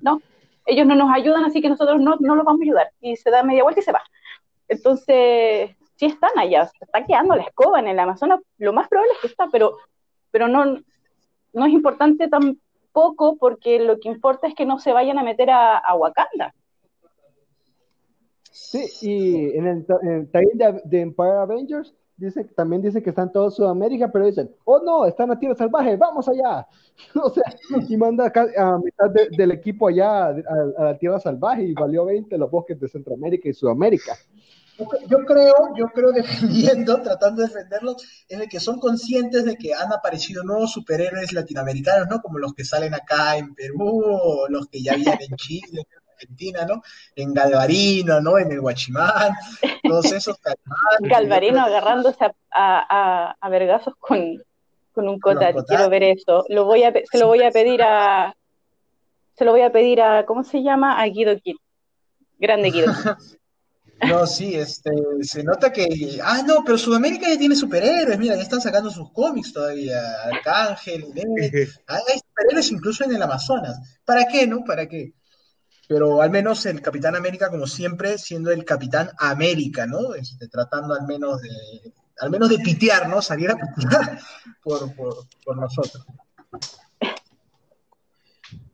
[0.00, 0.22] no,
[0.66, 3.30] ellos no nos ayudan, así que nosotros no, no los vamos a ayudar, y se
[3.30, 4.02] da media vuelta y se va.
[4.68, 9.12] Entonces, sí están allá, se está quedando la escoba en el Amazonas, lo más probable
[9.14, 9.76] es que está, pero,
[10.30, 10.78] pero no,
[11.52, 12.28] no es importante
[12.94, 16.54] tampoco porque lo que importa es que no se vayan a meter a, Wakanda.
[18.50, 20.30] Sí, y en el, en
[20.84, 25.30] de, Empire Avengers dice, también dice que están todos Sudamérica, pero dicen, oh no, están
[25.32, 26.66] a tierra salvaje, vamos allá.
[27.20, 27.44] o sea,
[27.88, 30.34] y manda a mitad del equipo allá a,
[30.78, 34.14] la tierra salvaje y valió 20 los bosques de Centroamérica y Sudamérica.
[34.78, 39.72] Yo creo, yo creo defendiendo, tratando de defenderlos, es de que son conscientes de que
[39.72, 42.20] han aparecido nuevos superhéroes latinoamericanos, ¿no?
[42.20, 46.64] Como los que salen acá en Perú, o los que ya vienen en Chile, Argentina,
[46.64, 46.82] ¿no?
[47.14, 48.38] En Galvarino, ¿no?
[48.38, 49.32] En el Guachimán,
[49.82, 50.38] todos esos
[51.00, 54.42] Galvarino agarrándose a, a, vergazos con,
[54.92, 56.44] con un cotar, quiero ver eso.
[56.48, 58.34] Lo voy a, se lo voy a pedir a,
[59.36, 61.00] se lo voy a pedir a, ¿cómo se llama?
[61.00, 61.56] A Guido Kid.
[62.38, 62.92] Grande Guido.
[64.02, 64.90] No, sí, este,
[65.22, 69.10] se nota que, ah, no, pero Sudamérica ya tiene superhéroes, mira, ya están sacando sus
[69.12, 71.06] cómics todavía, Arcángel,
[71.86, 73.78] hay superhéroes incluso en el Amazonas.
[74.04, 74.64] ¿Para qué, no?
[74.64, 75.14] ¿Para qué?
[75.88, 80.14] pero al menos el Capitán América, como siempre, siendo el Capitán América, ¿no?
[80.14, 83.20] Este, tratando al menos de, al menos de pitear, ¿no?
[83.20, 84.18] Salir a pitear
[84.62, 85.14] por, por,
[85.44, 86.06] por nosotros.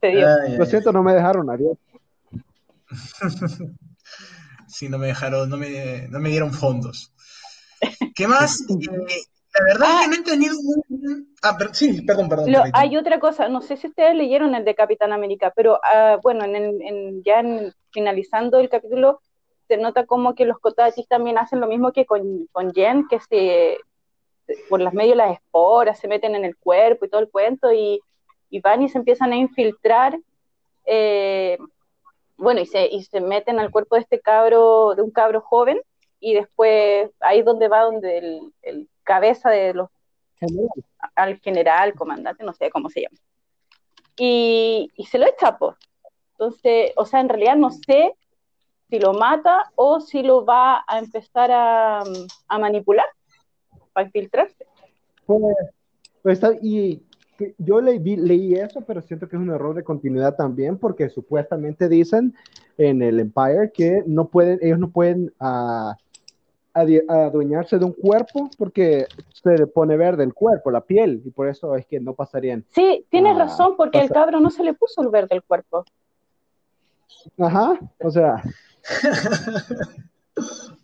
[0.02, 1.76] Lo siento, no me dejaron, adiós.
[4.70, 7.12] sí, no me dejaron, no me, no me dieron fondos.
[8.14, 8.60] ¿Qué más?
[8.68, 9.22] Eh,
[9.52, 10.06] la verdad es que ah.
[10.06, 10.54] no he entendido.
[11.42, 12.54] Ah, sí, perdón, perdón.
[12.72, 16.44] hay otra cosa, no sé si ustedes leyeron el de Capitán América, pero ah, bueno,
[16.44, 17.42] en, ya
[17.90, 19.20] finalizando el capítulo,
[19.66, 23.20] se nota como que los Kotachis también hacen lo mismo que con, con Jen, que
[23.20, 23.78] se
[24.68, 28.00] por las medios las esporas se meten en el cuerpo y todo el cuento, y,
[28.62, 30.18] van y se empiezan a infiltrar.
[30.84, 31.58] Eh,
[32.40, 35.80] bueno, y se, y se meten al cuerpo de este cabro, de un cabro joven,
[36.18, 38.18] y después ahí es donde va donde
[38.62, 39.88] el cabeza de los
[41.14, 43.18] al general, comandante, no sé cómo se llama.
[44.16, 45.76] Y, se lo echa, pues.
[46.32, 48.14] Entonces, o sea, en realidad no sé
[48.88, 52.02] si lo mata o si lo va a empezar a,
[52.58, 53.06] manipular
[53.92, 54.64] para infiltrarse.
[55.26, 55.56] Pues,
[56.22, 57.02] pues y
[57.58, 61.88] yo leí, leí eso, pero siento que es un error de continuidad también, porque supuestamente
[61.88, 62.34] dicen
[62.78, 65.92] en el Empire que no pueden, ellos no pueden uh,
[66.72, 71.48] adueñarse de un cuerpo porque se le pone verde el cuerpo, la piel, y por
[71.48, 72.64] eso es que no pasarían.
[72.70, 75.84] Sí, tienes razón, porque el cabro no se le puso el verde el cuerpo.
[77.38, 78.42] Ajá, o sea.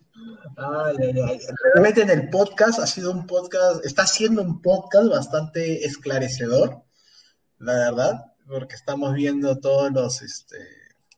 [1.73, 6.83] Realmente en el podcast ha sido un podcast, está siendo un podcast bastante esclarecedor,
[7.59, 10.57] la verdad, porque estamos viendo todos los, este,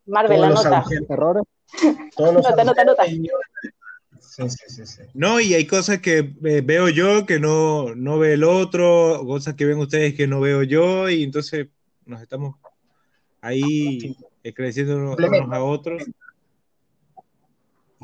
[0.06, 1.44] Marvel, todos la los errores.
[2.16, 3.04] Todos los nota, nota, nota.
[5.14, 9.56] No, y hay cosas que eh, veo yo que no, no ve el otro, cosas
[9.56, 11.68] que ven ustedes que no veo yo, y entonces
[12.06, 12.56] nos estamos
[13.42, 14.16] ahí
[14.56, 15.18] creciendo unos,
[15.52, 16.04] a otros.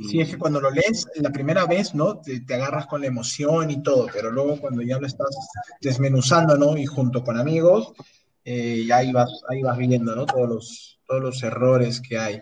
[0.02, 2.20] Sí, es que cuando lo lees la primera vez, ¿no?
[2.20, 5.30] Te, agarras con la emoción y todo, pero luego cuando ya lo estás
[5.80, 6.76] desmenuzando, ¿no?
[6.76, 7.94] Y junto con amigos,
[8.44, 10.26] eh, ya ahí vas, ahí vas viendo, ¿no?
[10.26, 12.42] Todos los, todos los errores que hay.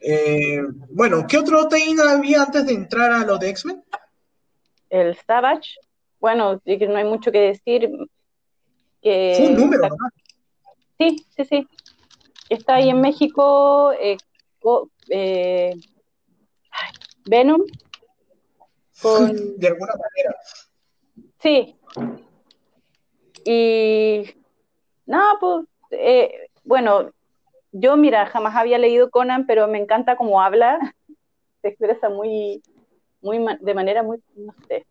[0.00, 3.82] Eh, bueno, ¿qué otro teína había antes de entrar a lo de X-Men?
[4.90, 5.76] el Savage,
[6.20, 7.88] bueno, no hay mucho que decir.
[9.00, 9.88] Que, Fue un número,
[10.98, 11.68] Sí, sí, sí.
[12.50, 14.18] Está ahí en México, eh,
[15.08, 15.74] eh,
[17.26, 17.62] Venom.
[19.56, 20.36] De alguna manera.
[21.38, 21.76] Sí.
[23.44, 24.34] Y
[25.06, 27.10] no, pues, eh, bueno,
[27.72, 30.78] yo, mira, jamás había leído Conan, pero me encanta cómo habla.
[31.62, 32.62] Se expresa muy,
[33.20, 34.86] muy, de manera muy, no sé,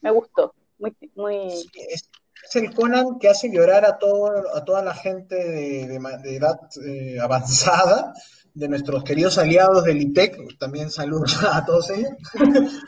[0.00, 0.54] me gustó.
[0.78, 1.68] Muy, muy...
[1.74, 2.08] es,
[2.54, 8.14] el Conan que hace llorar a, todo, a toda la gente de, edad eh, avanzada,
[8.56, 12.10] de nuestros queridos aliados del ITEC, también saludos a todos ellos,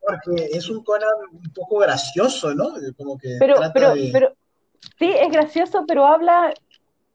[0.00, 2.74] porque es un Conan un poco gracioso, ¿no?
[2.96, 4.32] Como que pero, pero, pero,
[4.98, 6.52] sí, es gracioso, pero habla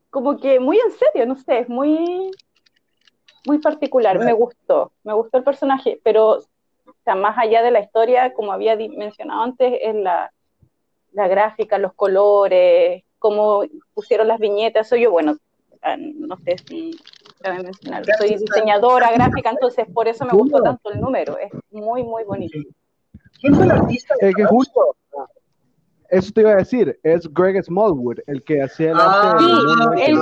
[0.09, 2.31] como que muy en serio, no sé, es muy,
[3.45, 6.43] muy particular, me gustó, me gustó el personaje, pero
[7.15, 10.31] más allá de la historia, como había mencionado antes, es la,
[11.11, 13.63] la gráfica, los colores, cómo
[13.93, 15.37] pusieron las viñetas, soy yo, bueno,
[15.97, 16.91] no sé si
[17.41, 22.03] cabe mencionar, soy diseñadora gráfica, entonces por eso me gustó tanto el número, es muy,
[22.03, 22.57] muy bonito.
[23.39, 24.15] ¿Quién fue el artista?
[24.19, 24.95] Es que justo,
[26.09, 30.19] eso te iba a decir, es Greg Smallwood, el que hacía el ah, Sí, él,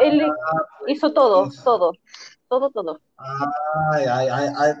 [0.00, 0.32] él,
[0.88, 1.92] hizo todo, todo,
[2.48, 3.00] todo, todo.
[3.16, 4.28] Ay, ay,
[4.58, 4.72] ay,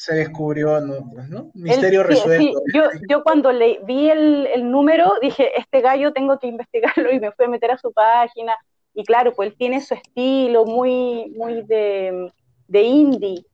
[0.00, 0.94] se descubrió, ¿no?
[1.12, 2.62] Pues, Misterio resuelto.
[2.72, 7.20] Yo, yo cuando le vi el, el, número dije, este gallo tengo que investigarlo y
[7.20, 8.56] me fui a meter a su página.
[8.94, 12.32] Y claro, pues él tiene su estilo muy, muy de,
[12.68, 13.44] de indie.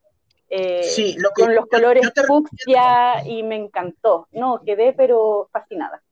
[0.48, 4.28] Eh, sí, lo que, con los colores fucsia y me encantó.
[4.32, 6.02] No, quedé pero fascinada.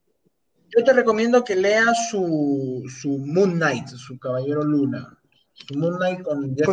[0.77, 5.17] Yo te recomiendo que leas su, su Moon Knight, su Caballero Luna.
[5.53, 6.67] Su Moon Knight con Jeff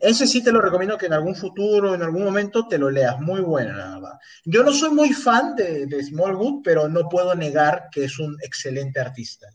[0.00, 3.20] Ese sí te lo recomiendo que en algún futuro, en algún momento, te lo leas.
[3.20, 4.18] Muy buena, la verdad.
[4.44, 8.36] Yo no soy muy fan de, de Smallwood, pero no puedo negar que es un
[8.42, 9.46] excelente artista.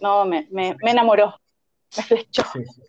[0.00, 1.34] No, me, me, me, enamoró.
[1.96, 2.42] Me flechó.
[2.52, 2.82] Sí, sí.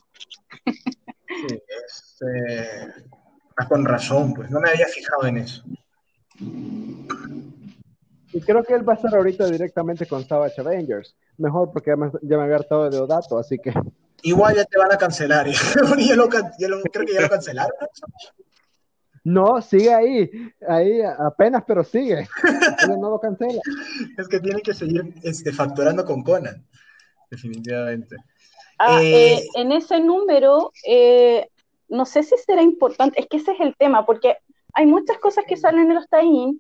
[1.85, 2.93] Este,
[3.69, 5.63] con razón, pues no me había fijado en eso.
[6.39, 7.07] Y
[8.41, 11.15] creo que él va a estar ahorita directamente con Savage Avengers.
[11.37, 13.73] Mejor porque ya me, ya me había hartado de Odato, así que.
[14.23, 15.47] Igual ya te van a cancelar.
[15.47, 17.73] yo, creo que ya lo cancelaron.
[19.23, 20.29] No, sigue ahí,
[20.67, 22.27] ahí apenas, pero sigue.
[22.87, 23.61] no lo cancela.
[24.17, 26.65] Es que tiene que seguir este, facturando con Conan,
[27.29, 28.15] definitivamente.
[28.79, 31.49] Ah, eh, eh, en ese número, eh,
[31.89, 34.37] no sé si será importante, es que ese es el tema, porque
[34.73, 36.53] hay muchas cosas que salen en los tie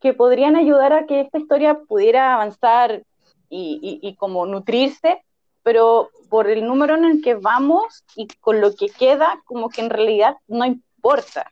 [0.00, 3.02] que podrían ayudar a que esta historia pudiera avanzar
[3.48, 5.22] y, como nutrirse,
[5.62, 9.80] pero por el número en el que vamos y con lo que queda, como que
[9.80, 11.50] en realidad no importa.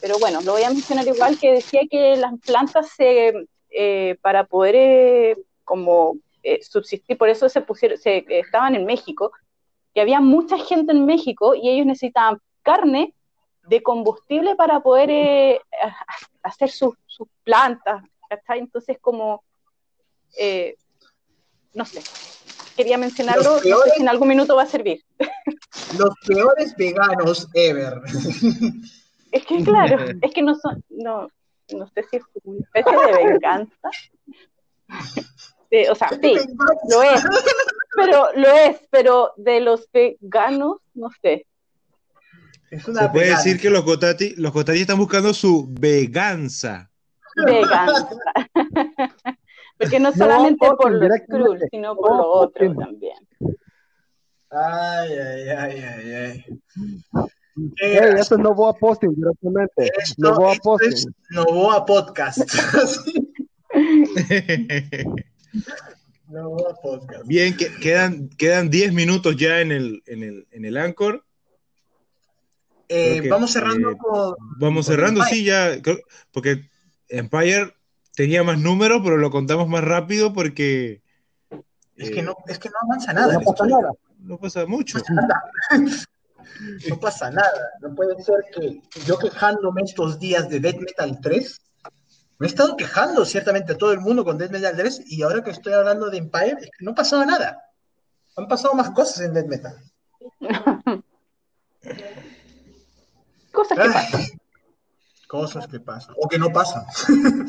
[0.00, 4.44] Pero bueno, lo voy a mencionar igual que decía que las plantas se, eh, para
[4.44, 9.32] poder eh, como eh, subsistir, por eso se pusieron, se, estaban en México,
[9.94, 13.14] que había mucha gente en México y ellos necesitaban carne
[13.68, 15.60] de combustible para poder eh,
[16.42, 16.94] hacer sus,
[17.44, 18.02] plantas,
[18.48, 19.44] Entonces, como,
[20.36, 20.76] eh,
[21.74, 22.02] no sé,
[22.76, 25.04] quería mencionarlo, no sé si en algún minuto va a servir.
[25.98, 28.00] Los peores veganos ever.
[29.32, 31.26] Es que, claro, es que no son, no,
[31.74, 33.90] no sé si es una especie de venganza.
[35.90, 36.36] o sea, sí,
[36.90, 37.24] lo es,
[37.96, 41.46] pero lo es, pero de los veganos, no sé.
[42.70, 46.90] Se puede decir que los Cotati, los Cotati están buscando su veganza.
[47.46, 48.08] Veganza.
[49.78, 53.16] Porque no solamente por los cruz, sino por lo otro también.
[54.50, 56.44] Ay, ay, ay, ay, ay.
[57.76, 59.90] Hey, esto es Novoa Posting directamente.
[59.98, 60.92] Esto, Novoa esto Posting.
[60.92, 62.38] Es Novoa Podcast.
[66.82, 67.26] Podcast.
[67.26, 71.24] Bien, que, quedan, quedan 10 minutos ya en el, en el, en el Anchor.
[72.88, 73.96] Eh, vamos cerrando eh,
[74.58, 75.76] Vamos cerrando, sí, ya.
[76.30, 76.68] Porque
[77.08, 77.74] Empire
[78.14, 81.02] tenía más números, pero lo contamos más rápido porque.
[81.96, 83.34] Es, que, no, es que no avanza nada.
[83.34, 83.92] No pasa nada.
[84.18, 84.98] No pasa mucho.
[86.88, 87.70] No pasa nada.
[87.80, 91.60] No puede ser que yo quejándome estos días de Death Metal 3,
[92.42, 95.44] me he estado quejando ciertamente a todo el mundo con Death Metal 3 y ahora
[95.44, 97.70] que estoy hablando de Empire, es que no pasado nada.
[98.36, 99.76] Han pasado más cosas en Death Metal.
[103.52, 104.20] Cosas que pasan.
[105.28, 106.16] Cosas que pasan.
[106.18, 106.84] O que no pasan.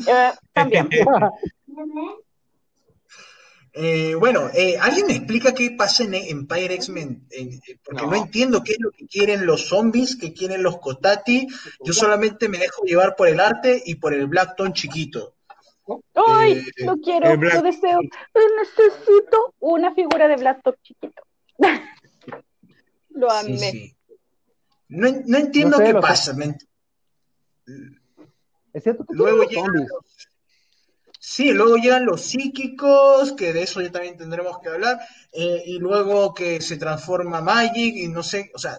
[0.06, 0.88] Eh, también.
[3.76, 7.26] Eh, bueno, eh, ¿alguien me explica qué pasa en Empire X-Men?
[7.84, 8.14] porque no.
[8.14, 11.48] entiendo qué es lo que quieren los zombies, qué quieren los Kotati.
[11.84, 15.34] Yo solamente me dejo llevar por el arte y por el Blackton chiquito.
[16.14, 16.52] ¡Ay!
[16.52, 17.98] Eh, lo quiero, lo deseo.
[18.58, 21.22] Necesito una figura de Blackton chiquito.
[23.10, 23.96] lo amé.
[24.88, 26.32] No, no, entiendo qué pasa.
[28.72, 29.88] Es cierto que Luego llegan
[31.26, 35.00] Sí, luego llegan los psíquicos, que de eso ya también tendremos que hablar,
[35.32, 38.78] eh, y luego que se transforma Magic, y no sé, o sea,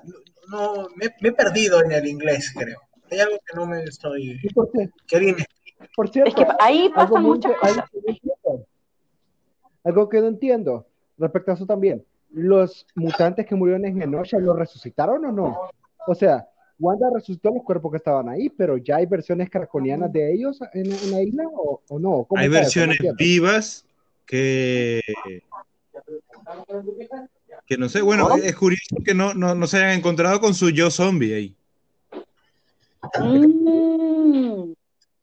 [0.50, 2.80] no, me, he perdido en el inglés, creo.
[3.10, 4.40] Hay algo que no me estoy...
[4.54, 4.92] ¿Por qué?
[5.08, 5.46] Que alguien me
[5.96, 7.90] Por cierto, es que ahí pasan muchas cosas.
[9.84, 10.86] Algo que no entiendo,
[11.18, 15.58] respecto a eso también, ¿los mutantes que murieron en Genosha los resucitaron o no?
[16.06, 16.48] O sea,
[16.80, 20.90] Wanda resucitó los cuerpos que estaban ahí, pero ya hay versiones caraconianas de ellos en,
[21.12, 22.28] la isla o, no?
[22.36, 23.86] Hay versiones vivas
[24.26, 25.02] que
[27.66, 30.92] que no sé, bueno, es curioso que no, no, se hayan encontrado con su yo
[30.92, 31.56] zombie ahí.
[33.20, 34.74] Mm,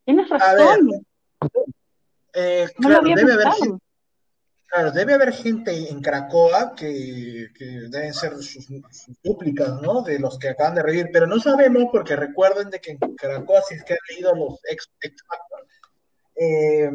[0.04, 0.90] tienes razón.
[2.34, 3.46] Eh, claro, debe haber,
[4.72, 7.50] Claro, debe haber gente en Cracoa que,
[7.90, 8.68] deben ser sus,
[9.22, 10.00] dúplicas, ¿no?
[10.00, 13.60] De los que acaban de revivir, pero no sabemos porque recuerden de que en Cracoa,
[13.68, 14.90] si es que han leído los ex,
[16.36, 16.90] eh,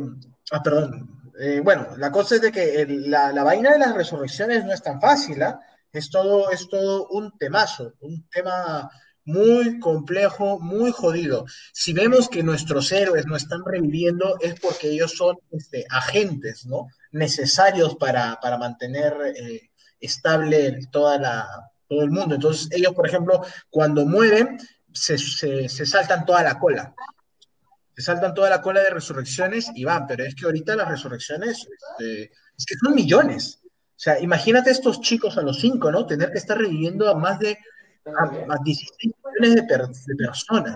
[0.54, 1.32] ah, perdón.
[1.40, 5.00] Eh, bueno, la cosa es de que la, vaina de las resurrecciones no es tan
[5.00, 5.60] fácil, ¿ah?
[5.94, 8.90] Es todo, es todo un temazo, un tema
[9.28, 11.46] muy complejo, muy jodido.
[11.74, 16.88] Si vemos que nuestros héroes no están reviviendo es porque ellos son este, agentes, ¿no?
[17.18, 21.48] Necesarios para, mantener eh, estable toda la,
[21.88, 22.36] todo el mundo.
[22.36, 24.58] Entonces ellos, por ejemplo, cuando mueren,
[24.94, 25.18] se,
[25.86, 26.94] saltan toda la cola.
[27.96, 31.68] Se saltan toda la cola de resurrecciones y van, pero es que ahorita las resurrecciones,
[31.68, 33.60] este, es que son millones.
[33.64, 36.06] O sea, imagínate estos chicos a los cinco, ¿no?
[36.06, 37.58] Tener que estar reviviendo a más de
[38.06, 39.68] a, 16 millones
[40.06, 40.76] de, personas.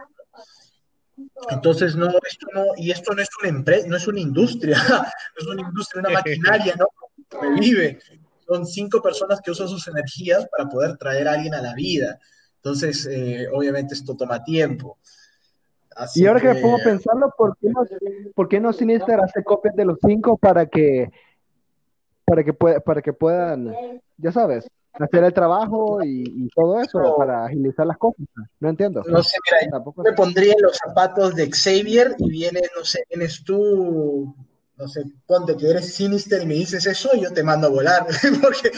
[1.49, 5.41] Entonces, no, esto no, y esto no es una empresa, no es una industria, no
[5.41, 6.87] es una industria, una maquinaria, ¿no?
[7.29, 7.99] Que vive.
[8.47, 12.19] Son cinco personas que usan sus energías para poder traer a alguien a la vida.
[12.57, 14.97] Entonces, eh, obviamente esto toma tiempo.
[16.15, 17.83] y ahora que, me pongo a pensarlo, ¿por qué no,
[18.35, 21.09] por qué no Sinister hace copias de los cinco para que,
[22.25, 23.73] para que, para que puedan,
[24.17, 28.25] ya sabes, hacer el trabajo y, todo eso para agilizar las cosas.
[28.59, 29.03] No entiendo.
[29.07, 33.43] No sé, mira, Tampoco me pondría los zapatos de Xavier y viene, no sé, vienes
[33.43, 34.35] tú,
[34.75, 37.69] no sé, ponte que eres Sinister y me dices eso y yo te mando a
[37.69, 38.05] volar,
[38.41, 38.71] porque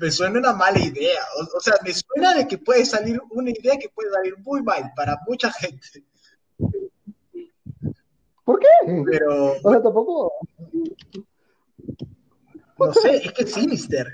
[0.00, 1.22] me, suena una mala idea.
[1.56, 4.92] O, sea, me suena de que puede salir una idea que puede salir muy mal
[4.94, 6.04] para mucha gente.
[8.44, 8.66] ¿Por qué?
[9.10, 9.56] Pero.
[9.62, 10.32] O sea, tampoco.
[12.78, 14.06] No sé, es que Sinister.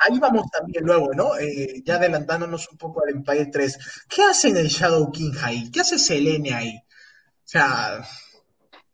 [0.00, 1.36] Ahí vamos también luego, ¿no?
[1.38, 3.78] Eh, ya adelantándonos un poco al Empire 3.
[4.08, 5.70] ¿Qué hace en el Shadow King ahí?
[5.70, 6.76] ¿Qué hace Selene ahí?
[6.76, 8.04] O sea.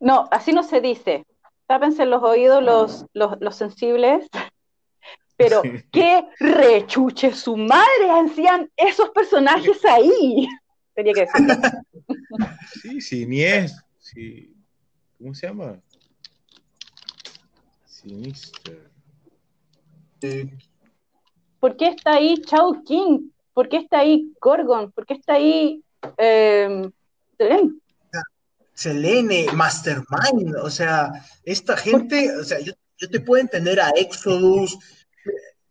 [0.01, 1.24] No, así no se dice.
[1.66, 4.29] Tápense los oídos los, los, sensibles.
[5.37, 10.47] Pero qué rechuche su madre hacían esos personajes ahí.
[10.95, 11.55] Tenía que decirlo.
[12.81, 13.77] Sí, sí, ni es.
[13.99, 14.55] Sí.
[15.19, 15.81] ¿Cómo se llama?
[18.03, 18.91] Sinister.
[21.61, 23.31] ¿Por qué está ahí Chao King?
[23.55, 24.91] ¿Por qué está ahí Gorgon?
[24.93, 25.83] ¿Por qué está ahí
[26.19, 26.91] eh,
[27.39, 27.70] Selene?
[28.74, 31.12] Selene, Mastermind, o sea,
[31.45, 34.79] esta gente, o sea, yo, te puedo entender a Exodus,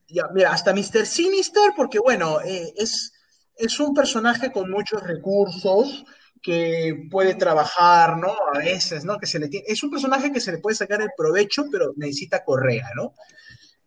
[0.07, 1.05] ya, mira, hasta Mr.
[1.05, 3.13] Sinister, porque bueno, eh, es,
[3.57, 6.05] es un personaje con muchos recursos,
[6.41, 8.35] que puede trabajar, ¿no?
[8.53, 9.17] A veces, ¿no?
[9.19, 11.93] Que se le tiene, es un personaje que se le puede sacar el provecho, pero
[11.95, 13.13] necesita correa, ¿no?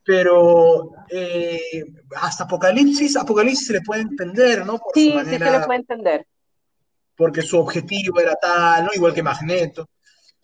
[0.05, 1.85] Pero eh,
[2.17, 4.81] hasta Apocalipsis, Apocalipsis se le puede entender, ¿no?
[4.93, 6.27] sí, sí se le puede entender.
[7.17, 8.91] Porque su objetivo era tal, ¿no?
[8.95, 9.89] Igual que Magneto.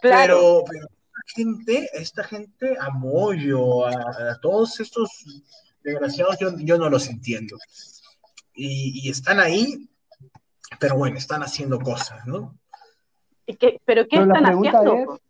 [0.01, 0.65] Claro.
[0.67, 5.11] Pero, esta gente, esta gente, a Moyo, a, todos estos
[5.83, 7.57] desgraciados, yo, yo, no los entiendo.
[8.55, 9.90] Y, y están ahí
[10.79, 12.55] pero bueno, están haciendo cosas, ¿no?
[13.85, 15.21] ¿Pero qué están haciendo?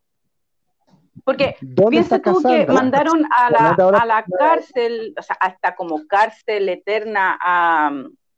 [1.25, 1.57] Porque
[1.89, 7.39] piensa tú que mandaron a la, a la cárcel, o sea, hasta como cárcel eterna
[7.43, 7.91] a,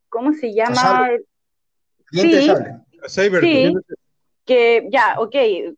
[0.09, 1.11] ¿cómo se llama?
[2.11, 2.51] Sí,
[3.07, 3.75] sí,
[4.45, 5.35] que ya, ok,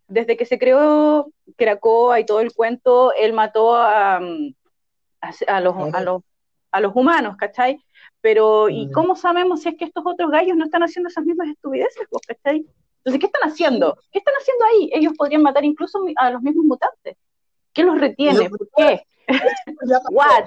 [0.08, 6.00] desde que se creó Cracoa y todo el cuento, él mató a, a, los, a,
[6.00, 6.22] los,
[6.70, 7.78] a los humanos, ¿cachai?
[8.24, 8.92] Pero, ¿y mm.
[8.92, 12.06] cómo sabemos si es que estos otros gallos no están haciendo esas mismas estupideces?
[12.08, 13.98] Pues, Entonces, ¿qué están haciendo?
[14.10, 14.90] ¿Qué están haciendo ahí?
[14.94, 17.18] Ellos podrían matar incluso a los mismos mutantes.
[17.74, 18.48] ¿Qué los retiene?
[18.48, 19.02] ¿Por qué?
[20.10, 20.46] What?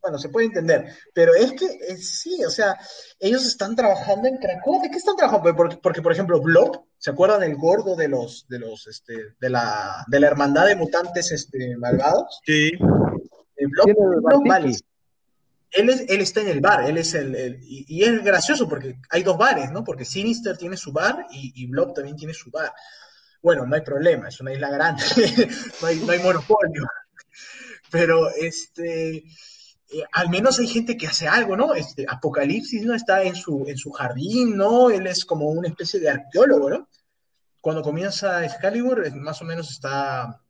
[0.00, 2.78] Bueno, se puede entender, pero es que eh, sí, o sea,
[3.18, 4.80] ellos están trabajando en Krakow.
[4.80, 5.56] ¿De qué están trabajando?
[5.56, 9.50] Porque, porque por ejemplo, Blob, ¿se acuerdan del gordo de los, de los, este, de
[9.50, 12.40] la, de la hermandad de mutantes este, malvados?
[12.46, 12.70] Sí.
[13.56, 14.44] Eh, Blob,
[15.74, 19.22] él, es, él está en el bar, él es el, y, es gracioso porque hay
[19.22, 19.84] dos bares, ¿no?
[19.84, 22.72] Porque Sinister tiene su bar y, Blob también tiene su bar.
[23.42, 25.02] Bueno, no hay problema, es una isla grande,
[25.80, 26.84] no, hay, no monopolio.
[27.90, 29.24] Pero este
[29.94, 31.74] eh, al menos hay gente que hace algo, ¿no?
[31.74, 34.90] Este, Apocalipsis no está en su, en su jardín, ¿no?
[34.90, 36.88] Él es como una especie de arqueólogo, ¿no?
[37.60, 40.40] Cuando comienza Excalibur, más o menos está,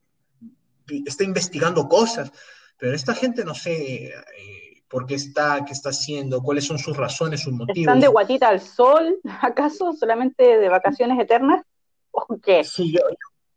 [1.04, 2.30] está investigando cosas,
[2.78, 4.63] pero esta gente no sé eh,
[4.94, 7.78] por qué está, qué está haciendo, cuáles son sus razones, sus motivos.
[7.78, 9.92] ¿Están de guatita al sol, acaso?
[9.92, 11.64] ¿Solamente de vacaciones eternas?
[12.12, 12.62] ¿O qué?
[12.62, 13.00] Sí, yo,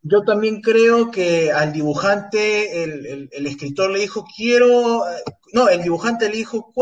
[0.01, 5.03] yo también creo que al dibujante, el, escritor le dijo, quiero,
[5.53, 6.73] no, el dibujante le dijo,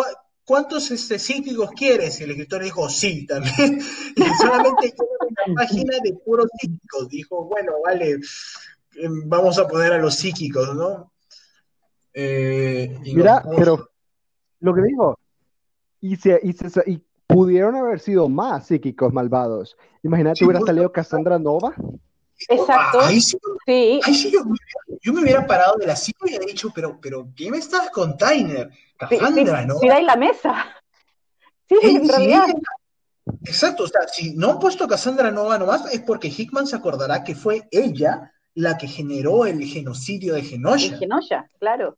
[0.45, 2.22] ¿cuántos este, psíquicos quieres?
[2.22, 3.82] Y el escritor le dijo, sí, también.
[4.15, 7.10] Y solamente quiero una página de puros psíquicos.
[7.10, 8.19] Dijo, bueno, vale,
[8.95, 11.11] em, vamos a poner a los psíquicos, ¿no?
[12.14, 13.90] Eh, Mira, pero
[14.60, 15.19] lo que digo,
[16.02, 16.56] y, se, y,
[16.91, 19.76] y, pudieron haber sido más psíquicos malvados.
[20.03, 21.73] Imagínate, hubiera salido Cassandra Nova.
[22.49, 22.99] Exacto.
[23.02, 27.49] Ahí sí, yo, me hubiera parado de la silla y hubiera dicho, pero, pero, ¿qué
[27.49, 28.69] me estás con Tyner?
[28.98, 29.80] Cassandra, ¿no?
[29.82, 30.65] Mira ahí la mesa.
[31.68, 32.45] Sí, en realidad.
[33.44, 36.76] exacto, o sea, si no han puesto a Cassandra Nova nomás, es porque Hickman se
[36.76, 40.98] acordará que fue ella la que generó el genocidio de Genosha.
[40.98, 41.98] Genosha, claro.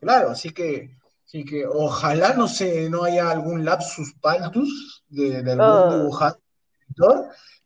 [0.00, 0.90] Claro, así que,
[1.32, 5.96] así que ojalá no sé, no haya algún lapsus paltus de, de algún oh.
[5.96, 6.42] dibujante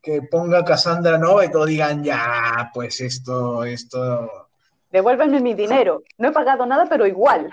[0.01, 4.48] que ponga Cassandra Nova y todos digan, ya, pues esto, esto.
[4.93, 6.05] Devuélveme mi dinero.
[6.16, 7.51] No he pagado nada, pero igual.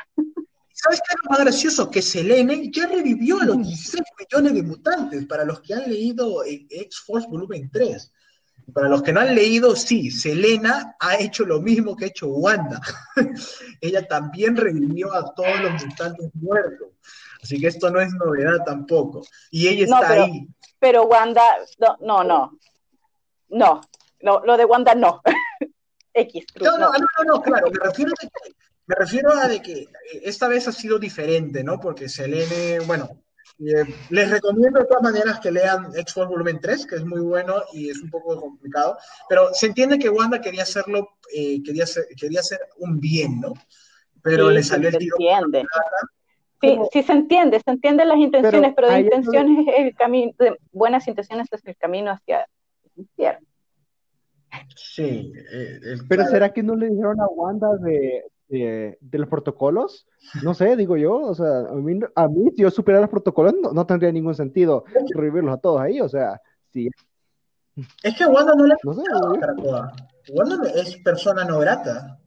[0.74, 1.90] ¿Sabes qué es lo más gracioso?
[1.90, 5.26] Que Selene ya revivió a los 16 millones de mutantes.
[5.26, 8.13] Para los que han leído X-Force Volumen 3.
[8.72, 12.28] Para los que no han leído, sí, Selena ha hecho lo mismo que ha hecho
[12.28, 12.80] Wanda.
[13.82, 16.90] Ella también revivió a todos los mutantes muertos.
[17.42, 19.26] Así que esto no es novedad tampoco.
[19.52, 20.48] Y ella está ahí
[20.84, 21.42] pero Wanda,
[21.80, 22.60] no, no, no,
[23.48, 23.82] no,
[24.22, 25.22] no lo de Wanda no.
[26.14, 26.46] X.
[26.60, 28.54] no, no, no, no, claro, me refiero, a que,
[28.86, 29.88] me refiero a de que
[30.24, 31.80] esta vez ha sido diferente, ¿no?
[31.80, 33.23] Porque Selene, bueno,
[33.60, 37.62] eh, les recomiendo de todas maneras que lean X-Force Volumen 3, que es muy bueno
[37.72, 38.98] y es un poco complicado,
[39.30, 43.54] pero se entiende que Wanda quería hacerlo, eh, quería, hacer, quería hacer un bien, ¿no?
[44.22, 45.16] Pero le salió el tiro.
[45.20, 45.66] Entiende.
[46.62, 50.58] Sí, sí se entiende, se entienden las intenciones, pero, de intenciones es el camino, de
[50.72, 52.48] buenas intenciones es el camino hacia
[52.84, 53.48] el infierno.
[54.76, 55.34] Sí.
[55.52, 58.24] Eh, pero ¿será que no le dijeron a Wanda de,
[58.60, 60.06] de, los protocolos?
[60.44, 63.56] No sé, digo yo, o sea, a mí, a mí si yo supiera los protocolos
[63.74, 66.90] no, tendría ningún sentido revivirlos a todos ahí, o sea, sí.
[68.04, 69.02] Es que Wanda no le no sé,
[70.32, 72.20] Wanda es persona no grata.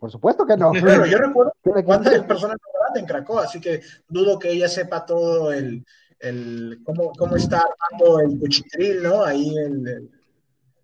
[0.00, 0.72] Por supuesto que no.
[0.80, 1.52] Bueno, yo recuerdo
[1.84, 2.56] cuántas personas
[2.94, 5.84] en Cracovia, así que dudo que ella sepa todo el,
[6.18, 9.24] el cómo, cómo, está armando el cuchitril, ¿no?
[9.24, 10.10] Ahí el,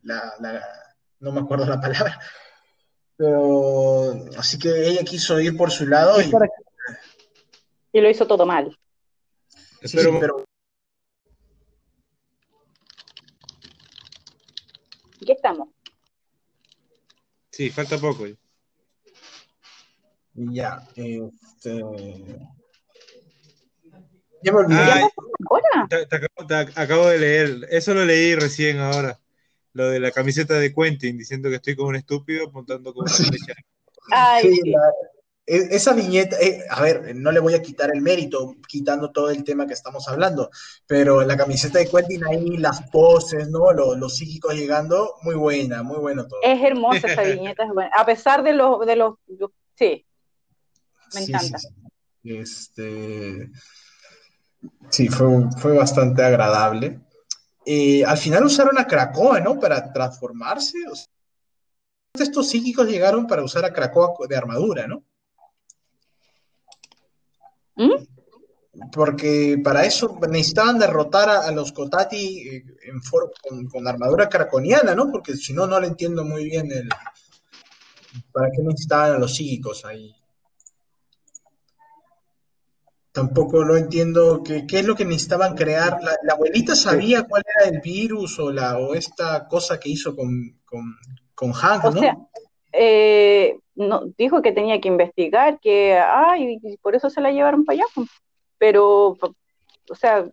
[0.02, 0.62] la, la,
[1.20, 2.20] no me acuerdo la palabra.
[3.16, 6.30] Pero así que ella quiso ir por su lado y,
[7.92, 8.76] y lo hizo todo mal.
[9.82, 10.44] Sí, pero...
[15.24, 15.68] ¿Qué estamos?
[17.50, 18.26] Sí, falta poco.
[20.34, 21.80] Ya, este.
[24.42, 25.08] Ya me olvidé.
[26.74, 29.18] acabo, de leer, eso lo leí recién ahora.
[29.74, 33.12] Lo de la camiseta de Quentin diciendo que estoy como un estúpido montando como una
[33.12, 33.54] flecha.
[34.10, 34.48] Ay,
[35.46, 39.30] e, esa viñeta, eh, a ver, no le voy a quitar el mérito, quitando todo
[39.30, 40.50] el tema que estamos hablando,
[40.86, 43.72] pero la camiseta de Quentin ahí, las poses, ¿no?
[43.72, 46.40] Los, psíquicos llegando, muy buena, muy bueno todo.
[46.42, 47.90] Es hermosa esa viñeta, es buena.
[47.94, 49.14] A pesar de los, de los,
[49.74, 50.06] sí,
[51.14, 51.58] me encanta.
[51.58, 51.68] Sí,
[52.22, 53.50] Este,
[54.88, 55.28] sí fue,
[55.58, 57.00] fue bastante agradable.
[57.66, 59.58] Eh, al final usaron a Krakoa, ¿no?
[59.58, 60.78] Para transformarse.
[62.12, 65.04] estos psíquicos llegaron para usar a Krakoa de armadura, ¿no?
[67.76, 68.04] ¿Mm?
[68.92, 73.00] Porque para eso necesitaban derrotar a, los Kotati eh, en
[73.42, 75.10] con, con, armadura craconiana, ¿no?
[75.10, 76.88] Porque si no, no le entiendo muy bien el.
[78.32, 80.14] ¿Para qué necesitaban a los psíquicos ahí?
[83.14, 86.00] Tampoco no entiendo qué, qué es lo que necesitaban crear.
[86.02, 90.58] La, abuelita sabía cuál era el virus o, la, o esta cosa que hizo con,
[90.64, 90.96] con,
[91.32, 92.16] con Hank, o Sea,
[92.72, 97.76] eh, no, dijo que tenía que investigar, que, ay, por eso se la llevaron para
[97.76, 98.06] allá.
[98.58, 99.16] Pero,
[99.88, 100.24] o sea,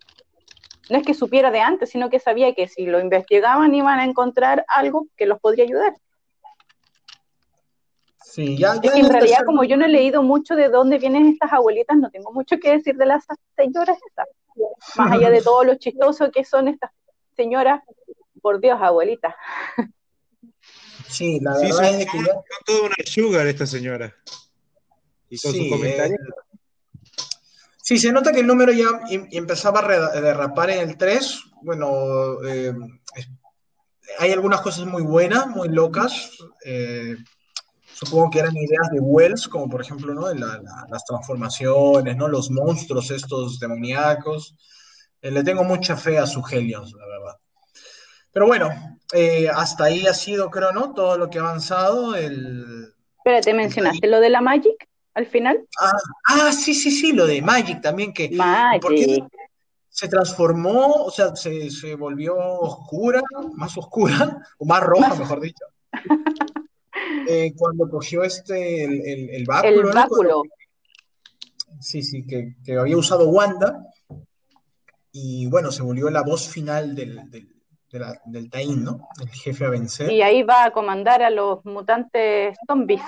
[0.90, 4.06] no es que supiera de antes, sino que sabía que si lo investigaban iban a
[4.06, 5.94] encontrar algo que los podría ayudar.
[8.32, 11.28] Sí, ya, es que en realidad, como yo no he leído mucho de dónde vienen
[11.28, 13.26] estas abuelitas, no tengo mucho que decir de las
[13.58, 14.28] señoras estas.
[14.96, 16.92] Más allá de todo lo chistoso que son estas
[17.36, 17.82] señoras,
[18.42, 19.36] por Dios, abuelitas.
[21.10, 22.34] Sí, la verdad es que ya...
[22.66, 24.16] toda una sugar esta señora.
[25.30, 26.20] Y con sus comentarios.
[27.84, 31.42] sí, se nota que el número ya em, empezaba a derrapar en el 3.
[31.64, 32.74] Bueno, eh,
[34.20, 36.32] hay algunas cosas muy buenas, muy locas.
[36.64, 37.18] Eh,
[38.04, 40.34] supongo que eran ideas de Wells, como por ejemplo, ¿no?
[40.34, 42.28] las transformaciones, ¿no?
[42.28, 44.56] Los monstruos estos demoníacos.
[45.22, 47.38] Eh, le tengo mucha fe a su Helios, la verdad.
[48.32, 48.70] Pero bueno,
[49.14, 50.94] eh, hasta ahí ha sido, creo, ¿no?
[50.94, 52.16] Todo lo que ha avanzado.
[52.16, 55.60] El, Espérate, ¿mencionaste lo de la Magic al final?
[55.80, 55.92] Ah,
[56.28, 59.28] ah, sí, sí, sí, lo de Magic también, que Magic.
[59.90, 63.22] se transformó, o sea, se, se, volvió oscura,
[63.54, 65.66] más oscura, o más roja, mejor dicho.
[67.28, 69.90] Eh, cuando cogió este, el, el, báculo.
[69.90, 70.44] El báculo.
[71.80, 73.88] sí, sí, que, que, había usado Wanda.
[75.12, 77.50] Y bueno, se volvió la voz final del, del,
[78.26, 79.08] del Taín, ¿no?
[79.22, 80.12] El jefe a vencer.
[80.12, 83.02] Y ahí va a comandar a los mutantes zombies.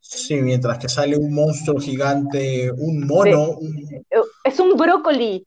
[0.00, 3.58] Sí, mientras que sale un monstruo gigante, un mono.
[4.44, 5.46] Es un brócoli.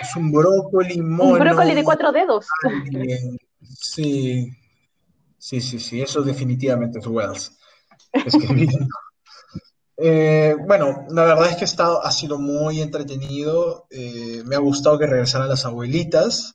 [0.00, 1.34] Es un brócoli mono.
[1.34, 2.46] Un brócoli de cuatro dedos.
[3.62, 4.50] Sí,
[5.42, 7.58] Sí, sí, sí, eso definitivamente es Wells.
[9.96, 13.88] eh, bueno, la verdad es que ha sido muy entretenido.
[13.90, 16.54] Eh, me ha gustado que regresaran las abuelitas.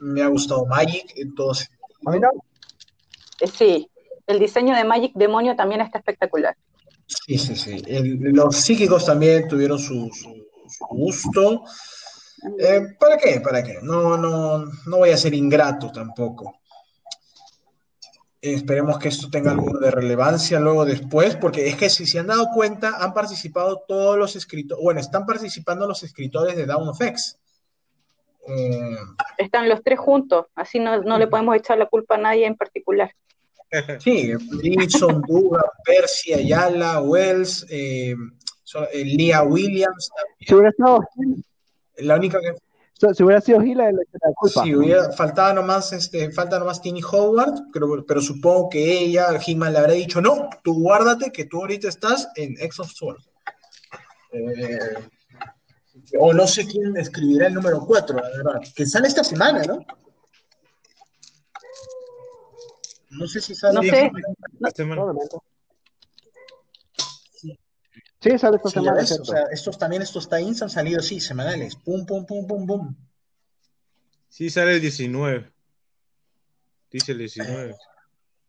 [0.00, 1.68] Me ha gustado Magic en todos.
[3.40, 3.90] Eh, sí,
[4.26, 6.56] el diseño de Magic Demonio también está espectacular.
[7.06, 7.82] Sí, sí, sí.
[7.84, 10.10] los psíquicos también tuvieron su,
[10.88, 11.64] gusto.
[12.58, 13.42] Eh, ¿Para qué?
[13.42, 13.78] ¿Para qué?
[13.82, 16.60] No, no, no voy a ser ingrato tampoco.
[18.40, 22.26] Esperemos que esto tenga algo de relevancia luego después, porque es que si se han
[22.26, 27.00] dado cuenta, han participado todos los escritores, bueno, están participando los escritores de Down of
[27.00, 27.38] X.
[28.48, 28.96] Eh,
[29.38, 32.56] están los tres juntos, así no, no, le podemos echar la culpa a nadie en
[32.56, 33.10] particular.
[34.00, 34.32] Sí,
[34.62, 38.14] Gibson, Duga, Percy, Ayala, Wells, eh,
[38.92, 40.10] eh Leah Williams.
[41.98, 42.54] La única que
[42.98, 44.62] si hubiera sido Gila, la culpa.
[44.62, 49.72] Sí, hubiera, faltaba nomás, este, falta nomás Tini Howard, pero, pero supongo que ella, He-Man,
[49.72, 53.28] le habrá dicho, no, tú guárdate que tú ahorita estás en X of Swords.
[54.32, 54.94] Eh,
[56.18, 59.78] o no sé quién escribirá el número 4, la verdad, que sale esta semana, ¿no?
[63.10, 63.74] No sé si sale.
[63.74, 64.10] No sé.
[64.54, 65.12] Esta semana.
[68.26, 69.00] Sí, sale esta semana.
[69.00, 71.76] o sea, estos también, estos tie han salido, sí, semanales.
[71.76, 72.94] Pum, pum, pum, pum, pum.
[74.28, 75.48] Sí, sale el 19.
[76.90, 77.76] Dice el 19.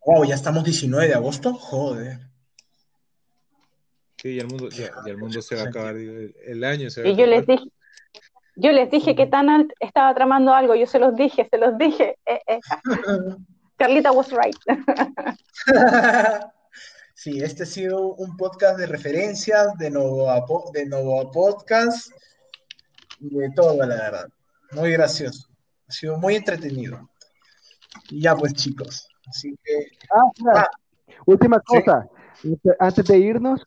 [0.06, 1.54] wow, ya estamos 19 de agosto.
[1.54, 2.20] Joder.
[4.18, 5.96] Sí, y el mundo, ya, el mundo se va a acabar.
[5.96, 7.72] El, año se va y yo les dije.
[8.56, 12.18] Yo les dije que Tanalt estaba tramando algo, yo se los dije, se los dije.
[12.26, 12.60] Eh, eh.
[13.78, 14.58] Carlita was right.
[17.28, 20.32] Sí, este ha sido un podcast de referencias, de nuevo,
[20.72, 22.10] de nuevo podcast,
[23.20, 24.30] de todo, la verdad.
[24.72, 25.50] Muy gracioso.
[25.90, 27.10] Ha sido muy entretenido.
[28.10, 29.10] Y ya pues, chicos.
[29.28, 29.88] Así que.
[30.10, 30.70] Ah, ah.
[31.26, 32.08] última cosa.
[32.46, 33.62] Este, antes de irnos,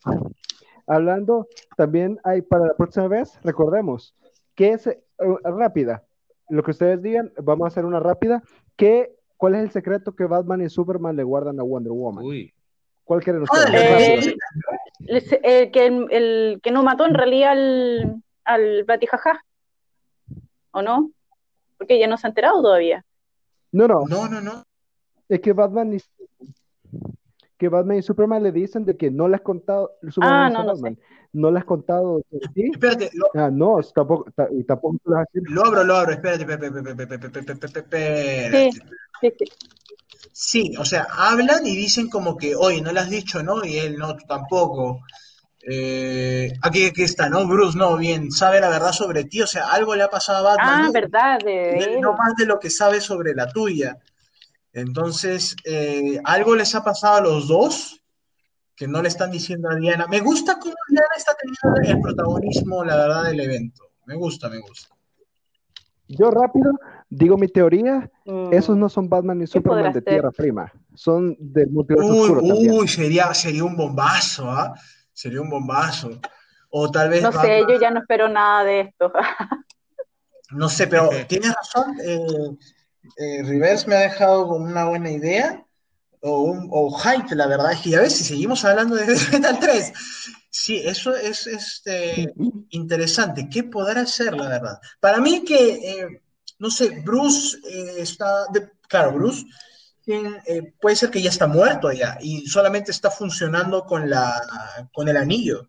[0.86, 1.46] hablando,
[1.76, 4.14] también hay para la próxima vez, recordemos,
[4.54, 4.98] que es eh,
[5.44, 6.02] rápida.
[6.48, 8.42] Lo que ustedes digan, vamos a hacer una rápida.
[8.74, 12.24] ¿Qué, ¿Cuál es el secreto que Batman y Superman le guardan a Wonder Woman?
[12.24, 12.54] Uy.
[13.10, 14.28] ¿Cuál quieren ustedes?
[14.28, 14.36] Eh,
[15.42, 19.44] el, que, el, que no mató en realidad al, al Batijaja.
[20.70, 21.10] ¿O no?
[21.76, 23.04] Porque ella no se ha enterado todavía.
[23.72, 24.06] No, no.
[24.06, 24.62] No, no, no.
[25.28, 25.98] Es que Batman y,
[27.58, 29.90] que Batman y Superman le dicen de que no le has contado.
[30.20, 30.96] ah, no, no, Batman,
[31.32, 32.22] no le has contado.
[32.54, 32.70] ¿sí?
[32.72, 33.10] Espérate.
[33.14, 33.26] Lo...
[33.34, 36.68] Ah, no, tampoco, y tampoco lo has Lo abro, lo abro, espérate, espérate,
[37.80, 38.70] espérate.
[38.70, 38.80] Sí,
[39.20, 39.44] sí, sí.
[40.32, 43.64] Sí, o sea, hablan y dicen como que, oye, no le has dicho, ¿no?
[43.64, 45.02] Y él, no, tú tampoco.
[45.62, 47.46] Eh, aquí, aquí está, ¿no?
[47.46, 50.56] Bruce, no, bien, sabe la verdad sobre ti, o sea, algo le ha pasado a
[50.56, 50.84] Batman.
[50.86, 53.98] Ah, verdad, de No más de lo que sabe sobre la tuya.
[54.72, 58.00] Entonces, eh, algo les ha pasado a los dos
[58.74, 60.06] que no le están diciendo a Diana.
[60.06, 63.90] Me gusta cómo Diana está teniendo el protagonismo, la verdad, del evento.
[64.06, 64.94] Me gusta, me gusta.
[66.08, 66.72] Yo rápido
[67.10, 68.52] digo mi teoría, mm.
[68.52, 73.34] esos no son Batman ni Superman de Tierra Prima, son del multiverso uy, Uy, sería,
[73.34, 74.74] sería un bombazo, ¿ah?
[75.12, 76.20] Sería un bombazo.
[76.70, 77.22] O tal vez...
[77.22, 79.12] No sé, yo ya no espero nada de esto.
[80.52, 82.20] no sé, pero tienes razón, eh,
[83.16, 85.64] eh, Rivers me ha dejado con una buena idea
[86.20, 89.58] o, un, o hype, la verdad es que ya ves, si seguimos hablando de Metal
[89.58, 89.92] 3,
[90.50, 92.32] sí, eso es este,
[92.70, 93.48] interesante.
[93.48, 94.80] ¿Qué podrá hacer, la verdad?
[95.00, 96.22] Para mí que, eh,
[96.60, 98.46] no sé, Bruce eh, está,
[98.88, 99.44] claro, Bruce
[100.06, 105.08] eh, puede ser que ya está muerto ya y solamente está funcionando con, la, con
[105.08, 105.68] el anillo,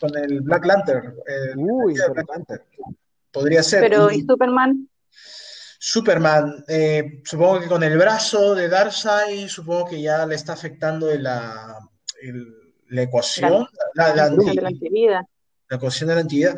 [0.00, 1.14] con el Black Lantern.
[1.56, 2.62] Uy, Black Lantern.
[3.30, 3.82] Podría ser.
[3.82, 4.88] Pero, ¿y Superman?
[5.78, 11.14] Superman, eh, supongo que con el brazo de Darkseid, supongo que ya le está afectando
[11.18, 11.78] la,
[12.88, 15.26] la ecuación, la, la, de la.
[15.68, 16.56] La ecuación de la antivida,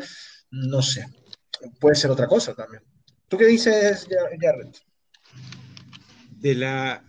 [0.51, 1.05] no sé,
[1.79, 2.83] puede ser otra cosa también.
[3.27, 4.07] ¿Tú qué dices,
[4.39, 4.67] Jared?
[6.39, 7.03] De la,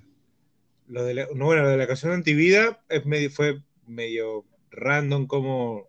[0.86, 5.27] lo de la, no, bueno, de la ecuación de antivida es medio, fue medio random
[5.27, 5.89] como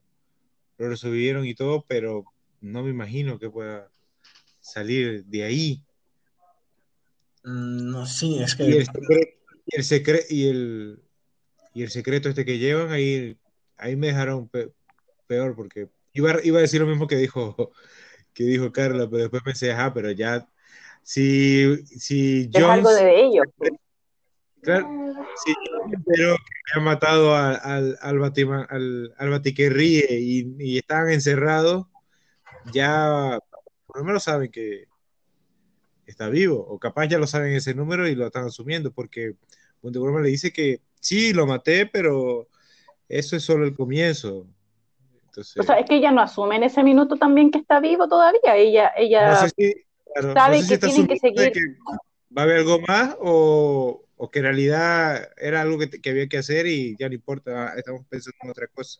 [0.77, 2.25] lo resolvieron y todo, pero
[2.61, 3.91] no me imagino que pueda
[4.59, 5.83] salir de ahí.
[7.43, 8.63] Mm, no, sí, es que.
[8.63, 8.85] Y el,
[9.83, 11.01] secreto, y el,
[11.73, 13.37] y el, secreto este que llevan, ahí,
[13.77, 14.49] ahí me dejaron
[15.27, 17.71] peor, porque iba, iba a decir lo mismo que dijo,
[18.33, 20.47] que dijo Carla, pero después pensé, ajá, pero ya.
[21.03, 23.45] Si, si Jones, es algo de ellos.
[23.57, 23.71] Pues.
[24.61, 24.87] Claro,
[25.43, 25.53] si
[26.05, 28.23] pero que ha matado al, al, al,
[28.69, 31.87] al, al y, y estaban encerrados,
[32.71, 33.39] ya
[33.87, 34.85] por lo menos saben que,
[36.11, 39.35] está vivo, o capaz ya lo saben ese número y lo están asumiendo, porque
[39.81, 42.47] Wonder Woman le dice que sí, lo maté, pero
[43.09, 44.47] eso es solo el comienzo.
[45.31, 48.09] Entonces, o sea, es que ella no asume en ese minuto también que está vivo
[48.09, 49.47] todavía, ella, ella
[50.33, 51.53] sabe que tienen que seguir.
[52.37, 56.27] ¿Va a haber algo más o, o, que en realidad era algo que, que había
[56.27, 58.99] que hacer y ya no importa, estamos pensando en otra cosa?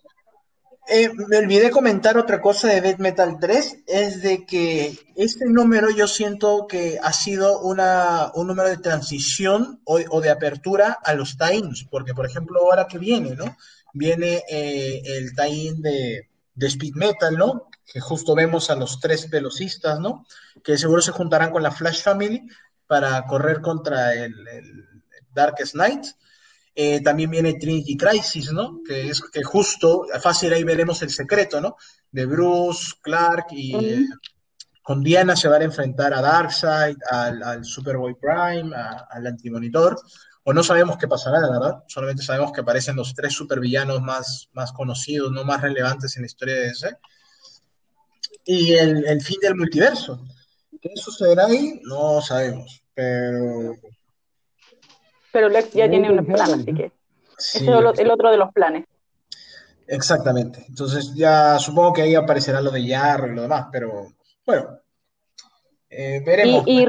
[0.87, 5.89] Eh, me olvidé comentar otra cosa de Death Metal 3, es de que este número
[5.91, 11.37] yo siento que ha sido una, un número de transición o, de apertura a los
[11.37, 13.55] times, porque por ejemplo ahora que viene, ¿no?
[13.93, 17.69] Viene eh, el tie de, de, Speed Metal, ¿no?
[17.85, 20.25] Que justo vemos a los tres velocistas, ¿no?
[20.63, 22.47] Que seguro se juntarán con la Flash Family
[22.87, 24.85] para correr contra el, el
[25.33, 26.05] Darkest Knight.
[26.73, 28.81] Eh, también viene Trinity Crisis, ¿no?
[28.85, 31.75] Que es que justo, fácil ahí veremos el secreto, ¿no?
[32.11, 34.05] De Bruce, Clark y eh,
[34.81, 38.73] con Diana se van a enfrentar a Darkseid, al, Superboy Prime,
[39.09, 39.99] al Antimonitor.
[40.43, 41.83] O no sabemos qué pasará, la verdad.
[41.87, 46.27] Solamente sabemos que aparecen los tres supervillanos más, más conocidos, no más relevantes en la
[46.27, 46.97] historia de ese.
[48.45, 50.25] Y el, el fin del multiverso.
[50.81, 51.79] ¿Qué sucederá ahí?
[51.83, 52.83] No sabemos.
[52.93, 53.75] Pero
[55.31, 56.91] pero Lex ya tiene un plan, así que
[57.37, 58.85] ese es el, otro de los planes.
[59.87, 60.65] Exactamente.
[60.67, 64.07] Entonces ya supongo que ahí aparecerá lo de Yarro y lo demás, pero
[64.45, 64.79] bueno,
[65.89, 66.63] eh, veremos.
[66.67, 66.85] Y,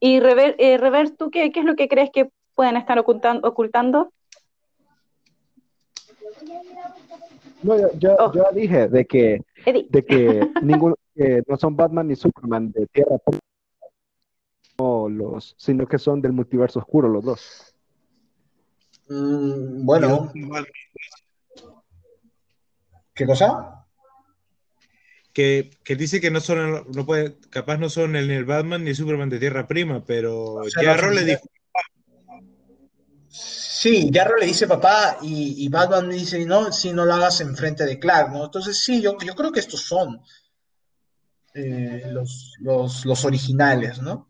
[0.00, 3.46] y, Rever, eh, ¿tú qué, qué, es lo que crees que pueden estar ocultando?
[3.48, 4.12] ocultando?
[7.62, 8.32] No, yo, oh.
[8.32, 10.96] yo, dije de que, de que ninguno,
[11.46, 13.16] no son Batman ni Superman de Tierra
[15.08, 17.76] los, sino que son del multiverso oscuro los dos.
[19.08, 20.32] Mm, bueno.
[23.14, 23.86] ¿Qué cosa?
[25.32, 28.90] Que, que, dice que no son, no puede, capaz no son el, el Batman ni
[28.90, 31.42] el Superman de Tierra Prima, pero Jarro le dijo.
[33.30, 37.84] Sí, Jarro le dice papá y, y, Batman dice, no, si no lo hagas enfrente
[37.84, 38.46] de Clark, ¿no?
[38.46, 40.20] Entonces sí, yo, yo creo que estos son
[41.54, 44.28] eh, los, los, los originales, ¿no?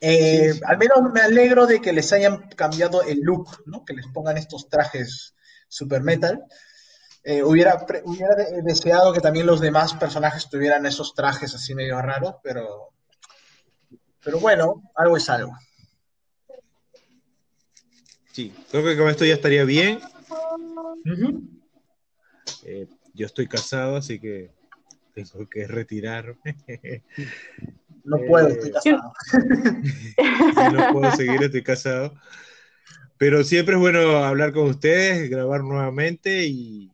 [0.00, 3.84] Eh, al menos me alegro de que les hayan cambiado el look, ¿no?
[3.84, 5.34] Que les pongan estos trajes
[5.68, 6.44] super metal.
[7.22, 12.34] Eh, hubiera, hubiera deseado que también los demás personajes tuvieran esos trajes así medio raros,
[12.42, 12.92] pero,
[14.22, 15.56] pero bueno, algo es algo.
[18.34, 20.00] Sí, creo que con esto ya estaría bien.
[22.64, 24.50] Eh, yo estoy casado, así que
[25.14, 26.36] tengo que retirarme.
[28.06, 29.14] No puedo, estoy casado.
[30.74, 32.14] no puedo seguir, estoy casado.
[33.16, 36.92] Pero siempre es bueno hablar con ustedes, grabar nuevamente y,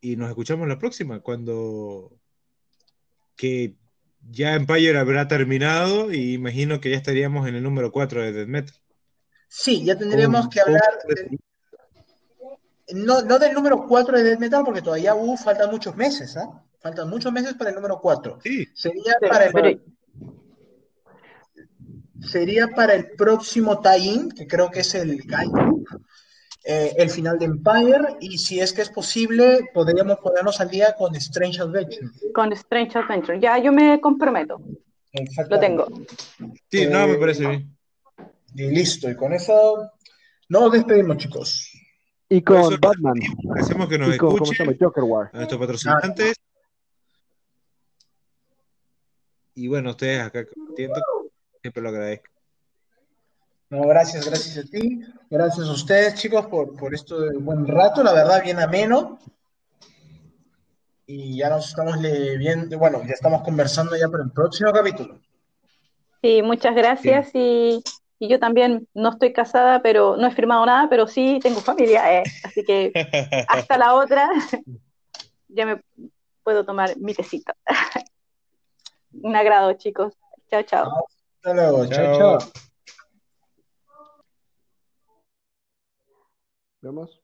[0.00, 2.16] y nos escuchamos la próxima, cuando
[3.34, 3.74] que
[4.30, 8.48] ya Empire habrá terminado y imagino que ya estaríamos en el número 4 de Death
[8.48, 8.80] Metal.
[9.48, 10.82] Sí, ya tendríamos que hablar.
[12.94, 16.62] no, no del número 4 de Death Metal, porque todavía uh, faltan muchos meses, ¿ah?
[16.80, 18.38] Faltan muchos meses para el número 4.
[18.42, 18.66] Sí.
[18.74, 19.82] Sería para el,
[22.20, 25.20] sería para el próximo tie-in, que creo que es el
[26.64, 30.94] eh, el final de Empire, y si es que es posible, podríamos ponernos al día
[30.96, 32.10] con Strange Adventure.
[32.34, 34.60] Con Strange Adventure, ya yo me comprometo.
[35.48, 35.86] Lo tengo.
[36.70, 37.77] Sí, no, me parece bien.
[38.54, 39.90] Y listo, y con eso
[40.48, 41.70] nos despedimos, chicos.
[42.28, 43.14] Y con Batman.
[43.58, 44.64] Hacemos que nos escuchen a
[45.32, 46.34] nuestros patrocinantes.
[49.54, 51.00] Y bueno, ustedes acá compartiendo,
[51.60, 52.26] siempre lo agradezco.
[53.70, 55.00] No, gracias, gracias a ti.
[55.28, 59.18] Gracias a ustedes, chicos, por, por esto de buen rato, la verdad, bien ameno.
[61.06, 65.18] Y ya nos estamos viendo, bueno, ya estamos conversando ya para el próximo capítulo.
[66.22, 67.30] Sí, muchas gracias
[68.18, 72.20] y, yo también no estoy casada, pero no he firmado nada, pero sí tengo familia,
[72.20, 72.92] eh, así que
[73.48, 74.28] hasta la otra
[75.48, 75.82] ya me
[76.42, 77.52] puedo tomar mi tecito.
[79.22, 80.14] Un agrado, chicos.
[80.50, 80.92] Chao, chao.
[81.36, 81.86] Hasta luego.
[81.86, 82.18] chao.
[82.18, 82.38] chao.
[86.80, 87.17] Vemos.